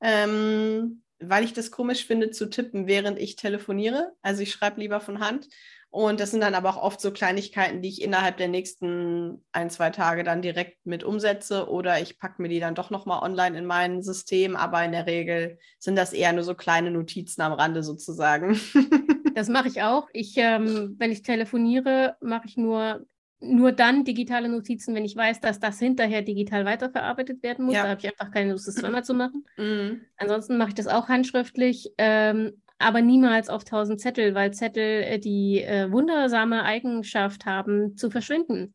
Ähm, 0.00 1.02
weil 1.20 1.44
ich 1.44 1.52
das 1.52 1.70
komisch 1.70 2.06
finde 2.06 2.30
zu 2.30 2.48
tippen, 2.48 2.86
während 2.86 3.18
ich 3.18 3.36
telefoniere. 3.36 4.12
Also 4.22 4.42
ich 4.42 4.52
schreibe 4.52 4.80
lieber 4.80 5.00
von 5.00 5.20
Hand. 5.20 5.48
Und 5.90 6.18
das 6.18 6.32
sind 6.32 6.40
dann 6.40 6.56
aber 6.56 6.70
auch 6.70 6.82
oft 6.82 7.00
so 7.00 7.12
Kleinigkeiten, 7.12 7.80
die 7.80 7.88
ich 7.88 8.02
innerhalb 8.02 8.36
der 8.36 8.48
nächsten 8.48 9.44
ein, 9.52 9.70
zwei 9.70 9.90
Tage 9.90 10.24
dann 10.24 10.42
direkt 10.42 10.84
mit 10.84 11.04
umsetze 11.04 11.68
oder 11.68 12.00
ich 12.00 12.18
packe 12.18 12.42
mir 12.42 12.48
die 12.48 12.58
dann 12.58 12.74
doch 12.74 12.90
nochmal 12.90 13.22
online 13.22 13.56
in 13.56 13.64
mein 13.64 14.02
System. 14.02 14.56
Aber 14.56 14.84
in 14.84 14.90
der 14.90 15.06
Regel 15.06 15.58
sind 15.78 15.94
das 15.96 16.12
eher 16.12 16.32
nur 16.32 16.42
so 16.42 16.54
kleine 16.54 16.90
Notizen 16.90 17.42
am 17.42 17.52
Rande 17.52 17.82
sozusagen. 17.82 18.60
Das 19.36 19.48
mache 19.48 19.66
ich 19.66 19.82
auch. 19.82 20.06
Ich, 20.12 20.34
ähm, 20.36 20.94
wenn 20.96 21.10
ich 21.10 21.22
telefoniere, 21.22 22.16
mache 22.20 22.46
ich 22.46 22.56
nur 22.56 23.04
nur 23.44 23.72
dann 23.72 24.04
digitale 24.04 24.48
Notizen, 24.48 24.94
wenn 24.94 25.04
ich 25.04 25.16
weiß, 25.16 25.40
dass 25.40 25.60
das 25.60 25.78
hinterher 25.78 26.22
digital 26.22 26.64
weiterverarbeitet 26.64 27.42
werden 27.42 27.64
muss. 27.64 27.74
Ja. 27.74 27.84
Da 27.84 27.88
habe 27.90 28.00
ich 28.00 28.08
einfach 28.08 28.30
keine 28.30 28.52
Lust, 28.52 28.68
das 28.68 28.76
zweimal 28.76 29.04
zu 29.04 29.14
machen. 29.14 29.44
Mhm. 29.56 30.02
Ansonsten 30.16 30.56
mache 30.56 30.70
ich 30.70 30.74
das 30.74 30.86
auch 30.86 31.08
handschriftlich, 31.08 31.92
ähm, 31.98 32.62
aber 32.78 33.00
niemals 33.00 33.48
auf 33.48 33.62
1000 33.62 34.00
Zettel, 34.00 34.34
weil 34.34 34.52
Zettel 34.52 35.02
äh, 35.02 35.18
die 35.18 35.62
äh, 35.62 35.90
wundersame 35.90 36.64
Eigenschaft 36.64 37.46
haben, 37.46 37.96
zu 37.96 38.10
verschwinden, 38.10 38.74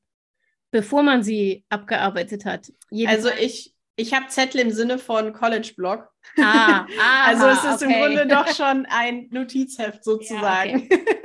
bevor 0.72 1.04
man 1.04 1.24
sie 1.24 1.66
abgearbeitet 1.70 2.46
hat. 2.46 2.72
Also 3.08 3.30
ich, 3.40 3.76
ich 3.96 4.14
habe 4.14 4.28
Zettel 4.28 4.62
im 4.62 4.72
Sinne 4.72 4.98
von 4.98 5.34
College-Blog. 5.34 6.10
Ah, 6.38 6.86
ah, 6.86 6.86
also 7.26 7.48
es 7.48 7.64
ist 7.64 7.84
okay. 7.84 7.94
im 7.94 8.00
Grunde 8.00 8.28
doch 8.28 8.48
schon 8.56 8.86
ein 8.90 9.28
Notizheft 9.32 10.04
sozusagen. 10.04 10.88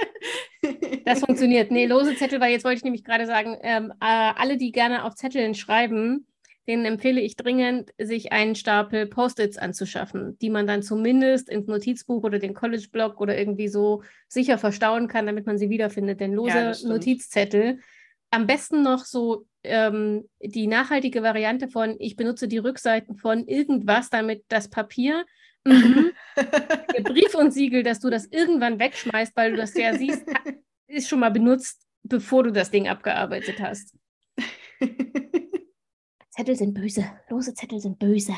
Das 1.05 1.21
funktioniert. 1.21 1.71
Nee, 1.71 1.87
lose 1.87 2.17
Zettel, 2.17 2.41
weil 2.41 2.53
jetzt 2.53 2.65
wollte 2.65 2.79
ich 2.79 2.85
nämlich 2.85 3.05
gerade 3.05 3.27
sagen, 3.27 3.57
ähm, 3.63 3.93
äh, 4.01 4.33
alle, 4.37 4.57
die 4.57 4.73
gerne 4.73 5.05
auf 5.05 5.15
Zetteln 5.15 5.55
schreiben, 5.55 6.27
denen 6.67 6.87
empfehle 6.87 7.21
ich 7.21 7.37
dringend, 7.37 7.91
sich 7.99 8.33
einen 8.33 8.55
Stapel 8.55 9.07
Post-its 9.07 9.59
anzuschaffen, 9.59 10.39
die 10.39 10.51
man 10.51 10.67
dann 10.67 10.83
zumindest 10.83 11.49
ins 11.51 11.67
Notizbuch 11.67 12.23
oder 12.23 12.39
den 12.39 12.55
College-Blog 12.55 13.21
oder 13.21 13.37
irgendwie 13.39 13.69
so 13.69 14.03
sicher 14.29 14.57
verstauen 14.57 15.09
kann, 15.09 15.27
damit 15.27 15.47
man 15.47 15.59
sie 15.59 15.69
wiederfindet. 15.69 16.21
Denn 16.21 16.33
lose 16.33 16.57
Ja. 16.57 16.89
Notizzettel, 16.89 17.81
am 18.31 18.47
besten 18.47 18.83
noch 18.83 19.05
so 19.05 19.47
ähm, 19.63 20.29
die 20.41 20.67
nachhaltige 20.67 21.23
Variante 21.23 21.69
von, 21.69 21.97
ich 21.99 22.17
benutze 22.17 22.49
die 22.49 22.59
Rückseiten 22.59 23.17
von 23.17 23.47
irgendwas, 23.47 24.11
damit 24.11 24.45
das 24.49 24.69
Papier 24.69 25.25
mhm, 25.65 26.13
der 26.37 27.03
Brief 27.03 27.35
und 27.35 27.53
Siegel, 27.53 27.83
dass 27.83 28.01
du 28.01 28.11
das 28.11 28.27
irgendwann 28.27 28.79
wegschmeißt, 28.79 29.37
weil 29.37 29.53
du 29.53 29.57
das 29.57 29.75
ja 29.75 29.95
siehst, 29.95 30.25
ist 30.87 31.09
schon 31.09 31.21
mal 31.21 31.31
benutzt, 31.31 31.83
bevor 32.03 32.43
du 32.45 32.53
das 32.53 32.71
Ding 32.71 32.89
abgearbeitet 32.89 33.61
hast. 33.61 33.97
Zettel 36.31 36.57
sind 36.57 36.75
böse. 36.75 37.05
Lose 37.31 37.55
Zettel 37.55 37.81
sind 37.81 37.99
böse. 37.99 38.35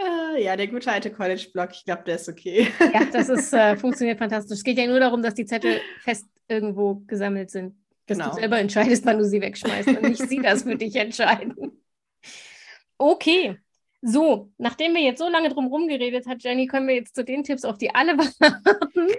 Ah, 0.00 0.36
ja, 0.36 0.56
der 0.56 0.68
gute 0.68 0.90
alte 0.90 1.10
College-Blog, 1.10 1.70
ich 1.72 1.84
glaube, 1.84 2.02
der 2.04 2.16
ist 2.16 2.28
okay. 2.28 2.68
Ja, 2.92 3.04
das 3.04 3.28
ist, 3.28 3.52
äh, 3.52 3.76
funktioniert 3.80 4.18
fantastisch. 4.18 4.58
Es 4.58 4.64
geht 4.64 4.78
ja 4.78 4.86
nur 4.86 5.00
darum, 5.00 5.22
dass 5.22 5.34
die 5.34 5.46
Zettel 5.46 5.80
fest 6.00 6.26
irgendwo 6.48 6.96
gesammelt 7.06 7.50
sind. 7.50 7.74
Dass 8.06 8.18
Genau. 8.18 8.30
du 8.30 8.36
selber 8.36 8.58
entscheidest, 8.58 9.04
wann 9.04 9.18
du 9.18 9.24
sie 9.24 9.40
wegschmeißt 9.40 9.88
und 9.88 10.02
nicht 10.02 10.28
sie 10.28 10.40
das 10.40 10.62
für 10.62 10.76
dich 10.76 10.96
entscheiden. 10.96 11.82
Okay. 12.96 13.58
So, 14.00 14.52
nachdem 14.58 14.94
wir 14.94 15.02
jetzt 15.02 15.18
so 15.18 15.28
lange 15.28 15.48
drum 15.48 15.64
herum 15.66 15.88
geredet 15.88 16.26
hat, 16.26 16.42
Jenny, 16.42 16.68
kommen 16.68 16.86
wir 16.86 16.94
jetzt 16.94 17.16
zu 17.16 17.24
den 17.24 17.42
Tipps, 17.42 17.64
auf 17.64 17.78
die 17.78 17.94
alle 17.94 18.16
warten. 18.16 19.12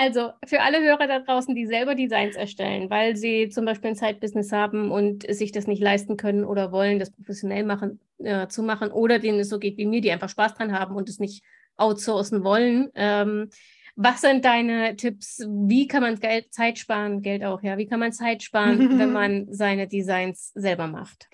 Also 0.00 0.30
für 0.46 0.62
alle 0.62 0.80
Hörer 0.80 1.06
da 1.06 1.18
draußen, 1.18 1.54
die 1.54 1.66
selber 1.66 1.94
Designs 1.94 2.34
erstellen, 2.34 2.88
weil 2.88 3.16
sie 3.16 3.50
zum 3.50 3.66
Beispiel 3.66 3.90
ein 3.90 3.96
Side-Business 3.96 4.50
haben 4.50 4.90
und 4.90 5.30
sich 5.30 5.52
das 5.52 5.66
nicht 5.66 5.82
leisten 5.82 6.16
können 6.16 6.42
oder 6.42 6.72
wollen, 6.72 6.98
das 6.98 7.10
professionell 7.10 7.64
machen, 7.64 8.00
äh, 8.16 8.48
zu 8.48 8.62
machen, 8.62 8.92
oder 8.92 9.18
denen 9.18 9.40
es 9.40 9.50
so 9.50 9.58
geht 9.58 9.76
wie 9.76 9.84
mir, 9.84 10.00
die 10.00 10.10
einfach 10.10 10.30
Spaß 10.30 10.54
dran 10.54 10.72
haben 10.72 10.96
und 10.96 11.10
es 11.10 11.18
nicht 11.18 11.44
outsourcen 11.76 12.44
wollen. 12.44 12.88
Ähm, 12.94 13.50
was 13.94 14.22
sind 14.22 14.46
deine 14.46 14.96
Tipps? 14.96 15.46
Wie 15.46 15.86
kann 15.86 16.00
man 16.00 16.18
Geld, 16.18 16.50
Zeit 16.50 16.78
sparen, 16.78 17.20
Geld 17.20 17.44
auch, 17.44 17.62
ja? 17.62 17.76
Wie 17.76 17.86
kann 17.86 18.00
man 18.00 18.12
Zeit 18.12 18.42
sparen, 18.42 18.98
wenn 18.98 19.12
man 19.12 19.52
seine 19.52 19.86
Designs 19.86 20.50
selber 20.54 20.86
macht? 20.86 21.28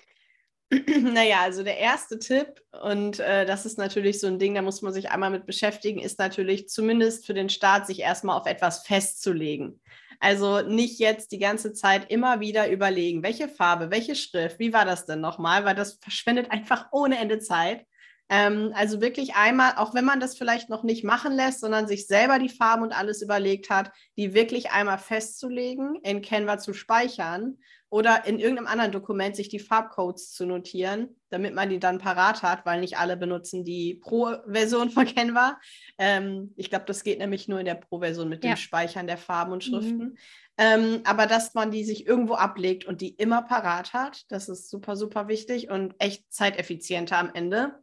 Naja, 1.01 1.41
also 1.41 1.63
der 1.63 1.77
erste 1.77 2.19
Tipp, 2.19 2.61
und 2.83 3.19
äh, 3.19 3.45
das 3.45 3.65
ist 3.65 3.77
natürlich 3.77 4.19
so 4.19 4.27
ein 4.27 4.39
Ding, 4.39 4.55
da 4.55 4.61
muss 4.61 4.81
man 4.81 4.93
sich 4.93 5.09
einmal 5.11 5.29
mit 5.29 5.45
beschäftigen, 5.45 5.99
ist 6.01 6.19
natürlich 6.19 6.67
zumindest 6.67 7.25
für 7.25 7.33
den 7.33 7.49
Start, 7.49 7.87
sich 7.87 8.01
erstmal 8.01 8.37
auf 8.37 8.47
etwas 8.47 8.85
festzulegen. 8.85 9.79
Also 10.19 10.61
nicht 10.61 10.99
jetzt 10.99 11.31
die 11.31 11.39
ganze 11.39 11.73
Zeit 11.73 12.09
immer 12.11 12.39
wieder 12.39 12.69
überlegen, 12.69 13.23
welche 13.23 13.47
Farbe, 13.47 13.91
welche 13.91 14.15
Schrift, 14.15 14.59
wie 14.59 14.73
war 14.73 14.83
das 14.83 15.05
denn 15.05 15.21
nochmal, 15.21 15.63
weil 15.63 15.75
das 15.75 15.99
verschwendet 16.01 16.51
einfach 16.51 16.87
ohne 16.91 17.19
Ende 17.19 17.39
Zeit. 17.39 17.85
Ähm, 18.29 18.71
also 18.75 18.99
wirklich 19.01 19.35
einmal, 19.35 19.73
auch 19.77 19.93
wenn 19.93 20.03
man 20.05 20.19
das 20.19 20.37
vielleicht 20.37 20.69
noch 20.69 20.83
nicht 20.83 21.03
machen 21.03 21.33
lässt, 21.33 21.61
sondern 21.61 21.87
sich 21.87 22.07
selber 22.07 22.39
die 22.39 22.49
Farben 22.49 22.83
und 22.83 22.91
alles 22.97 23.21
überlegt 23.21 23.69
hat, 23.69 23.91
die 24.17 24.33
wirklich 24.33 24.71
einmal 24.71 24.97
festzulegen, 24.97 25.95
in 26.03 26.21
Canva 26.21 26.57
zu 26.57 26.73
speichern 26.73 27.57
oder 27.89 28.25
in 28.25 28.37
irgendeinem 28.37 28.67
anderen 28.67 28.91
Dokument 28.91 29.37
sich 29.37 29.47
die 29.47 29.59
Farbcodes 29.59 30.33
zu 30.33 30.45
notieren, 30.45 31.15
damit 31.29 31.55
man 31.55 31.69
die 31.69 31.79
dann 31.79 31.99
parat 31.99 32.43
hat, 32.43 32.65
weil 32.65 32.81
nicht 32.81 32.97
alle 32.97 33.15
benutzen 33.15 33.63
die 33.63 33.95
Pro-Version 33.95 34.89
von 34.89 35.05
Canva. 35.05 35.57
Ähm, 35.97 36.53
ich 36.57 36.69
glaube, 36.69 36.83
das 36.85 37.03
geht 37.03 37.19
nämlich 37.19 37.47
nur 37.47 37.59
in 37.59 37.65
der 37.65 37.75
Pro-Version 37.75 38.27
mit 38.27 38.43
dem 38.43 38.49
Ja. 38.51 38.57
Speichern 38.57 39.07
der 39.07 39.17
Farben 39.17 39.53
und 39.53 39.65
Mhm. 39.65 39.69
Schriften. 39.69 40.17
Ähm, 40.57 41.01
aber 41.05 41.27
dass 41.27 41.53
man 41.53 41.71
die 41.71 41.85
sich 41.85 42.05
irgendwo 42.05 42.33
ablegt 42.33 42.83
und 42.85 42.99
die 42.99 43.09
immer 43.15 43.41
parat 43.43 43.93
hat, 43.93 44.25
das 44.31 44.49
ist 44.49 44.69
super, 44.69 44.97
super 44.97 45.29
wichtig 45.29 45.69
und 45.69 45.95
echt 45.99 46.25
zeiteffizienter 46.33 47.17
am 47.17 47.31
Ende. 47.33 47.75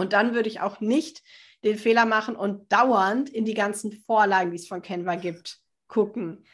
Und 0.00 0.12
dann 0.12 0.34
würde 0.34 0.48
ich 0.48 0.60
auch 0.60 0.80
nicht 0.80 1.22
den 1.62 1.78
Fehler 1.78 2.06
machen 2.06 2.36
und 2.36 2.72
dauernd 2.72 3.28
in 3.28 3.44
die 3.44 3.54
ganzen 3.54 3.92
Vorlagen, 3.92 4.50
die 4.50 4.56
es 4.56 4.68
von 4.68 4.82
Canva 4.82 5.16
gibt, 5.16 5.58
gucken. 5.88 6.44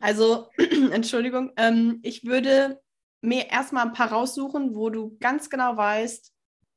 Also, 0.00 0.48
Entschuldigung, 0.92 1.52
ähm, 1.56 2.00
ich 2.02 2.24
würde 2.24 2.80
mir 3.20 3.50
erstmal 3.50 3.86
ein 3.86 3.92
paar 3.92 4.12
raussuchen, 4.12 4.74
wo 4.74 4.90
du 4.90 5.16
ganz 5.20 5.50
genau 5.50 5.76
weißt, 5.76 6.32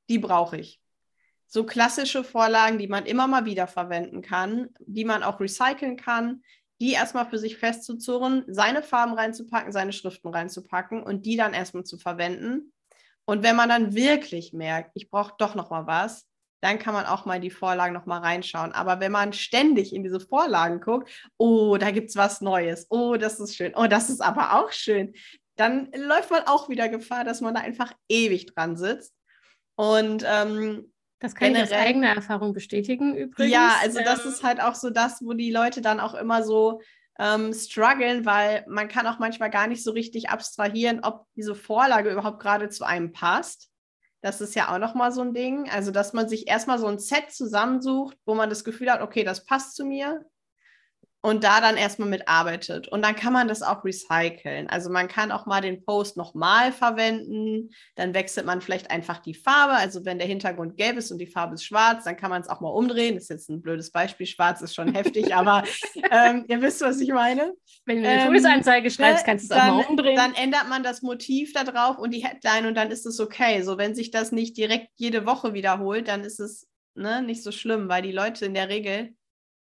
die 0.10 0.20
brauche 0.20 0.58
ich. 0.58 0.82
So 1.48 1.66
klassische 1.66 2.24
Vorlagen, 2.24 2.78
die 2.78 2.88
man 2.88 3.06
immer 3.06 3.28
mal 3.28 3.46
wieder 3.46 3.68
verwenden 3.68 4.22
kann, 4.22 4.70
die 4.80 5.06
man 5.06 5.24
auch 5.24 5.40
recyceln 5.40 5.98
kann, 5.98 6.44
die 6.80 6.92
erstmal 6.92 7.26
für 7.26 7.40
sich 7.40 7.58
festzuzurren, 7.58 8.46
seine 8.48 8.84
Farben 8.84 9.14
reinzupacken, 9.14 9.72
seine 9.72 9.92
Schriften 9.92 10.30
reinzupacken 10.30 11.04
und 11.04 11.26
die 11.26 11.36
dann 11.36 11.54
erstmal 11.54 11.84
zu 11.84 11.98
verwenden. 11.98 12.72
Und 13.30 13.44
wenn 13.44 13.56
man 13.56 13.70
dann 13.70 13.94
wirklich 13.94 14.54
merkt, 14.54 14.90
ich 14.96 15.12
brauche 15.12 15.34
doch 15.38 15.54
noch 15.54 15.70
mal 15.70 15.86
was, 15.86 16.26
dann 16.62 16.80
kann 16.80 16.96
man 16.96 17.06
auch 17.06 17.26
mal 17.26 17.36
in 17.36 17.44
die 17.44 17.52
Vorlagen 17.52 17.94
noch 17.94 18.08
mal 18.08 18.18
reinschauen. 18.22 18.72
Aber 18.72 19.00
wenn 19.00 19.12
man 19.12 19.34
ständig 19.34 19.94
in 19.94 20.02
diese 20.04 20.20
Vorlagen 20.20 20.82
guckt, 20.82 21.10
oh, 21.38 21.78
da 21.78 21.92
gibt 21.92 22.10
es 22.10 22.16
was 22.16 22.42
Neues, 22.42 22.88
oh, 22.90 23.18
das 23.18 23.40
ist 23.40 23.56
schön, 23.56 23.74
oh, 23.76 23.86
das 23.86 24.10
ist 24.10 24.22
aber 24.22 24.56
auch 24.60 24.72
schön, 24.72 25.14
dann 25.58 25.92
läuft 25.96 26.32
man 26.32 26.44
auch 26.48 26.70
wieder 26.70 26.90
Gefahr, 26.90 27.24
dass 27.24 27.40
man 27.40 27.54
da 27.54 27.62
einfach 27.62 27.94
ewig 28.10 28.48
dran 28.48 28.76
sitzt. 28.76 29.14
Und 29.76 30.26
ähm, 30.28 30.92
Das 31.20 31.36
kann 31.36 31.52
ich 31.56 31.62
aus 31.62 31.70
Generell- 31.70 31.88
eigener 31.88 32.16
Erfahrung 32.16 32.54
bestätigen 32.54 33.16
übrigens. 33.16 33.54
ja, 33.54 33.76
also 33.82 34.00
das 34.04 34.26
Ähm, 34.26 34.32
ist 34.32 34.44
halt 34.44 34.60
auch 34.60 34.74
so 34.76 34.90
das, 34.90 35.22
wo 35.22 35.34
die 35.34 35.52
Leute 35.52 35.82
dann 35.82 36.00
auch 36.00 36.16
immer 36.16 36.42
so 36.44 36.82
ähm, 37.20 37.54
strugglen, 37.54 38.26
weil 38.26 38.66
man 38.68 38.88
kann 38.88 39.06
auch 39.06 39.20
manchmal 39.20 39.50
gar 39.50 39.68
nicht 39.68 39.84
so 39.84 39.92
richtig 39.92 40.30
abstrahieren, 40.30 41.02
ob 41.04 41.26
diese 41.36 41.54
Vorlage 41.54 42.12
überhaupt 42.12 42.40
gerade 42.40 42.70
zu 42.70 42.86
einem 42.86 43.12
passt. 43.12 43.70
Das 44.22 44.42
ist 44.42 44.56
ja 44.56 44.74
auch 44.74 44.80
nochmal 44.80 45.12
so 45.12 45.22
ein 45.22 45.34
Ding. 45.34 45.70
Also, 45.70 45.92
dass 45.92 46.14
man 46.14 46.28
sich 46.28 46.48
erstmal 46.48 46.80
so 46.80 46.88
ein 46.88 46.98
Set 46.98 47.32
zusammensucht, 47.32 48.18
wo 48.26 48.36
man 48.36 48.50
das 48.50 48.64
Gefühl 48.64 48.90
hat, 48.90 49.02
okay, 49.02 49.24
das 49.24 49.46
passt 49.46 49.76
zu 49.76 49.86
mir. 49.86 50.26
Und 51.22 51.44
da 51.44 51.60
dann 51.60 51.76
erstmal 51.76 52.08
mitarbeitet. 52.08 52.88
Und 52.88 53.04
dann 53.04 53.14
kann 53.14 53.34
man 53.34 53.50
das 53.50 53.62
auch 53.62 53.84
recyceln. 53.84 54.70
Also 54.70 54.90
man 54.90 55.10
kann 55.10 55.34
auch 55.34 55.46
mal 55.46 55.60
den 55.60 55.84
Post 55.84 56.16
nochmal 56.16 56.72
verwenden. 56.72 57.72
Dann 57.96 58.14
wechselt 58.14 58.46
man 58.46 58.62
vielleicht 58.62 58.90
einfach 58.90 59.20
die 59.20 59.34
Farbe. 59.34 59.74
Also 59.74 60.06
wenn 60.06 60.18
der 60.18 60.28
Hintergrund 60.28 60.78
gelb 60.78 60.96
ist 60.96 61.12
und 61.12 61.18
die 61.18 61.28
Farbe 61.28 61.56
ist 61.56 61.66
schwarz, 61.66 62.06
dann 62.06 62.16
kann 62.16 62.30
man 62.30 62.42
es 62.42 62.48
auch 62.48 62.62
mal 62.62 62.70
umdrehen. 62.70 63.16
Das 63.16 63.24
ist 63.24 63.30
jetzt 63.30 63.50
ein 63.50 63.62
blödes 63.62 63.92
Beispiel. 63.92 64.28
Schwarz 64.28 64.62
ist 64.62 64.74
schon 64.74 64.94
heftig, 64.94 65.36
aber 65.36 65.64
ähm, 66.10 66.46
ihr 66.48 66.62
wisst, 66.62 66.80
was 66.82 67.02
ich 67.02 67.10
meine. 67.10 67.54
Wenn 67.86 68.02
du 68.02 68.08
eine 68.08 68.22
ähm, 68.22 68.28
Todesanzeige 68.28 68.90
schreibst, 68.90 69.26
Ne? 69.26 69.26
kannst 69.26 69.50
du 69.50 69.56
es 69.56 69.60
auch 69.60 69.66
dann, 69.66 69.76
mal 69.76 69.86
umdrehen. 69.86 70.16
Dann 70.16 70.34
ändert 70.36 70.70
man 70.70 70.84
das 70.84 71.02
Motiv 71.02 71.52
da 71.52 71.66
drauf 71.66 71.98
und 71.98 72.14
die 72.14 72.26
Headline 72.26 72.66
und 72.66 72.76
dann 72.76 72.92
ist 72.92 73.06
es 73.06 73.20
okay. 73.20 73.62
So, 73.62 73.78
wenn 73.78 73.94
sich 73.94 74.12
das 74.12 74.32
nicht 74.32 74.56
direkt 74.56 74.88
jede 74.96 75.26
Woche 75.26 75.54
wiederholt, 75.54 76.08
dann 76.08 76.24
ist 76.24 76.40
es 76.40 76.70
ne, 76.96 77.22
nicht 77.22 77.44
so 77.44 77.52
schlimm, 77.52 77.90
weil 77.90 78.02
die 78.02 78.12
Leute 78.12 78.46
in 78.46 78.54
der 78.54 78.70
Regel, 78.70 79.16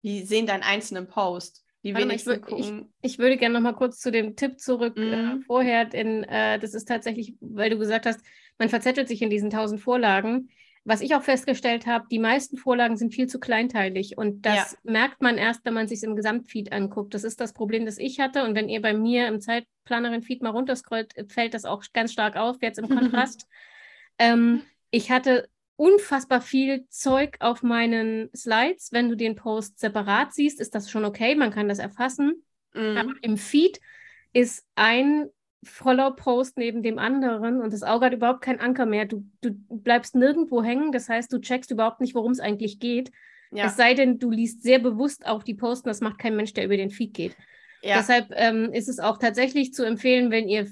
die 0.02 0.22
sehen 0.24 0.46
deinen 0.46 0.62
einzelnen 0.62 1.06
Post. 1.08 1.64
Die 1.84 1.94
Warte 1.94 2.06
ich 2.06 2.10
wenigsten 2.10 2.30
wür- 2.30 2.56
ich- 2.58 2.66
gucken. 2.66 2.92
Ich 3.02 3.18
würde 3.18 3.36
gerne 3.36 3.54
noch 3.54 3.60
mal 3.60 3.74
kurz 3.74 3.98
zu 3.98 4.10
dem 4.12 4.36
Tipp 4.36 4.58
zurück 4.60 4.96
äh, 4.96 5.16
Mhm. 5.34 5.42
vorher, 5.42 5.84
denn 5.84 6.22
äh, 6.24 6.58
das 6.58 6.74
ist 6.74 6.86
tatsächlich, 6.86 7.34
weil 7.40 7.70
du 7.70 7.78
gesagt 7.78 8.06
hast, 8.06 8.20
man 8.58 8.68
verzettelt 8.68 9.08
sich 9.08 9.20
in 9.22 9.30
diesen 9.30 9.50
tausend 9.50 9.80
Vorlagen. 9.80 10.48
Was 10.84 11.00
ich 11.00 11.14
auch 11.14 11.22
festgestellt 11.22 11.86
habe, 11.86 12.06
die 12.10 12.18
meisten 12.18 12.56
Vorlagen 12.56 12.96
sind 12.96 13.14
viel 13.14 13.28
zu 13.28 13.38
kleinteilig 13.38 14.18
und 14.18 14.44
das 14.44 14.76
merkt 14.82 15.22
man 15.22 15.38
erst, 15.38 15.64
wenn 15.64 15.74
man 15.74 15.86
sich 15.86 16.02
im 16.02 16.16
Gesamtfeed 16.16 16.72
anguckt. 16.72 17.14
Das 17.14 17.22
ist 17.22 17.40
das 17.40 17.52
Problem, 17.52 17.84
das 17.86 17.98
ich 17.98 18.18
hatte 18.18 18.42
und 18.44 18.56
wenn 18.56 18.68
ihr 18.68 18.82
bei 18.82 18.92
mir 18.92 19.28
im 19.28 19.40
Zeitplanerin-Feed 19.40 20.42
mal 20.42 20.50
runterscrollt, 20.50 21.14
fällt 21.28 21.54
das 21.54 21.64
auch 21.64 21.84
ganz 21.92 22.12
stark 22.12 22.36
auf, 22.36 22.56
jetzt 22.62 22.78
im 22.80 22.88
Kontrast. 23.28 23.46
ähm, 24.18 24.62
ich 24.90 25.10
hatte 25.12 25.48
unfassbar 25.82 26.40
viel 26.40 26.86
Zeug 26.90 27.38
auf 27.40 27.64
meinen 27.64 28.30
Slides. 28.36 28.92
Wenn 28.92 29.08
du 29.08 29.16
den 29.16 29.34
Post 29.34 29.80
separat 29.80 30.32
siehst, 30.32 30.60
ist 30.60 30.76
das 30.76 30.88
schon 30.88 31.04
okay, 31.04 31.34
man 31.34 31.50
kann 31.50 31.68
das 31.68 31.80
erfassen. 31.80 32.44
Mhm. 32.72 32.96
Aber 32.96 33.12
im 33.22 33.36
Feed 33.36 33.80
ist 34.32 34.64
ein 34.76 35.26
voller 35.64 36.12
Post 36.12 36.56
neben 36.56 36.84
dem 36.84 37.00
anderen 37.00 37.60
und 37.60 37.72
das 37.72 37.82
Auge 37.82 38.06
hat 38.06 38.12
überhaupt 38.12 38.42
keinen 38.42 38.60
Anker 38.60 38.86
mehr. 38.86 39.06
Du, 39.06 39.24
du 39.40 39.54
bleibst 39.70 40.14
nirgendwo 40.14 40.62
hängen, 40.62 40.92
das 40.92 41.08
heißt, 41.08 41.32
du 41.32 41.40
checkst 41.40 41.72
überhaupt 41.72 42.00
nicht, 42.00 42.14
worum 42.14 42.30
es 42.30 42.40
eigentlich 42.40 42.78
geht. 42.78 43.10
Ja. 43.50 43.66
Es 43.66 43.76
sei 43.76 43.94
denn, 43.94 44.20
du 44.20 44.30
liest 44.30 44.62
sehr 44.62 44.78
bewusst 44.78 45.26
auch 45.26 45.42
die 45.42 45.54
Posten, 45.54 45.88
das 45.88 46.00
macht 46.00 46.18
kein 46.18 46.36
Mensch, 46.36 46.52
der 46.52 46.64
über 46.64 46.76
den 46.76 46.90
Feed 46.90 47.12
geht. 47.12 47.36
Ja. 47.82 47.96
Deshalb 47.96 48.28
ähm, 48.36 48.72
ist 48.72 48.88
es 48.88 49.00
auch 49.00 49.18
tatsächlich 49.18 49.74
zu 49.74 49.84
empfehlen, 49.84 50.30
wenn 50.30 50.48
ihr 50.48 50.68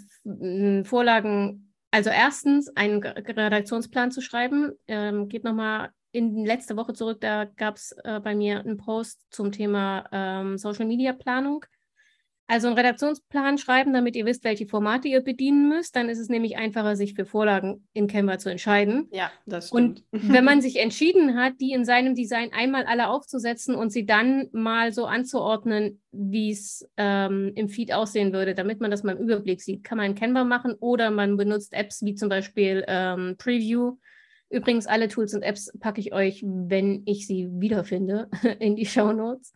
Vorlagen, 0.85 1.70
also 1.91 2.11
erstens 2.11 2.69
einen 2.77 3.03
Redaktionsplan 3.03 4.11
zu 4.11 4.21
schreiben. 4.21 4.73
Ähm, 4.87 5.29
geht 5.29 5.45
nochmal 5.45 5.91
in 6.13 6.45
letzte 6.45 6.77
Woche 6.77 6.93
zurück, 6.93 7.21
da 7.21 7.45
gab 7.45 7.77
es 7.77 7.93
äh, 8.05 8.21
bei 8.21 8.35
mir 8.35 8.61
einen 8.61 8.77
Post 8.77 9.27
zum 9.31 9.53
Thema 9.53 10.09
ähm, 10.13 10.59
Social 10.59 10.87
Media 10.87 11.13
Planung. 11.13 11.65
Also 12.51 12.67
einen 12.67 12.77
Redaktionsplan 12.77 13.59
schreiben, 13.59 13.93
damit 13.93 14.17
ihr 14.17 14.27
wisst, 14.27 14.43
welche 14.43 14.67
Formate 14.67 15.07
ihr 15.07 15.21
bedienen 15.21 15.69
müsst. 15.69 15.95
Dann 15.95 16.09
ist 16.09 16.19
es 16.19 16.29
nämlich 16.29 16.57
einfacher, 16.57 16.97
sich 16.97 17.15
für 17.15 17.25
Vorlagen 17.25 17.87
in 17.93 18.09
Canva 18.09 18.39
zu 18.39 18.51
entscheiden. 18.51 19.07
Ja, 19.13 19.31
das 19.47 19.69
stimmt. 19.69 20.03
Und 20.13 20.21
wenn 20.35 20.45
man 20.45 20.61
sich 20.61 20.81
entschieden 20.81 21.37
hat, 21.37 21.53
die 21.61 21.71
in 21.71 21.85
seinem 21.85 22.17
Design 22.17 22.51
einmal 22.53 22.87
alle 22.87 23.07
aufzusetzen 23.07 23.77
und 23.77 23.91
sie 23.91 24.05
dann 24.05 24.49
mal 24.51 24.93
so 24.93 25.07
anzuordnen, 25.07 26.03
wie 26.11 26.51
es 26.51 26.85
ähm, 26.97 27.53
im 27.55 27.69
Feed 27.69 27.93
aussehen 27.93 28.33
würde, 28.33 28.57
damit 28.57 28.81
man 28.81 28.91
das 28.91 29.05
mal 29.05 29.15
im 29.15 29.23
Überblick 29.23 29.63
sieht, 29.63 29.85
kann 29.85 29.99
man 29.99 30.07
in 30.07 30.15
Canva 30.17 30.43
machen 30.43 30.75
oder 30.81 31.13
man 31.13 31.37
benutzt 31.37 31.73
Apps 31.73 32.03
wie 32.03 32.17
zum 32.17 32.29
Beispiel 32.29 32.85
ähm, 32.89 33.37
Preview. 33.39 33.97
Übrigens, 34.49 34.89
alle 34.89 35.07
Tools 35.07 35.35
und 35.35 35.43
Apps 35.43 35.71
packe 35.79 36.01
ich 36.01 36.13
euch, 36.13 36.43
wenn 36.45 37.05
ich 37.07 37.29
sie 37.29 37.49
wiederfinde, 37.49 38.29
in 38.59 38.75
die 38.75 38.87
Show 38.87 39.13
Notes. 39.13 39.53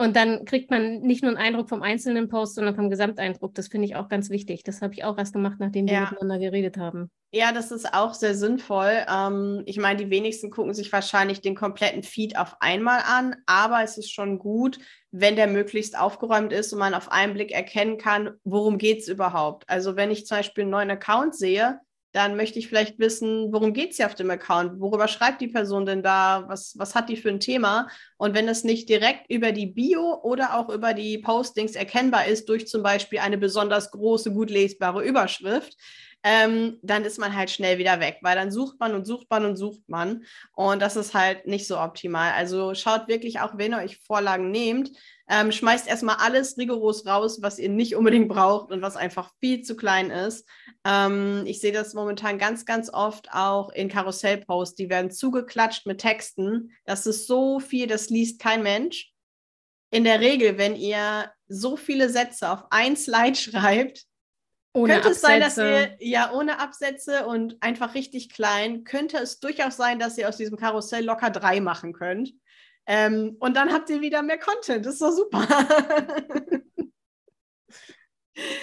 Und 0.00 0.16
dann 0.16 0.46
kriegt 0.46 0.70
man 0.70 1.02
nicht 1.02 1.22
nur 1.22 1.28
einen 1.28 1.36
Eindruck 1.36 1.68
vom 1.68 1.82
einzelnen 1.82 2.30
Post, 2.30 2.54
sondern 2.54 2.74
vom 2.74 2.88
Gesamteindruck. 2.88 3.54
Das 3.54 3.68
finde 3.68 3.86
ich 3.86 3.96
auch 3.96 4.08
ganz 4.08 4.30
wichtig. 4.30 4.64
Das 4.64 4.80
habe 4.80 4.94
ich 4.94 5.04
auch 5.04 5.18
erst 5.18 5.34
gemacht, 5.34 5.56
nachdem 5.58 5.86
wir 5.86 5.92
ja. 5.92 6.00
miteinander 6.00 6.38
geredet 6.38 6.78
haben. 6.78 7.10
Ja, 7.32 7.52
das 7.52 7.70
ist 7.70 7.92
auch 7.92 8.14
sehr 8.14 8.34
sinnvoll. 8.34 9.04
Ähm, 9.06 9.62
ich 9.66 9.76
meine, 9.76 10.02
die 10.02 10.08
wenigsten 10.08 10.50
gucken 10.50 10.72
sich 10.72 10.90
wahrscheinlich 10.90 11.42
den 11.42 11.54
kompletten 11.54 12.02
Feed 12.02 12.38
auf 12.38 12.56
einmal 12.60 13.02
an, 13.06 13.36
aber 13.44 13.82
es 13.82 13.98
ist 13.98 14.10
schon 14.10 14.38
gut, 14.38 14.78
wenn 15.10 15.36
der 15.36 15.48
möglichst 15.48 15.98
aufgeräumt 15.98 16.54
ist 16.54 16.72
und 16.72 16.78
man 16.78 16.94
auf 16.94 17.12
einen 17.12 17.34
Blick 17.34 17.52
erkennen 17.52 17.98
kann, 17.98 18.30
worum 18.42 18.78
geht 18.78 19.00
es 19.00 19.08
überhaupt. 19.08 19.68
Also 19.68 19.96
wenn 19.96 20.10
ich 20.10 20.24
zum 20.24 20.38
Beispiel 20.38 20.62
einen 20.62 20.70
neuen 20.70 20.90
Account 20.90 21.36
sehe, 21.36 21.78
dann 22.12 22.36
möchte 22.36 22.58
ich 22.58 22.68
vielleicht 22.68 22.98
wissen, 22.98 23.52
worum 23.52 23.72
geht 23.72 23.90
es 23.90 23.96
hier 23.96 24.06
auf 24.06 24.14
dem 24.14 24.30
Account? 24.30 24.80
Worüber 24.80 25.06
schreibt 25.06 25.40
die 25.40 25.48
Person 25.48 25.86
denn 25.86 26.02
da? 26.02 26.44
Was, 26.48 26.74
was 26.76 26.94
hat 26.94 27.08
die 27.08 27.16
für 27.16 27.28
ein 27.28 27.40
Thema? 27.40 27.88
Und 28.16 28.34
wenn 28.34 28.48
es 28.48 28.64
nicht 28.64 28.88
direkt 28.88 29.30
über 29.30 29.52
die 29.52 29.66
Bio 29.66 30.20
oder 30.22 30.58
auch 30.58 30.70
über 30.70 30.92
die 30.92 31.18
Postings 31.18 31.76
erkennbar 31.76 32.26
ist, 32.26 32.48
durch 32.48 32.66
zum 32.66 32.82
Beispiel 32.82 33.20
eine 33.20 33.38
besonders 33.38 33.90
große, 33.92 34.32
gut 34.32 34.50
lesbare 34.50 35.04
Überschrift, 35.04 35.76
ähm, 36.22 36.78
dann 36.82 37.04
ist 37.04 37.18
man 37.18 37.34
halt 37.34 37.50
schnell 37.50 37.78
wieder 37.78 38.00
weg, 38.00 38.18
weil 38.22 38.36
dann 38.36 38.50
sucht 38.50 38.78
man 38.78 38.94
und 38.94 39.06
sucht 39.06 39.28
man 39.30 39.44
und 39.44 39.56
sucht 39.56 39.88
man. 39.88 40.24
Und 40.54 40.82
das 40.82 40.96
ist 40.96 41.14
halt 41.14 41.46
nicht 41.46 41.66
so 41.66 41.78
optimal. 41.78 42.32
Also 42.32 42.74
schaut 42.74 43.08
wirklich 43.08 43.40
auch, 43.40 43.56
wenn 43.56 43.72
ihr 43.72 43.78
euch 43.78 43.98
Vorlagen 43.98 44.50
nehmt, 44.50 44.90
ähm, 45.30 45.52
schmeißt 45.52 45.86
erstmal 45.86 46.16
alles 46.16 46.58
rigoros 46.58 47.06
raus, 47.06 47.40
was 47.40 47.60
ihr 47.60 47.68
nicht 47.68 47.94
unbedingt 47.94 48.28
braucht 48.28 48.72
und 48.72 48.82
was 48.82 48.96
einfach 48.96 49.30
viel 49.38 49.62
zu 49.62 49.76
klein 49.76 50.10
ist. 50.10 50.44
Ähm, 50.84 51.44
ich 51.46 51.60
sehe 51.60 51.70
das 51.70 51.94
momentan 51.94 52.36
ganz, 52.36 52.66
ganz 52.66 52.92
oft 52.92 53.32
auch 53.32 53.70
in 53.70 53.88
Karussellposts. 53.88 54.74
Die 54.74 54.90
werden 54.90 55.12
zugeklatscht 55.12 55.86
mit 55.86 56.00
Texten. 56.00 56.72
Das 56.84 57.06
ist 57.06 57.28
so 57.28 57.60
viel, 57.60 57.86
das 57.86 58.10
liest 58.10 58.40
kein 58.40 58.64
Mensch. 58.64 59.12
In 59.92 60.02
der 60.02 60.18
Regel, 60.18 60.58
wenn 60.58 60.74
ihr 60.74 61.30
so 61.46 61.76
viele 61.76 62.10
Sätze 62.10 62.50
auf 62.50 62.64
ein 62.70 62.96
Slide 62.96 63.36
schreibt, 63.36 64.06
ohne 64.72 64.94
könnte 64.94 65.10
Absätze. 65.10 65.14
es 65.14 65.20
sein, 65.20 65.40
dass 65.40 65.58
ihr, 65.58 65.96
ja, 66.00 66.32
ohne 66.32 66.58
Absätze 66.58 67.26
und 67.26 67.56
einfach 67.60 67.94
richtig 67.94 68.30
klein, 68.30 68.82
könnte 68.82 69.18
es 69.18 69.38
durchaus 69.38 69.76
sein, 69.76 70.00
dass 70.00 70.18
ihr 70.18 70.28
aus 70.28 70.36
diesem 70.36 70.56
Karussell 70.56 71.04
locker 71.04 71.30
drei 71.30 71.60
machen 71.60 71.92
könnt. 71.92 72.32
Ähm, 72.92 73.36
und 73.38 73.56
dann 73.56 73.72
habt 73.72 73.88
ihr 73.88 74.00
wieder 74.00 74.20
mehr 74.20 74.38
Content. 74.38 74.84
Das 74.84 74.94
ist 74.94 75.02
doch 75.02 75.12
super. 75.12 75.46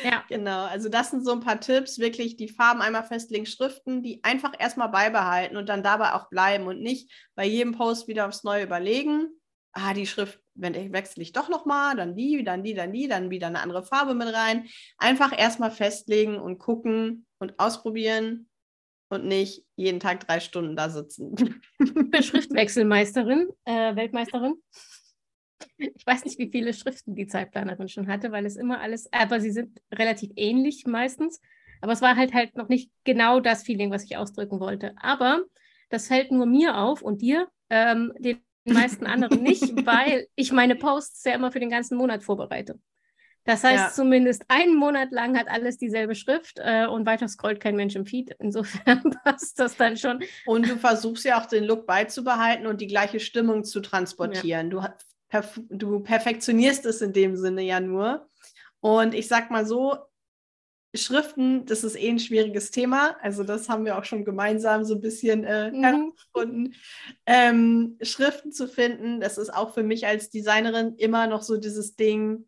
ja. 0.03 0.25
Genau, 0.27 0.65
also 0.65 0.89
das 0.89 1.11
sind 1.11 1.23
so 1.23 1.31
ein 1.31 1.39
paar 1.39 1.61
Tipps. 1.61 1.97
Wirklich 1.97 2.35
die 2.35 2.49
Farben 2.49 2.81
einmal 2.81 3.05
festlegen, 3.05 3.45
Schriften, 3.45 4.03
die 4.03 4.21
einfach 4.25 4.51
erstmal 4.59 4.89
beibehalten 4.89 5.55
und 5.55 5.69
dann 5.69 5.81
dabei 5.81 6.11
auch 6.11 6.27
bleiben 6.29 6.67
und 6.67 6.81
nicht 6.81 7.09
bei 7.35 7.45
jedem 7.45 7.71
Post 7.71 8.09
wieder 8.09 8.27
aufs 8.27 8.43
Neue 8.43 8.63
überlegen. 8.63 9.29
Ah, 9.71 9.93
die 9.93 10.05
Schrift 10.05 10.41
wenn 10.57 10.73
ich 10.73 10.91
wechsle 10.91 11.23
ich 11.23 11.31
doch 11.31 11.49
nochmal, 11.49 11.95
dann 11.95 12.15
die, 12.15 12.43
dann 12.43 12.63
die, 12.63 12.73
dann 12.73 12.91
die, 12.91 13.07
dann 13.07 13.29
wieder 13.29 13.47
eine 13.47 13.61
andere 13.61 13.83
Farbe 13.83 14.13
mit 14.13 14.33
rein. 14.33 14.67
Einfach 14.97 15.37
erstmal 15.37 15.71
festlegen 15.71 16.37
und 16.37 16.57
gucken 16.57 17.25
und 17.39 17.59
ausprobieren 17.59 18.46
und 19.09 19.25
nicht 19.25 19.63
jeden 19.75 19.99
Tag 19.99 20.25
drei 20.25 20.39
Stunden 20.39 20.75
da 20.75 20.89
sitzen. 20.89 21.35
Ich 21.79 21.93
bin 21.93 22.11
Schriftwechselmeisterin, 22.23 23.49
äh, 23.65 23.95
Weltmeisterin. 23.95 24.55
Ich 25.77 26.05
weiß 26.05 26.25
nicht, 26.25 26.37
wie 26.39 26.49
viele 26.51 26.73
Schriften 26.73 27.15
die 27.15 27.27
Zeitplanerin 27.27 27.89
schon 27.89 28.07
hatte, 28.07 28.31
weil 28.31 28.45
es 28.45 28.57
immer 28.57 28.79
alles, 28.79 29.11
aber 29.11 29.39
sie 29.39 29.51
sind 29.51 29.79
relativ 29.93 30.31
ähnlich 30.35 30.85
meistens. 30.85 31.41
Aber 31.81 31.93
es 31.93 32.01
war 32.01 32.15
halt 32.15 32.33
halt 32.33 32.55
noch 32.55 32.69
nicht 32.69 32.91
genau 33.03 33.39
das 33.39 33.63
Feeling, 33.63 33.91
was 33.91 34.03
ich 34.03 34.17
ausdrücken 34.17 34.59
wollte. 34.59 34.93
Aber 34.97 35.43
das 35.89 36.07
fällt 36.07 36.31
nur 36.31 36.45
mir 36.45 36.77
auf 36.77 37.01
und 37.01 37.21
dir, 37.21 37.47
ähm, 37.69 38.13
den 38.19 38.41
meisten 38.65 39.05
anderen 39.05 39.41
nicht, 39.41 39.61
weil 39.85 40.27
ich 40.35 40.51
meine 40.51 40.75
Posts 40.75 41.23
ja 41.25 41.35
immer 41.35 41.51
für 41.51 41.59
den 41.59 41.69
ganzen 41.69 41.97
Monat 41.97 42.23
vorbereite. 42.23 42.79
Das 43.47 43.63
heißt, 43.63 43.83
ja. 43.83 43.91
zumindest 43.91 44.43
einen 44.49 44.75
Monat 44.75 45.11
lang 45.11 45.39
hat 45.39 45.47
alles 45.47 45.77
dieselbe 45.77 46.15
Schrift 46.15 46.57
äh, 46.57 46.85
und 46.85 47.05
weiter 47.05 47.29
scrollt 47.29 47.61
kein 47.61 47.77
Mensch 47.77 47.95
im 47.95 48.05
Feed. 48.05 48.35
Insofern 48.39 49.01
passt 49.23 49.57
das 49.57 49.77
dann 49.77 49.95
schon. 49.95 50.21
Und 50.45 50.67
du 50.67 50.75
versuchst 50.75 51.23
ja 51.23 51.41
auch 51.41 51.45
den 51.45 51.63
Look 51.63 51.87
beizubehalten 51.87 52.67
und 52.67 52.81
die 52.81 52.87
gleiche 52.87 53.21
Stimmung 53.21 53.63
zu 53.63 53.79
transportieren. 53.79 54.69
Ja. 54.69 54.81
Du, 54.81 54.87
perf 55.29 55.61
du 55.69 56.01
perfektionierst 56.01 56.85
es 56.85 57.01
in 57.01 57.13
dem 57.13 57.37
Sinne 57.37 57.61
ja 57.61 57.79
nur. 57.79 58.27
Und 58.81 59.13
ich 59.13 59.29
sag 59.29 59.49
mal 59.49 59.65
so, 59.65 59.95
Schriften, 60.93 61.65
das 61.65 61.85
ist 61.85 61.95
eh 61.95 62.09
ein 62.09 62.19
schwieriges 62.19 62.71
Thema. 62.71 63.15
Also 63.21 63.45
das 63.45 63.69
haben 63.69 63.85
wir 63.85 63.97
auch 63.97 64.03
schon 64.03 64.25
gemeinsam 64.25 64.83
so 64.83 64.95
ein 64.95 65.01
bisschen 65.01 65.45
äh, 65.45 65.71
mhm. 65.71 66.73
Ähm, 67.25 67.97
Schriften 68.01 68.51
zu 68.51 68.67
finden, 68.67 69.21
das 69.21 69.37
ist 69.37 69.53
auch 69.53 69.73
für 69.73 69.83
mich 69.83 70.05
als 70.05 70.29
Designerin 70.31 70.95
immer 70.97 71.27
noch 71.27 71.43
so 71.43 71.55
dieses 71.55 71.95
Ding, 71.95 72.45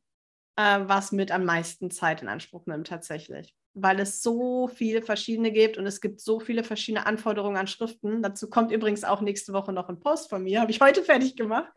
äh, 0.55 0.79
was 0.83 1.11
mit 1.11 1.31
am 1.31 1.45
meisten 1.45 1.91
Zeit 1.91 2.21
in 2.21 2.27
Anspruch 2.27 2.65
nimmt 2.65 2.87
tatsächlich. 2.87 3.55
Weil 3.73 3.99
es 3.99 4.21
so 4.21 4.67
viele 4.67 5.01
verschiedene 5.01 5.51
gibt 5.51 5.77
und 5.77 5.85
es 5.85 6.01
gibt 6.01 6.21
so 6.21 6.39
viele 6.39 6.63
verschiedene 6.63 7.05
Anforderungen 7.05 7.57
an 7.57 7.67
Schriften. 7.67 8.21
Dazu 8.21 8.49
kommt 8.49 8.71
übrigens 8.71 9.03
auch 9.03 9.21
nächste 9.21 9.53
Woche 9.53 9.71
noch 9.73 9.89
ein 9.89 9.99
Post 9.99 10.29
von 10.29 10.43
mir, 10.43 10.61
habe 10.61 10.71
ich 10.71 10.81
heute 10.81 11.03
fertig 11.03 11.35
gemacht. 11.35 11.71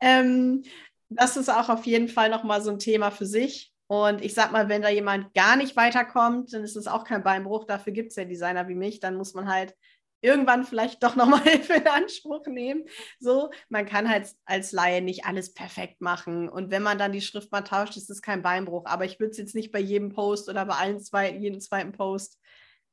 Ähm, 0.00 0.62
das 1.08 1.36
ist 1.36 1.48
auch 1.48 1.68
auf 1.68 1.86
jeden 1.86 2.08
Fall 2.08 2.30
nochmal 2.30 2.62
so 2.62 2.70
ein 2.70 2.78
Thema 2.78 3.10
für 3.10 3.26
sich 3.26 3.72
und 3.88 4.20
ich 4.24 4.34
sag 4.34 4.50
mal, 4.50 4.68
wenn 4.68 4.82
da 4.82 4.88
jemand 4.88 5.32
gar 5.34 5.56
nicht 5.56 5.76
weiterkommt, 5.76 6.52
dann 6.52 6.64
ist 6.64 6.76
es 6.76 6.88
auch 6.88 7.04
kein 7.04 7.22
Beinbruch. 7.22 7.64
Dafür 7.64 7.92
gibt 7.92 8.10
es 8.10 8.16
ja 8.16 8.24
Designer 8.24 8.66
wie 8.68 8.74
mich. 8.74 8.98
Dann 8.98 9.16
muss 9.16 9.34
man 9.34 9.48
halt 9.48 9.76
irgendwann 10.20 10.64
vielleicht 10.64 11.02
doch 11.02 11.16
nochmal 11.16 11.40
Hilfe 11.44 11.74
in 11.74 11.86
Anspruch 11.86 12.46
nehmen. 12.46 12.84
So, 13.18 13.50
man 13.68 13.86
kann 13.86 14.08
halt 14.08 14.28
als 14.44 14.72
Laie 14.72 15.02
nicht 15.02 15.24
alles 15.24 15.54
perfekt 15.54 16.00
machen. 16.00 16.48
Und 16.48 16.70
wenn 16.70 16.82
man 16.82 16.98
dann 16.98 17.12
die 17.12 17.20
Schrift 17.20 17.52
mal 17.52 17.62
tauscht, 17.62 17.96
ist 17.96 18.10
es 18.10 18.22
kein 18.22 18.42
Beinbruch. 18.42 18.86
Aber 18.86 19.04
ich 19.04 19.20
würde 19.20 19.30
es 19.30 19.38
jetzt 19.38 19.54
nicht 19.54 19.72
bei 19.72 19.80
jedem 19.80 20.10
Post 20.10 20.48
oder 20.48 20.64
bei 20.66 20.74
allen 20.74 21.00
zwei, 21.00 21.30
jedem 21.30 21.60
zweiten 21.60 21.92
Post 21.92 22.38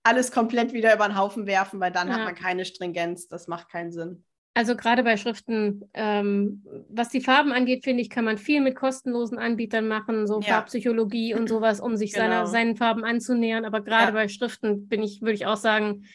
alles 0.04 0.32
komplett 0.32 0.74
wieder 0.74 0.94
über 0.94 1.08
den 1.08 1.18
Haufen 1.18 1.48
werfen, 1.48 1.80
weil 1.80 1.92
dann 1.92 2.10
ja. 2.10 2.16
hat 2.16 2.26
man 2.26 2.36
keine 2.36 2.66
Stringenz. 2.66 3.28
Das 3.30 3.48
macht 3.48 3.70
keinen 3.70 3.92
Sinn. 3.92 4.24
Also 4.56 4.76
gerade 4.76 5.02
bei 5.04 5.18
Schriften, 5.18 5.90
ähm, 5.96 6.64
was 6.88 7.10
die 7.10 7.22
Farben 7.22 7.52
angeht, 7.52 7.84
finde 7.84 8.04
ich, 8.04 8.10
kann 8.12 8.24
man 8.24 8.38
viel 8.38 8.62
mit 8.62 8.76
kostenlosen 8.76 9.40
Anbietern 9.40 9.88
machen, 9.88 10.28
so 10.28 10.42
ja. 10.42 10.48
Farbpsychologie 10.48 11.34
und 11.34 11.48
sowas, 11.50 11.80
um 11.80 11.96
sich 11.98 12.14
genau. 12.14 12.26
seiner, 12.26 12.48
seinen 12.48 12.76
Farben 12.76 13.04
anzunähern. 13.04 13.66
Aber 13.66 13.82
gerade 13.82 14.08
ja. 14.08 14.12
bei 14.12 14.28
Schriften 14.28 14.88
bin 14.88 15.02
ich, 15.02 15.22
würde 15.22 15.34
ich 15.34 15.48
auch 15.48 15.58
sagen, 15.58 16.06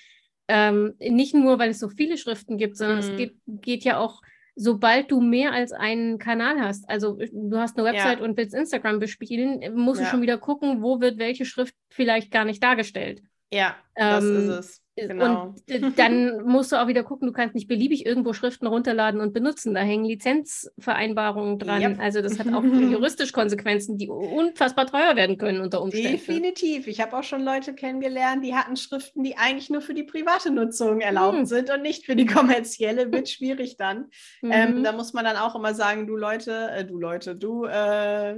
ähm, 0.49 0.95
nicht 0.99 1.35
nur, 1.35 1.59
weil 1.59 1.71
es 1.71 1.79
so 1.79 1.89
viele 1.89 2.17
Schriften 2.17 2.57
gibt, 2.57 2.77
sondern 2.77 2.99
mhm. 2.99 3.05
es 3.05 3.17
geht, 3.17 3.37
geht, 3.47 3.85
ja 3.85 3.99
auch, 3.99 4.23
sobald 4.57 5.11
du 5.11 5.21
mehr 5.21 5.53
als 5.53 5.73
einen 5.73 6.19
Kanal 6.19 6.61
hast, 6.61 6.89
also 6.89 7.19
du 7.33 7.59
hast 7.59 7.79
eine 7.79 7.87
Website 7.87 8.19
ja. 8.19 8.25
und 8.25 8.37
willst 8.37 8.55
Instagram 8.55 8.99
bespielen, 8.99 9.61
musst 9.75 10.01
du 10.01 10.07
schon 10.07 10.23
wieder 10.23 10.39
gucken, 10.39 10.83
wo 10.83 11.01
wird 11.01 11.19
welche 11.19 11.45
Schrift 11.45 11.75
vielleicht 11.91 12.31
gar 12.31 12.45
nicht 12.45 12.63
dargestellt. 12.63 13.23
Ja, 13.53 13.77
das 13.95 14.25
ähm, 14.25 14.37
ist 14.37 14.49
es. 14.49 14.83
Genau. 15.07 15.55
Und 15.71 15.99
dann 15.99 16.45
musst 16.45 16.73
du 16.73 16.77
auch 16.77 16.89
wieder 16.89 17.03
gucken, 17.03 17.27
du 17.27 17.33
kannst 17.33 17.55
nicht 17.55 17.69
beliebig 17.69 18.07
irgendwo 18.07 18.33
Schriften 18.33 18.67
runterladen 18.67 19.21
und 19.21 19.33
benutzen. 19.33 19.75
Da 19.75 19.81
hängen 19.81 20.05
Lizenzvereinbarungen 20.05 21.59
dran. 21.59 21.83
Yep. 21.83 22.01
Also 22.01 22.23
das 22.23 22.39
hat 22.39 22.53
auch 22.53 22.63
juristisch 22.65 23.33
Konsequenzen, 23.33 23.99
die 23.99 24.09
unfassbar 24.09 24.87
teuer 24.87 25.17
werden 25.17 25.39
können 25.39 25.61
unter 25.61 25.83
Umständen. 25.83 26.13
Definitiv. 26.13 26.87
Ich 26.87 27.01
habe 27.01 27.17
auch 27.17 27.23
schon 27.23 27.43
Leute 27.43 27.75
kennengelernt, 27.75 28.45
die 28.45 28.55
hatten 28.55 28.77
Schriften, 28.77 29.23
die 29.23 29.37
eigentlich 29.37 29.71
nur 29.71 29.81
für 29.81 29.95
die 29.95 30.05
private 30.05 30.51
Nutzung 30.51 31.01
erlaubt 31.01 31.39
hm. 31.39 31.47
sind 31.47 31.71
und 31.71 31.83
nicht 31.83 32.07
für 32.07 32.17
die 32.17 32.27
kommerzielle. 32.27 33.13
Wird 33.13 33.29
schwierig 33.29 33.77
dann. 33.77 34.07
Mhm. 34.41 34.53
Ähm, 34.53 34.85
da 34.85 34.93
muss 34.93 35.13
man 35.13 35.25
dann 35.25 35.37
auch 35.37 35.55
immer 35.55 35.75
sagen, 35.75 36.07
du 36.07 36.17
Leute, 36.17 36.71
äh, 36.71 36.85
du 36.85 36.99
Leute, 36.99 37.35
du 37.35 37.65
äh, 37.65 38.37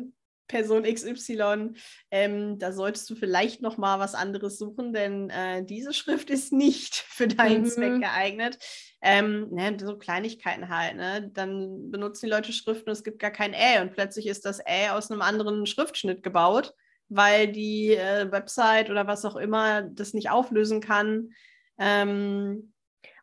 Person 0.51 0.82
XY, 0.82 1.74
ähm, 2.11 2.59
da 2.59 2.72
solltest 2.72 3.09
du 3.09 3.14
vielleicht 3.14 3.62
noch 3.62 3.78
mal 3.78 4.01
was 4.01 4.16
anderes 4.16 4.59
suchen, 4.59 4.92
denn 4.92 5.30
äh, 5.30 5.64
diese 5.64 5.94
Schrift 5.94 6.28
ist 6.28 6.53
nicht 6.53 6.94
für 7.09 7.28
deinen 7.28 7.62
mhm. 7.62 7.66
Zweck 7.66 8.01
geeignet. 8.01 8.59
Ähm, 9.01 9.48
ne, 9.53 9.76
so 9.80 9.96
Kleinigkeiten 9.96 10.68
halt, 10.68 10.96
ne? 10.96 11.30
Dann 11.32 11.90
benutzen 11.90 12.26
die 12.26 12.32
Leute 12.32 12.53
Schriften 12.53 12.90
und 12.90 12.96
es 12.96 13.05
gibt 13.05 13.20
gar 13.20 13.30
kein 13.30 13.55
Ä 13.55 13.80
und 13.80 13.92
plötzlich 13.92 14.26
ist 14.26 14.44
das 14.44 14.61
Ä 14.66 14.90
aus 14.90 15.11
einem 15.11 15.22
anderen 15.22 15.64
Schriftschnitt 15.66 16.22
gebaut, 16.22 16.74
weil 17.09 17.46
die 17.46 17.94
äh, 17.94 18.30
Website 18.30 18.90
oder 18.90 19.07
was 19.07 19.24
auch 19.24 19.36
immer 19.36 19.82
das 19.82 20.12
nicht 20.14 20.30
auflösen 20.30 20.80
kann. 20.80 21.30
Ähm, 21.78 22.70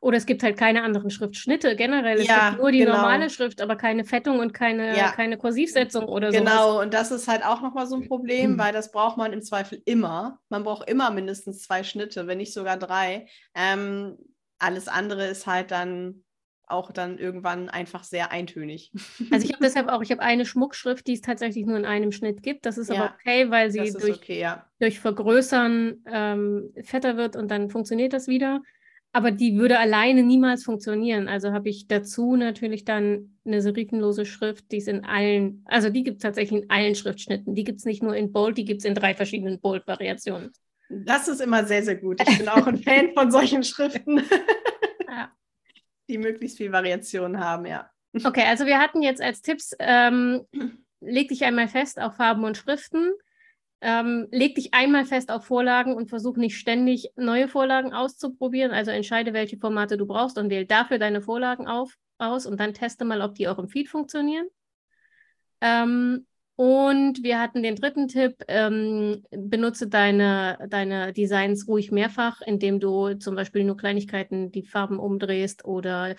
oder 0.01 0.17
es 0.17 0.25
gibt 0.25 0.43
halt 0.43 0.57
keine 0.57 0.83
anderen 0.83 1.09
Schriftschnitte 1.09 1.75
generell. 1.75 2.19
Es 2.19 2.27
ja, 2.27 2.49
gibt 2.49 2.61
nur 2.61 2.71
die 2.71 2.79
genau. 2.79 2.95
normale 2.95 3.29
Schrift, 3.29 3.61
aber 3.61 3.75
keine 3.75 4.05
Fettung 4.05 4.39
und 4.39 4.53
keine, 4.53 4.97
ja. 4.97 5.11
keine 5.11 5.37
Kursivsetzung 5.37 6.05
oder 6.05 6.31
so. 6.31 6.37
Genau, 6.37 6.73
sowas. 6.73 6.85
und 6.85 6.93
das 6.93 7.11
ist 7.11 7.27
halt 7.27 7.45
auch 7.45 7.61
nochmal 7.61 7.87
so 7.87 7.95
ein 7.95 8.07
Problem, 8.07 8.53
mhm. 8.53 8.59
weil 8.59 8.73
das 8.73 8.91
braucht 8.91 9.17
man 9.17 9.33
im 9.33 9.41
Zweifel 9.41 9.81
immer. 9.85 10.39
Man 10.49 10.63
braucht 10.63 10.89
immer 10.89 11.11
mindestens 11.11 11.63
zwei 11.63 11.83
Schnitte, 11.83 12.27
wenn 12.27 12.37
nicht 12.37 12.53
sogar 12.53 12.77
drei. 12.77 13.27
Ähm, 13.55 14.17
alles 14.59 14.87
andere 14.87 15.27
ist 15.27 15.47
halt 15.47 15.71
dann 15.71 16.23
auch 16.69 16.91
dann 16.91 17.17
irgendwann 17.17 17.69
einfach 17.69 18.03
sehr 18.03 18.31
eintönig. 18.31 18.91
Also 19.31 19.45
ich 19.45 19.53
habe 19.53 19.63
deshalb 19.63 19.87
auch, 19.87 20.01
ich 20.01 20.11
habe 20.11 20.21
eine 20.21 20.45
Schmuckschrift, 20.45 21.07
die 21.07 21.13
es 21.13 21.21
tatsächlich 21.21 21.65
nur 21.65 21.77
in 21.77 21.85
einem 21.85 22.11
Schnitt 22.11 22.43
gibt. 22.43 22.65
Das 22.65 22.77
ist 22.77 22.89
ja, 22.89 22.95
aber 22.95 23.15
okay, 23.15 23.49
weil 23.49 23.71
sie 23.71 23.93
durch, 23.93 24.17
okay, 24.17 24.39
ja. 24.39 24.65
durch 24.79 24.99
Vergrößern 24.99 26.03
ähm, 26.11 26.73
fetter 26.83 27.15
wird 27.15 27.37
und 27.37 27.49
dann 27.49 27.69
funktioniert 27.69 28.11
das 28.11 28.27
wieder 28.27 28.61
aber 29.17 29.31
die 29.31 29.57
würde 29.57 29.79
alleine 29.79 30.21
niemals 30.21 30.63
funktionieren. 30.63 31.27
Also 31.27 31.51
habe 31.51 31.69
ich 31.69 31.87
dazu 31.87 32.35
natürlich 32.35 32.85
dann 32.85 33.35
eine 33.45 33.63
serifenlose 33.63 34.27
Schrift, 34.27 34.71
die 34.71 34.77
ist 34.77 34.87
in 34.87 35.05
allen, 35.05 35.63
also 35.65 35.89
die 35.89 36.03
gibt 36.03 36.17
es 36.17 36.21
tatsächlich 36.21 36.61
in 36.61 36.69
allen 36.69 36.93
Schriftschnitten. 36.93 37.55
Die 37.55 37.63
gibt 37.63 37.79
es 37.79 37.85
nicht 37.85 38.03
nur 38.03 38.15
in 38.15 38.31
Bold, 38.31 38.59
die 38.59 38.65
gibt 38.65 38.81
es 38.81 38.85
in 38.85 38.93
drei 38.93 39.15
verschiedenen 39.15 39.59
Bold-Variationen. 39.59 40.51
Das 40.89 41.27
ist 41.27 41.41
immer 41.41 41.65
sehr, 41.65 41.81
sehr 41.81 41.95
gut. 41.95 42.21
Ich 42.29 42.37
bin 42.37 42.47
auch 42.47 42.67
ein 42.67 42.77
Fan 42.77 43.09
von 43.15 43.31
solchen 43.31 43.63
Schriften, 43.63 44.21
ja. 45.09 45.31
die 46.07 46.19
möglichst 46.19 46.57
viel 46.57 46.71
Variation 46.71 47.39
haben, 47.39 47.65
ja. 47.65 47.89
Okay, 48.23 48.43
also 48.47 48.67
wir 48.67 48.77
hatten 48.77 49.01
jetzt 49.01 49.19
als 49.19 49.41
Tipps, 49.41 49.75
ähm, 49.79 50.45
leg 51.01 51.29
dich 51.29 51.43
einmal 51.43 51.69
fest 51.69 51.99
auf 51.99 52.17
Farben 52.17 52.43
und 52.43 52.55
Schriften. 52.55 53.13
Ähm, 53.79 54.27
leg 54.31 54.55
dich 54.55 54.73
einmal 54.73 55.05
fest 55.05 55.29
auf 55.29 55.45
Vorlagen 55.45 55.93
und 55.93 56.09
versuch 56.09 56.35
nicht 56.37 56.57
ständig 56.57 57.11
neue 57.15 57.47
Vorlagen 57.47 57.93
auszuprobieren. 57.93 58.71
Also 58.71 58.91
entscheide, 58.91 59.33
welche 59.33 59.57
Formate 59.57 59.97
du 59.97 60.07
brauchst 60.07 60.37
und 60.37 60.49
wähle 60.49 60.65
dafür 60.65 60.97
deine 60.97 61.21
Vorlagen 61.21 61.67
auf, 61.67 61.95
aus 62.17 62.45
und 62.45 62.59
dann 62.59 62.73
teste 62.73 63.05
mal, 63.05 63.21
ob 63.21 63.35
die 63.35 63.47
auch 63.47 63.59
im 63.59 63.69
Feed 63.69 63.89
funktionieren. 63.89 64.47
Ähm, 65.61 66.25
und 66.55 67.21
wir 67.21 67.39
hatten 67.39 67.61
den 67.61 67.75
dritten 67.75 68.07
Tipp, 68.07 68.43
ähm, 68.47 69.23
benutze 69.29 69.87
deine, 69.87 70.57
deine 70.69 71.13
Designs 71.13 71.67
ruhig 71.67 71.91
mehrfach, 71.91 72.41
indem 72.41 72.79
du 72.79 73.13
zum 73.13 73.35
Beispiel 73.35 73.63
nur 73.63 73.77
Kleinigkeiten, 73.77 74.51
die 74.51 74.63
Farben 74.63 74.97
umdrehst 74.97 75.65
oder 75.65 76.15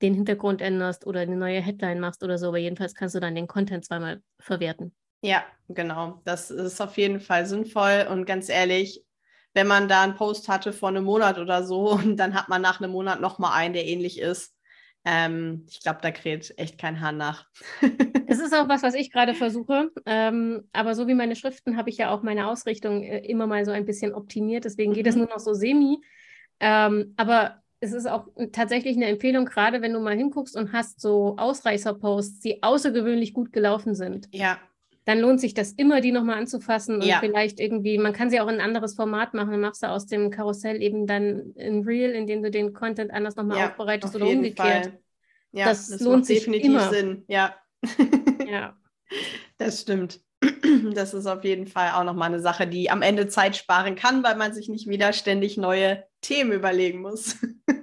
den 0.00 0.14
Hintergrund 0.14 0.62
änderst 0.62 1.04
oder 1.04 1.20
eine 1.20 1.36
neue 1.36 1.60
Headline 1.60 1.98
machst 1.98 2.22
oder 2.22 2.38
so. 2.38 2.48
Aber 2.48 2.58
jedenfalls 2.58 2.94
kannst 2.94 3.16
du 3.16 3.20
dann 3.20 3.34
den 3.34 3.48
Content 3.48 3.84
zweimal 3.84 4.22
verwerten. 4.38 4.94
Ja, 5.22 5.44
genau. 5.68 6.20
Das 6.24 6.50
ist 6.50 6.80
auf 6.80 6.96
jeden 6.98 7.20
Fall 7.20 7.46
sinnvoll. 7.46 8.06
Und 8.10 8.26
ganz 8.26 8.48
ehrlich, 8.48 9.04
wenn 9.54 9.66
man 9.66 9.88
da 9.88 10.02
einen 10.02 10.16
Post 10.16 10.48
hatte 10.48 10.72
vor 10.72 10.88
einem 10.88 11.04
Monat 11.04 11.38
oder 11.38 11.64
so 11.64 11.90
und 11.92 12.16
dann 12.16 12.34
hat 12.34 12.48
man 12.48 12.60
nach 12.60 12.80
einem 12.80 12.92
Monat 12.92 13.20
nochmal 13.20 13.52
einen, 13.54 13.74
der 13.74 13.86
ähnlich 13.86 14.18
ist, 14.20 14.54
ähm, 15.04 15.66
ich 15.68 15.80
glaube, 15.80 15.98
da 16.00 16.12
kräht 16.12 16.54
echt 16.58 16.78
kein 16.78 17.00
Hahn 17.00 17.16
nach. 17.16 17.46
das 18.28 18.38
ist 18.38 18.54
auch 18.54 18.68
was, 18.68 18.84
was 18.84 18.94
ich 18.94 19.10
gerade 19.10 19.34
versuche. 19.34 19.90
Ähm, 20.06 20.68
aber 20.72 20.94
so 20.94 21.08
wie 21.08 21.14
meine 21.14 21.34
Schriften 21.34 21.76
habe 21.76 21.90
ich 21.90 21.96
ja 21.96 22.10
auch 22.10 22.22
meine 22.22 22.46
Ausrichtung 22.46 23.02
äh, 23.02 23.18
immer 23.26 23.48
mal 23.48 23.64
so 23.64 23.72
ein 23.72 23.84
bisschen 23.84 24.14
optimiert. 24.14 24.64
Deswegen 24.64 24.92
geht 24.92 25.08
es 25.08 25.16
mhm. 25.16 25.22
nur 25.22 25.30
noch 25.30 25.40
so 25.40 25.54
semi. 25.54 25.98
Ähm, 26.60 27.14
aber 27.16 27.62
es 27.80 27.92
ist 27.92 28.06
auch 28.06 28.28
tatsächlich 28.52 28.96
eine 28.96 29.06
Empfehlung, 29.06 29.44
gerade 29.44 29.82
wenn 29.82 29.92
du 29.92 29.98
mal 29.98 30.16
hinguckst 30.16 30.56
und 30.56 30.72
hast 30.72 31.00
so 31.00 31.34
Ausreißer-Posts, 31.36 32.38
die 32.38 32.62
außergewöhnlich 32.62 33.34
gut 33.34 33.52
gelaufen 33.52 33.96
sind. 33.96 34.28
Ja 34.30 34.60
dann 35.04 35.18
lohnt 35.18 35.40
sich 35.40 35.54
das 35.54 35.72
immer, 35.72 36.00
die 36.00 36.12
nochmal 36.12 36.38
anzufassen 36.38 36.96
und 36.96 37.04
ja. 37.04 37.18
vielleicht 37.20 37.58
irgendwie, 37.58 37.98
man 37.98 38.12
kann 38.12 38.30
sie 38.30 38.40
auch 38.40 38.48
in 38.48 38.56
ein 38.56 38.60
anderes 38.60 38.94
Format 38.94 39.34
machen, 39.34 39.50
dann 39.50 39.60
machst 39.60 39.82
du 39.82 39.88
aus 39.88 40.06
dem 40.06 40.30
Karussell 40.30 40.80
eben 40.80 41.06
dann 41.06 41.54
ein 41.58 41.82
Reel, 41.82 42.10
in 42.12 42.26
dem 42.26 42.42
du 42.42 42.50
den 42.50 42.72
Content 42.72 43.10
anders 43.10 43.36
nochmal 43.36 43.58
ja, 43.58 43.68
aufbereitest 43.70 44.14
auf 44.14 44.22
oder 44.22 44.30
umgekehrt. 44.30 44.86
Fall. 44.86 44.98
Ja, 45.52 45.66
das, 45.66 45.88
das 45.88 46.00
lohnt 46.00 46.26
sich 46.26 46.38
definitiv 46.40 46.70
immer. 46.70 46.90
Sinn, 46.90 47.24
ja. 47.28 47.54
ja. 48.46 48.76
Das 49.58 49.82
stimmt. 49.82 50.20
Das 50.94 51.14
ist 51.14 51.26
auf 51.26 51.44
jeden 51.44 51.66
Fall 51.66 51.92
auch 51.92 52.04
nochmal 52.04 52.28
eine 52.28 52.40
Sache, 52.40 52.66
die 52.66 52.90
am 52.90 53.02
Ende 53.02 53.28
Zeit 53.28 53.56
sparen 53.56 53.94
kann, 53.94 54.24
weil 54.24 54.36
man 54.36 54.52
sich 54.52 54.68
nicht 54.68 54.88
wieder 54.88 55.12
ständig 55.12 55.56
neue 55.56 56.04
Themen 56.20 56.52
überlegen 56.52 57.00
muss. 57.00 57.36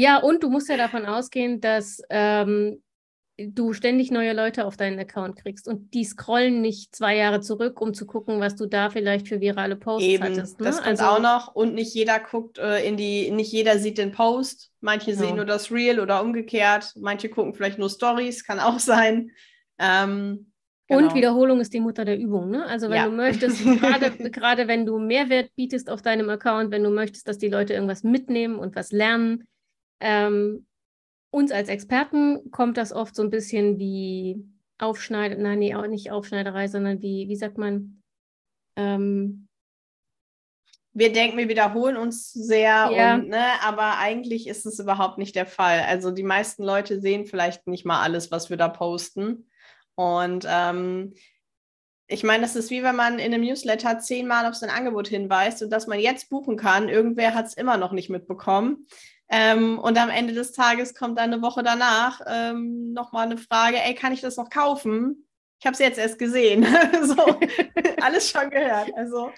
Ja, 0.00 0.18
und 0.18 0.44
du 0.44 0.48
musst 0.48 0.68
ja 0.68 0.76
davon 0.76 1.06
ausgehen, 1.06 1.60
dass 1.60 2.00
ähm, 2.08 2.80
du 3.38 3.72
ständig 3.72 4.10
neue 4.10 4.32
Leute 4.32 4.66
auf 4.66 4.76
deinen 4.76 4.98
Account 4.98 5.36
kriegst 5.36 5.68
und 5.68 5.94
die 5.94 6.04
scrollen 6.04 6.60
nicht 6.60 6.94
zwei 6.94 7.16
Jahre 7.16 7.40
zurück, 7.40 7.80
um 7.80 7.94
zu 7.94 8.04
gucken, 8.04 8.40
was 8.40 8.56
du 8.56 8.66
da 8.66 8.90
vielleicht 8.90 9.28
für 9.28 9.40
virale 9.40 9.76
Posts 9.76 10.08
Eben, 10.08 10.24
hattest. 10.24 10.58
Ne? 10.58 10.66
Das 10.66 10.78
kommt 10.78 10.88
also, 10.88 11.04
auch 11.04 11.20
noch 11.20 11.54
und 11.54 11.74
nicht 11.74 11.94
jeder 11.94 12.18
guckt 12.18 12.58
äh, 12.58 12.86
in 12.86 12.96
die, 12.96 13.30
nicht 13.30 13.52
jeder 13.52 13.78
sieht 13.78 13.98
den 13.98 14.10
Post, 14.10 14.72
manche 14.80 15.12
genau. 15.12 15.22
sehen 15.22 15.36
nur 15.36 15.44
das 15.44 15.70
Reel 15.70 16.00
oder 16.00 16.20
umgekehrt, 16.20 16.92
manche 16.96 17.28
gucken 17.28 17.54
vielleicht 17.54 17.78
nur 17.78 17.90
Stories, 17.90 18.44
kann 18.44 18.58
auch 18.58 18.80
sein. 18.80 19.30
Ähm, 19.78 20.50
genau. 20.88 21.04
Und 21.04 21.14
Wiederholung 21.14 21.60
ist 21.60 21.72
die 21.72 21.80
Mutter 21.80 22.04
der 22.04 22.18
Übung. 22.18 22.50
Ne? 22.50 22.66
Also 22.66 22.90
wenn 22.90 22.96
ja. 22.96 23.06
du 23.06 23.12
möchtest, 23.12 23.62
gerade 24.32 24.66
wenn 24.66 24.84
du 24.84 24.98
Mehrwert 24.98 25.50
bietest 25.54 25.90
auf 25.90 26.02
deinem 26.02 26.28
Account, 26.28 26.72
wenn 26.72 26.82
du 26.82 26.90
möchtest, 26.90 27.28
dass 27.28 27.38
die 27.38 27.48
Leute 27.48 27.74
irgendwas 27.74 28.02
mitnehmen 28.02 28.58
und 28.58 28.74
was 28.74 28.90
lernen, 28.90 29.44
ähm, 30.00 30.66
uns 31.30 31.52
als 31.52 31.68
Experten 31.68 32.50
kommt 32.50 32.76
das 32.76 32.92
oft 32.92 33.14
so 33.14 33.22
ein 33.22 33.30
bisschen 33.30 33.78
wie 33.78 34.44
Aufschneider, 34.78 35.36
nein, 35.36 35.58
nee, 35.58 35.74
auch 35.74 35.86
nicht 35.86 36.10
Aufschneiderei, 36.10 36.68
sondern 36.68 37.02
wie, 37.02 37.28
wie 37.28 37.36
sagt 37.36 37.58
man? 37.58 38.02
Ähm, 38.76 39.48
wir 40.92 41.12
denken, 41.12 41.36
wir 41.36 41.48
wiederholen 41.48 41.96
uns 41.96 42.32
sehr, 42.32 42.90
ja. 42.92 43.14
und, 43.14 43.28
ne, 43.28 43.44
aber 43.62 43.98
eigentlich 43.98 44.48
ist 44.48 44.66
es 44.66 44.78
überhaupt 44.78 45.18
nicht 45.18 45.36
der 45.36 45.46
Fall. 45.46 45.80
Also 45.80 46.10
die 46.10 46.22
meisten 46.24 46.64
Leute 46.64 47.00
sehen 47.00 47.26
vielleicht 47.26 47.66
nicht 47.66 47.84
mal 47.84 48.02
alles, 48.02 48.30
was 48.30 48.50
wir 48.50 48.56
da 48.56 48.68
posten. 48.68 49.48
Und 49.94 50.46
ähm, 50.48 51.14
ich 52.08 52.24
meine, 52.24 52.42
das 52.42 52.56
ist 52.56 52.70
wie 52.70 52.82
wenn 52.82 52.96
man 52.96 53.18
in 53.18 53.34
einem 53.34 53.44
Newsletter 53.44 53.98
zehnmal 53.98 54.46
auf 54.46 54.54
sein 54.54 54.70
Angebot 54.70 55.08
hinweist 55.08 55.62
und 55.62 55.70
dass 55.70 55.86
man 55.86 56.00
jetzt 56.00 56.30
buchen 56.30 56.56
kann. 56.56 56.88
Irgendwer 56.88 57.34
hat 57.34 57.46
es 57.46 57.54
immer 57.54 57.76
noch 57.76 57.92
nicht 57.92 58.08
mitbekommen. 58.08 58.86
Ähm, 59.30 59.78
und 59.78 59.98
am 59.98 60.08
Ende 60.08 60.32
des 60.32 60.52
Tages 60.52 60.94
kommt 60.94 61.18
dann 61.18 61.32
eine 61.32 61.42
Woche 61.42 61.62
danach 61.62 62.20
ähm, 62.26 62.92
nochmal 62.92 63.26
eine 63.26 63.36
Frage, 63.36 63.76
ey, 63.76 63.94
kann 63.94 64.12
ich 64.12 64.20
das 64.20 64.36
noch 64.36 64.48
kaufen? 64.48 65.28
Ich 65.60 65.66
habe 65.66 65.74
es 65.74 65.80
jetzt 65.80 65.98
erst 65.98 66.18
gesehen. 66.18 66.64
so, 67.02 67.16
alles 68.00 68.30
schon 68.30 68.48
gehört. 68.50 68.90
Also. 68.96 69.30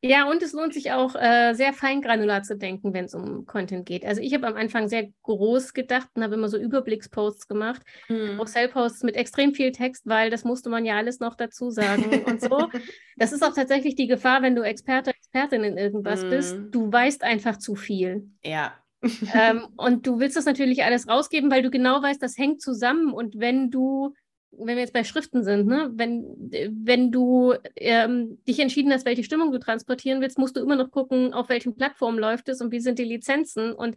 Ja, 0.00 0.30
und 0.30 0.42
es 0.44 0.52
lohnt 0.52 0.74
sich 0.74 0.92
auch, 0.92 1.16
äh, 1.16 1.54
sehr 1.54 1.72
feingranular 1.72 2.44
zu 2.44 2.56
denken, 2.56 2.94
wenn 2.94 3.06
es 3.06 3.14
um 3.14 3.46
Content 3.46 3.84
geht. 3.84 4.04
Also 4.04 4.20
ich 4.20 4.32
habe 4.32 4.46
am 4.46 4.54
Anfang 4.54 4.88
sehr 4.88 5.08
groß 5.22 5.72
gedacht 5.72 6.08
und 6.14 6.22
habe 6.22 6.34
immer 6.34 6.48
so 6.48 6.56
Überblicksposts 6.56 7.48
gemacht, 7.48 7.82
mhm. 8.08 8.40
Posts 8.72 9.02
mit 9.02 9.16
extrem 9.16 9.54
viel 9.54 9.72
Text, 9.72 10.06
weil 10.06 10.30
das 10.30 10.44
musste 10.44 10.70
man 10.70 10.84
ja 10.84 10.96
alles 10.96 11.18
noch 11.18 11.34
dazu 11.34 11.70
sagen 11.70 12.22
und 12.24 12.40
so. 12.40 12.68
Das 13.20 13.32
ist 13.32 13.42
auch 13.42 13.52
tatsächlich 13.52 13.96
die 13.96 14.06
Gefahr, 14.06 14.42
wenn 14.42 14.54
du 14.54 14.62
Experte, 14.62 15.10
Expertin 15.10 15.64
in 15.64 15.76
irgendwas 15.76 16.22
mhm. 16.22 16.30
bist. 16.30 16.56
Du 16.70 16.92
weißt 16.92 17.24
einfach 17.24 17.56
zu 17.56 17.74
viel. 17.74 18.30
Ja, 18.44 18.78
ähm, 19.02 19.66
und 19.76 20.06
du 20.06 20.18
willst 20.18 20.36
das 20.36 20.44
natürlich 20.44 20.84
alles 20.84 21.08
rausgeben, 21.08 21.50
weil 21.50 21.62
du 21.62 21.70
genau 21.70 22.02
weißt, 22.02 22.22
das 22.22 22.38
hängt 22.38 22.60
zusammen. 22.60 23.12
Und 23.12 23.38
wenn 23.38 23.70
du, 23.70 24.14
wenn 24.50 24.76
wir 24.76 24.82
jetzt 24.82 24.92
bei 24.92 25.04
Schriften 25.04 25.44
sind, 25.44 25.66
ne, 25.66 25.90
wenn, 25.94 26.24
wenn 26.72 27.12
du 27.12 27.54
ähm, 27.76 28.38
dich 28.46 28.58
entschieden 28.60 28.92
hast, 28.92 29.04
welche 29.04 29.24
Stimmung 29.24 29.52
du 29.52 29.58
transportieren 29.58 30.20
willst, 30.20 30.38
musst 30.38 30.56
du 30.56 30.60
immer 30.60 30.76
noch 30.76 30.90
gucken, 30.90 31.32
auf 31.32 31.48
welchen 31.48 31.76
Plattformen 31.76 32.18
läuft 32.18 32.48
es 32.48 32.60
und 32.60 32.72
wie 32.72 32.80
sind 32.80 32.98
die 32.98 33.04
Lizenzen. 33.04 33.72
Und 33.72 33.96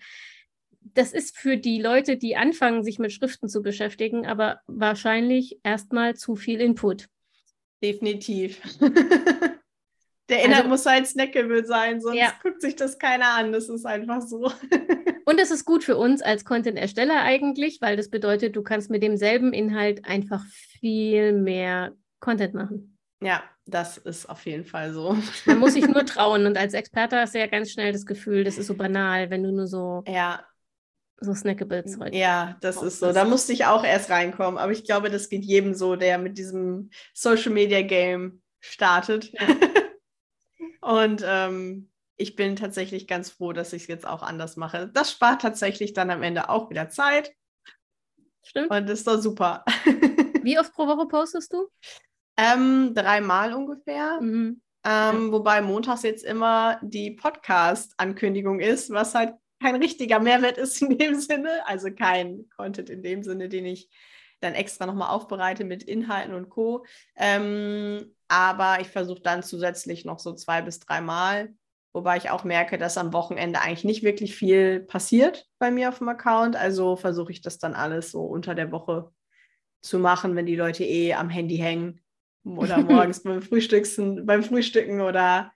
das 0.82 1.14
ist 1.14 1.38
für 1.38 1.58
die 1.58 1.82
Leute, 1.82 2.18
die 2.18 2.36
anfangen, 2.36 2.84
sich 2.84 3.00
mit 3.00 3.12
Schriften 3.12 3.48
zu 3.48 3.62
beschäftigen, 3.62 4.26
aber 4.26 4.62
wahrscheinlich 4.68 5.60
erstmal 5.64 6.16
zu 6.16 6.36
viel 6.36 6.60
Input. 6.60 7.08
Definitiv. 7.84 8.62
Der 10.32 10.46
Inhalt 10.46 10.60
also, 10.60 10.70
muss 10.70 10.86
halt 10.86 11.06
snackable 11.06 11.66
sein, 11.66 12.00
sonst 12.00 12.18
ja. 12.18 12.32
guckt 12.42 12.62
sich 12.62 12.78
das 12.78 12.98
keiner 12.98 13.34
an. 13.36 13.52
Das 13.52 13.68
ist 13.68 13.86
einfach 13.86 14.22
so. 14.22 14.50
Und 15.26 15.40
es 15.40 15.52
ist 15.52 15.66
gut 15.66 15.84
für 15.84 15.98
uns 15.98 16.22
als 16.22 16.46
Content-Ersteller 16.46 17.22
eigentlich, 17.22 17.80
weil 17.82 17.98
das 17.98 18.10
bedeutet, 18.10 18.56
du 18.56 18.64
kannst 18.64 18.90
mit 18.90 19.04
demselben 19.04 19.52
Inhalt 19.52 20.06
einfach 20.06 20.44
viel 20.80 21.34
mehr 21.34 21.92
Content 22.22 22.54
machen. 22.54 22.98
Ja, 23.22 23.44
das 23.66 23.98
ist 23.98 24.30
auf 24.30 24.46
jeden 24.46 24.64
Fall 24.64 24.94
so. 24.94 25.18
Man 25.46 25.60
muss 25.60 25.74
sich 25.74 25.86
nur 25.86 26.06
trauen. 26.06 26.46
Und 26.46 26.58
als 26.58 26.74
Experte 26.74 27.18
hast 27.18 27.36
du 27.36 27.40
ja 27.40 27.48
ganz 27.48 27.70
schnell 27.70 27.92
das 27.92 28.06
Gefühl, 28.06 28.46
das 28.46 28.58
ist 28.58 28.68
so 28.68 28.76
banal, 28.76 29.30
wenn 29.30 29.44
du 29.44 29.52
nur 29.52 29.68
so 29.68 30.04
ja. 30.08 30.46
so 31.20 31.34
Snackables 31.34 32.00
heute. 32.00 32.16
Ja, 32.16 32.58
das 32.62 32.82
ist 32.82 33.00
so. 33.00 33.12
Da 33.12 33.26
musste 33.26 33.52
ich 33.52 33.66
auch 33.66 33.84
erst 33.84 34.10
reinkommen. 34.10 34.58
Aber 34.58 34.72
ich 34.72 34.86
glaube, 34.86 35.10
das 35.10 35.28
geht 35.28 35.44
jedem 35.44 35.74
so, 35.74 35.98
der 35.98 36.18
mit 36.18 36.38
diesem 36.38 36.90
Social 37.14 37.52
Media 37.52 37.82
Game 37.82 38.42
startet. 38.62 39.34
Ja. 39.34 39.48
Und 40.92 41.24
ähm, 41.26 41.90
ich 42.18 42.36
bin 42.36 42.58
tatsächlich 42.58 43.08
ganz 43.08 43.30
froh, 43.30 43.54
dass 43.54 43.72
ich 43.72 43.84
es 43.84 43.88
jetzt 43.88 44.06
auch 44.06 44.22
anders 44.22 44.58
mache. 44.58 44.90
Das 44.94 45.10
spart 45.10 45.42
tatsächlich 45.42 45.94
dann 45.94 46.10
am 46.10 46.22
Ende 46.22 46.50
auch 46.50 46.70
wieder 46.70 46.90
Zeit. 46.90 47.34
Stimmt. 48.44 48.72
Und 48.72 48.90
ist 48.90 49.08
doch 49.08 49.22
super. 49.22 49.64
Wie 50.44 50.60
oft 50.60 50.74
pro 50.74 50.88
Woche 50.88 51.08
postest 51.08 51.54
du? 51.54 51.70
Ähm, 52.36 52.94
dreimal 52.94 53.54
ungefähr. 53.54 54.20
Mhm. 54.20 54.62
Ähm, 54.84 55.28
ja. 55.28 55.32
Wobei 55.32 55.62
montags 55.62 56.04
jetzt 56.04 56.26
immer 56.26 56.78
die 56.82 57.12
Podcast-Ankündigung 57.12 58.60
ist, 58.60 58.90
was 58.90 59.16
halt 59.16 59.36
kein 59.62 59.78
richtiger 59.78 60.20
Mehrwert 60.20 60.58
ist 60.58 60.82
in 60.82 60.98
dem 60.98 61.18
Sinne. 61.22 61.66
Also 61.68 61.90
kein 61.94 62.50
Content 62.58 62.90
in 62.90 63.02
dem 63.02 63.24
Sinne, 63.24 63.48
den 63.48 63.66
ich 63.66 63.90
dann 64.42 64.56
extra 64.56 64.86
nochmal 64.86 65.12
aufbereite 65.12 65.64
mit 65.64 65.84
Inhalten 65.84 66.34
und 66.34 66.50
Co. 66.50 66.86
Ähm, 67.16 68.14
aber 68.32 68.80
ich 68.80 68.88
versuche 68.88 69.20
dann 69.22 69.44
zusätzlich 69.44 70.06
noch 70.06 70.18
so 70.18 70.34
zwei 70.34 70.62
bis 70.62 70.80
dreimal, 70.80 71.54
wobei 71.92 72.16
ich 72.16 72.30
auch 72.30 72.46
merke, 72.46 72.78
dass 72.78 72.98
am 72.98 73.12
Wochenende 73.12 73.60
eigentlich 73.60 73.84
nicht 73.84 74.04
wirklich 74.04 74.38
viel 74.38 74.80
passiert 74.80 75.50
bei 75.60 75.70
mir 75.70 75.90
auf 75.90 75.98
dem 75.98 76.08
Account. 76.08 76.56
Also 76.56 76.96
versuche 76.96 77.34
ich 77.34 77.42
das 77.42 77.60
dann 77.60 77.74
alles 77.74 78.10
so 78.12 78.22
unter 78.24 78.56
der 78.56 78.72
Woche 78.72 79.12
zu 79.82 80.00
machen, 80.00 80.38
wenn 80.38 80.46
die 80.46 80.56
Leute 80.56 80.86
eh 80.86 81.14
am 81.14 81.30
Handy 81.30 81.58
hängen 81.58 82.00
oder 82.46 82.78
morgens 82.82 83.22
beim, 83.22 83.42
Frühstücksen, 83.42 84.26
beim 84.26 84.44
Frühstücken 84.44 85.02
oder 85.02 85.52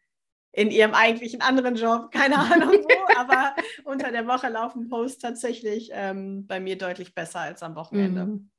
in 0.52 0.70
ihrem 0.70 0.94
eigentlichen 0.94 1.40
anderen 1.40 1.76
Job, 1.76 2.12
keine 2.12 2.38
Ahnung 2.38 2.74
wo, 2.84 2.90
aber 3.16 3.56
unter 3.86 4.12
der 4.12 4.28
Woche 4.28 4.50
laufen 4.50 4.90
Posts 4.90 5.20
tatsächlich 5.20 5.92
ähm, 5.94 6.46
bei 6.46 6.60
mir 6.60 6.78
deutlich 6.78 7.16
besser 7.16 7.40
als 7.40 7.64
am 7.64 7.76
Wochenende. 7.76 8.26
Mhm. 8.26 8.52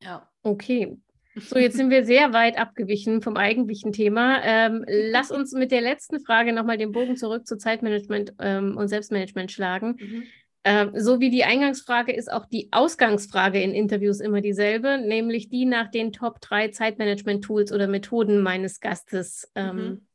Ja. 0.00 0.30
Okay. 0.42 0.98
So, 1.36 1.58
jetzt 1.58 1.76
sind 1.76 1.90
wir 1.90 2.04
sehr 2.04 2.32
weit 2.32 2.58
abgewichen 2.58 3.20
vom 3.20 3.36
eigentlichen 3.36 3.92
Thema. 3.92 4.40
Ähm, 4.42 4.84
lass 4.88 5.30
uns 5.30 5.52
mit 5.52 5.72
der 5.72 5.80
letzten 5.80 6.20
Frage 6.20 6.52
nochmal 6.52 6.78
den 6.78 6.92
Bogen 6.92 7.16
zurück 7.16 7.46
zu 7.46 7.56
Zeitmanagement 7.56 8.34
ähm, 8.38 8.76
und 8.76 8.88
Selbstmanagement 8.88 9.50
schlagen. 9.50 9.96
Mhm. 9.98 10.22
Ähm, 10.66 10.92
so 10.94 11.20
wie 11.20 11.30
die 11.30 11.44
Eingangsfrage 11.44 12.12
ist 12.12 12.32
auch 12.32 12.46
die 12.46 12.68
Ausgangsfrage 12.72 13.60
in 13.60 13.74
Interviews 13.74 14.20
immer 14.20 14.40
dieselbe, 14.40 14.98
nämlich 14.98 15.50
die 15.50 15.66
nach 15.66 15.90
den 15.90 16.12
Top 16.12 16.40
3 16.40 16.68
Zeitmanagement-Tools 16.68 17.70
oder 17.70 17.86
Methoden 17.86 18.40
meines 18.40 18.80
Gastes. 18.80 19.50
Ähm, 19.54 19.76
mhm. 19.76 20.06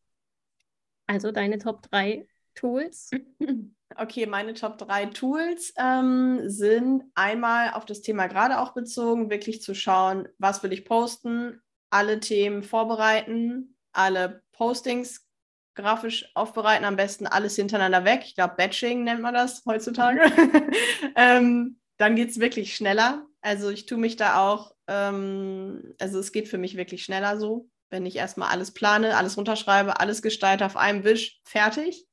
Also 1.05 1.31
deine 1.31 1.59
Top 1.59 1.83
3 1.91 2.25
Tools. 2.59 3.11
Okay, 3.97 4.27
meine 4.27 4.53
Top 4.53 4.77
3 4.77 5.07
Tools 5.07 5.73
ähm, 5.75 6.47
sind 6.47 7.03
einmal 7.15 7.73
auf 7.73 7.85
das 7.85 8.01
Thema 8.01 8.27
gerade 8.27 8.59
auch 8.59 8.73
bezogen, 8.73 9.31
wirklich 9.31 9.63
zu 9.63 9.73
schauen, 9.73 10.29
was 10.37 10.61
will 10.61 10.71
ich 10.71 10.85
posten, 10.85 11.59
alle 11.89 12.19
Themen 12.19 12.61
vorbereiten, 12.61 13.75
alle 13.91 14.43
Postings 14.51 15.27
grafisch 15.75 16.29
aufbereiten, 16.35 16.85
am 16.85 16.97
besten 16.97 17.25
alles 17.25 17.55
hintereinander 17.55 18.05
weg. 18.05 18.21
Ich 18.25 18.35
glaube, 18.35 18.55
Batching 18.57 19.03
nennt 19.03 19.21
man 19.21 19.33
das 19.33 19.63
heutzutage. 19.65 20.21
ähm, 21.15 21.79
dann 21.97 22.15
geht 22.15 22.29
es 22.29 22.39
wirklich 22.39 22.75
schneller. 22.75 23.25
Also 23.41 23.69
ich 23.69 23.85
tue 23.85 23.97
mich 23.97 24.17
da 24.17 24.49
auch, 24.49 24.75
ähm, 24.87 25.95
also 25.99 26.19
es 26.19 26.31
geht 26.31 26.47
für 26.47 26.57
mich 26.57 26.77
wirklich 26.77 27.03
schneller 27.03 27.39
so, 27.39 27.69
wenn 27.89 28.05
ich 28.05 28.17
erstmal 28.17 28.49
alles 28.49 28.71
plane, 28.71 29.17
alles 29.17 29.37
runterschreibe, 29.37 29.99
alles 29.99 30.21
gestalte 30.21 30.65
auf 30.65 30.77
einem 30.77 31.03
Wisch, 31.03 31.41
fertig. 31.43 32.05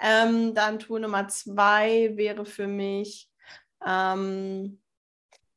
Ähm, 0.00 0.54
dann 0.54 0.78
Tool 0.78 1.00
Nummer 1.00 1.28
zwei 1.28 2.12
wäre 2.16 2.44
für 2.44 2.66
mich 2.66 3.28
ähm, 3.86 4.80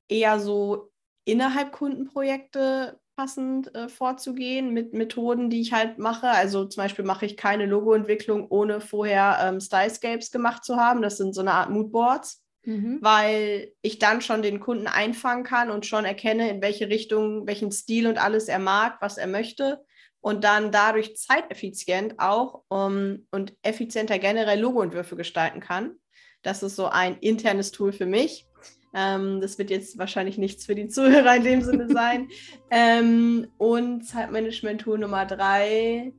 eher 0.07 0.39
so 0.39 0.91
innerhalb 1.25 1.71
Kundenprojekte 1.71 2.99
passend 3.15 3.73
äh, 3.75 3.87
vorzugehen 3.87 4.73
mit 4.73 4.93
Methoden, 4.93 5.49
die 5.49 5.61
ich 5.61 5.73
halt 5.73 5.99
mache. 5.99 6.29
Also 6.29 6.65
zum 6.65 6.83
Beispiel 6.83 7.05
mache 7.05 7.25
ich 7.25 7.37
keine 7.37 7.65
Logoentwicklung, 7.65 8.47
ohne 8.49 8.81
vorher 8.81 9.37
ähm, 9.43 9.59
Stylescapes 9.59 10.31
gemacht 10.31 10.63
zu 10.63 10.77
haben. 10.77 11.01
Das 11.01 11.17
sind 11.17 11.33
so 11.33 11.41
eine 11.41 11.51
Art 11.51 11.69
Moodboards, 11.69 12.43
mhm. 12.63 12.97
weil 13.01 13.73
ich 13.81 13.99
dann 13.99 14.21
schon 14.21 14.41
den 14.41 14.59
Kunden 14.59 14.87
einfangen 14.87 15.43
kann 15.43 15.69
und 15.69 15.85
schon 15.85 16.05
erkenne, 16.05 16.49
in 16.49 16.61
welche 16.61 16.89
Richtung, 16.89 17.45
welchen 17.45 17.71
Stil 17.71 18.07
und 18.07 18.17
alles 18.17 18.47
er 18.47 18.59
mag, 18.59 18.97
was 19.01 19.17
er 19.17 19.27
möchte. 19.27 19.83
Und 20.21 20.43
dann 20.43 20.71
dadurch 20.71 21.17
zeiteffizient 21.17 22.19
auch 22.19 22.63
um, 22.69 23.25
und 23.31 23.55
effizienter 23.63 24.19
generell 24.19 24.59
Logoentwürfe 24.59 25.15
gestalten 25.15 25.59
kann. 25.59 25.95
Das 26.43 26.63
ist 26.63 26.75
so 26.75 26.87
ein 26.87 27.17
internes 27.17 27.71
Tool 27.71 27.91
für 27.91 28.05
mich. 28.05 28.47
Ähm, 28.93 29.41
das 29.41 29.57
wird 29.57 29.69
jetzt 29.69 29.97
wahrscheinlich 29.97 30.37
nichts 30.37 30.65
für 30.65 30.75
die 30.75 30.87
Zuhörer 30.87 31.35
in 31.37 31.43
dem 31.43 31.61
Sinne 31.61 31.87
sein. 31.93 32.29
ähm, 32.69 33.47
und 33.57 34.03
Zeitmanagement-Tool 34.05 34.99
Nummer 34.99 35.25
drei. 35.25 36.13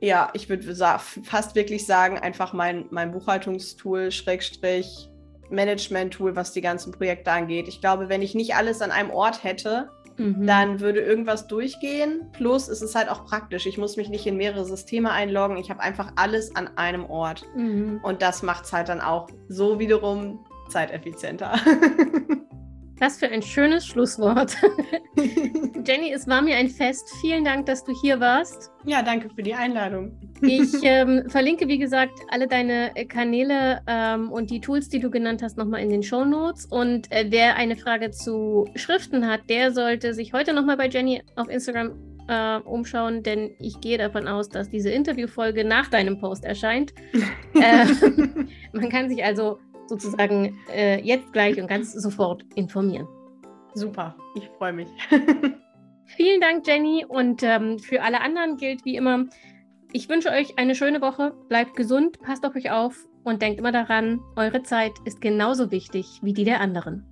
Ja, 0.00 0.30
ich 0.32 0.48
würde 0.48 0.74
fast 0.74 1.54
wirklich 1.54 1.84
sagen, 1.84 2.18
einfach 2.18 2.54
mein, 2.54 2.86
mein 2.90 3.12
Buchhaltungstool, 3.12 4.10
Schrägstrich, 4.10 5.10
Management-Tool, 5.50 6.36
was 6.36 6.52
die 6.52 6.62
ganzen 6.62 6.92
Projekte 6.92 7.32
angeht. 7.32 7.68
Ich 7.68 7.80
glaube, 7.80 8.08
wenn 8.08 8.22
ich 8.22 8.34
nicht 8.34 8.54
alles 8.54 8.80
an 8.80 8.92
einem 8.92 9.10
Ort 9.10 9.44
hätte, 9.44 9.90
mhm. 10.16 10.46
dann 10.46 10.80
würde 10.80 11.00
irgendwas 11.00 11.46
durchgehen. 11.46 12.28
Plus 12.32 12.68
es 12.68 12.82
ist 12.82 12.94
halt 12.94 13.08
auch 13.08 13.24
praktisch. 13.24 13.66
Ich 13.66 13.78
muss 13.78 13.96
mich 13.96 14.08
nicht 14.08 14.26
in 14.26 14.36
mehrere 14.36 14.64
Systeme 14.64 15.10
einloggen. 15.10 15.56
Ich 15.56 15.70
habe 15.70 15.80
einfach 15.80 16.12
alles 16.16 16.54
an 16.56 16.68
einem 16.76 17.04
Ort. 17.06 17.44
Mhm. 17.56 18.00
Und 18.02 18.22
das 18.22 18.42
macht 18.42 18.64
es 18.64 18.72
halt 18.72 18.88
dann 18.88 19.00
auch 19.00 19.28
so 19.48 19.78
wiederum 19.78 20.44
zeiteffizienter. 20.68 21.54
Was 23.00 23.18
für 23.18 23.28
ein 23.28 23.40
schönes 23.40 23.86
Schlusswort. 23.86 24.56
Jenny, 25.86 26.12
es 26.12 26.28
war 26.28 26.42
mir 26.42 26.56
ein 26.56 26.68
Fest. 26.68 27.08
Vielen 27.22 27.44
Dank, 27.44 27.64
dass 27.64 27.82
du 27.82 27.92
hier 28.02 28.20
warst. 28.20 28.70
Ja, 28.84 29.02
danke 29.02 29.30
für 29.34 29.42
die 29.42 29.54
Einladung. 29.54 30.12
Ich 30.42 30.70
ähm, 30.82 31.24
verlinke, 31.28 31.66
wie 31.66 31.78
gesagt, 31.78 32.12
alle 32.28 32.46
deine 32.46 32.92
Kanäle 33.08 33.80
ähm, 33.86 34.30
und 34.30 34.50
die 34.50 34.60
Tools, 34.60 34.90
die 34.90 35.00
du 35.00 35.10
genannt 35.10 35.42
hast, 35.42 35.56
nochmal 35.56 35.80
in 35.80 35.88
den 35.88 36.02
Show 36.02 36.26
Notes. 36.26 36.66
Und 36.66 37.10
äh, 37.10 37.26
wer 37.30 37.56
eine 37.56 37.76
Frage 37.76 38.10
zu 38.10 38.68
Schriften 38.74 39.26
hat, 39.26 39.48
der 39.48 39.72
sollte 39.72 40.12
sich 40.12 40.34
heute 40.34 40.52
nochmal 40.52 40.76
bei 40.76 40.88
Jenny 40.88 41.22
auf 41.36 41.48
Instagram 41.48 41.92
äh, 42.28 42.58
umschauen, 42.58 43.22
denn 43.22 43.50
ich 43.58 43.80
gehe 43.80 43.96
davon 43.96 44.28
aus, 44.28 44.50
dass 44.50 44.68
diese 44.68 44.90
Interviewfolge 44.90 45.64
nach 45.64 45.88
deinem 45.88 46.20
Post 46.20 46.44
erscheint. 46.44 46.92
äh, 47.54 47.86
man 48.74 48.90
kann 48.90 49.08
sich 49.08 49.24
also 49.24 49.58
sozusagen 49.90 50.56
äh, 50.72 51.00
jetzt 51.02 51.32
gleich 51.32 51.60
und 51.60 51.66
ganz 51.66 51.92
sofort 51.92 52.44
informieren. 52.54 53.06
Super, 53.74 54.16
ich 54.34 54.48
freue 54.56 54.72
mich. 54.72 54.88
Vielen 56.06 56.40
Dank, 56.40 56.66
Jenny. 56.66 57.04
Und 57.06 57.42
ähm, 57.42 57.78
für 57.78 58.02
alle 58.02 58.20
anderen 58.20 58.56
gilt 58.56 58.84
wie 58.84 58.96
immer, 58.96 59.26
ich 59.92 60.08
wünsche 60.08 60.30
euch 60.30 60.58
eine 60.58 60.74
schöne 60.74 61.00
Woche, 61.00 61.34
bleibt 61.48 61.76
gesund, 61.76 62.20
passt 62.20 62.46
auf 62.46 62.54
euch 62.56 62.70
auf 62.70 62.96
und 63.24 63.42
denkt 63.42 63.58
immer 63.58 63.72
daran, 63.72 64.20
eure 64.36 64.62
Zeit 64.62 64.92
ist 65.04 65.20
genauso 65.20 65.70
wichtig 65.70 66.20
wie 66.22 66.32
die 66.32 66.44
der 66.44 66.60
anderen. 66.60 67.09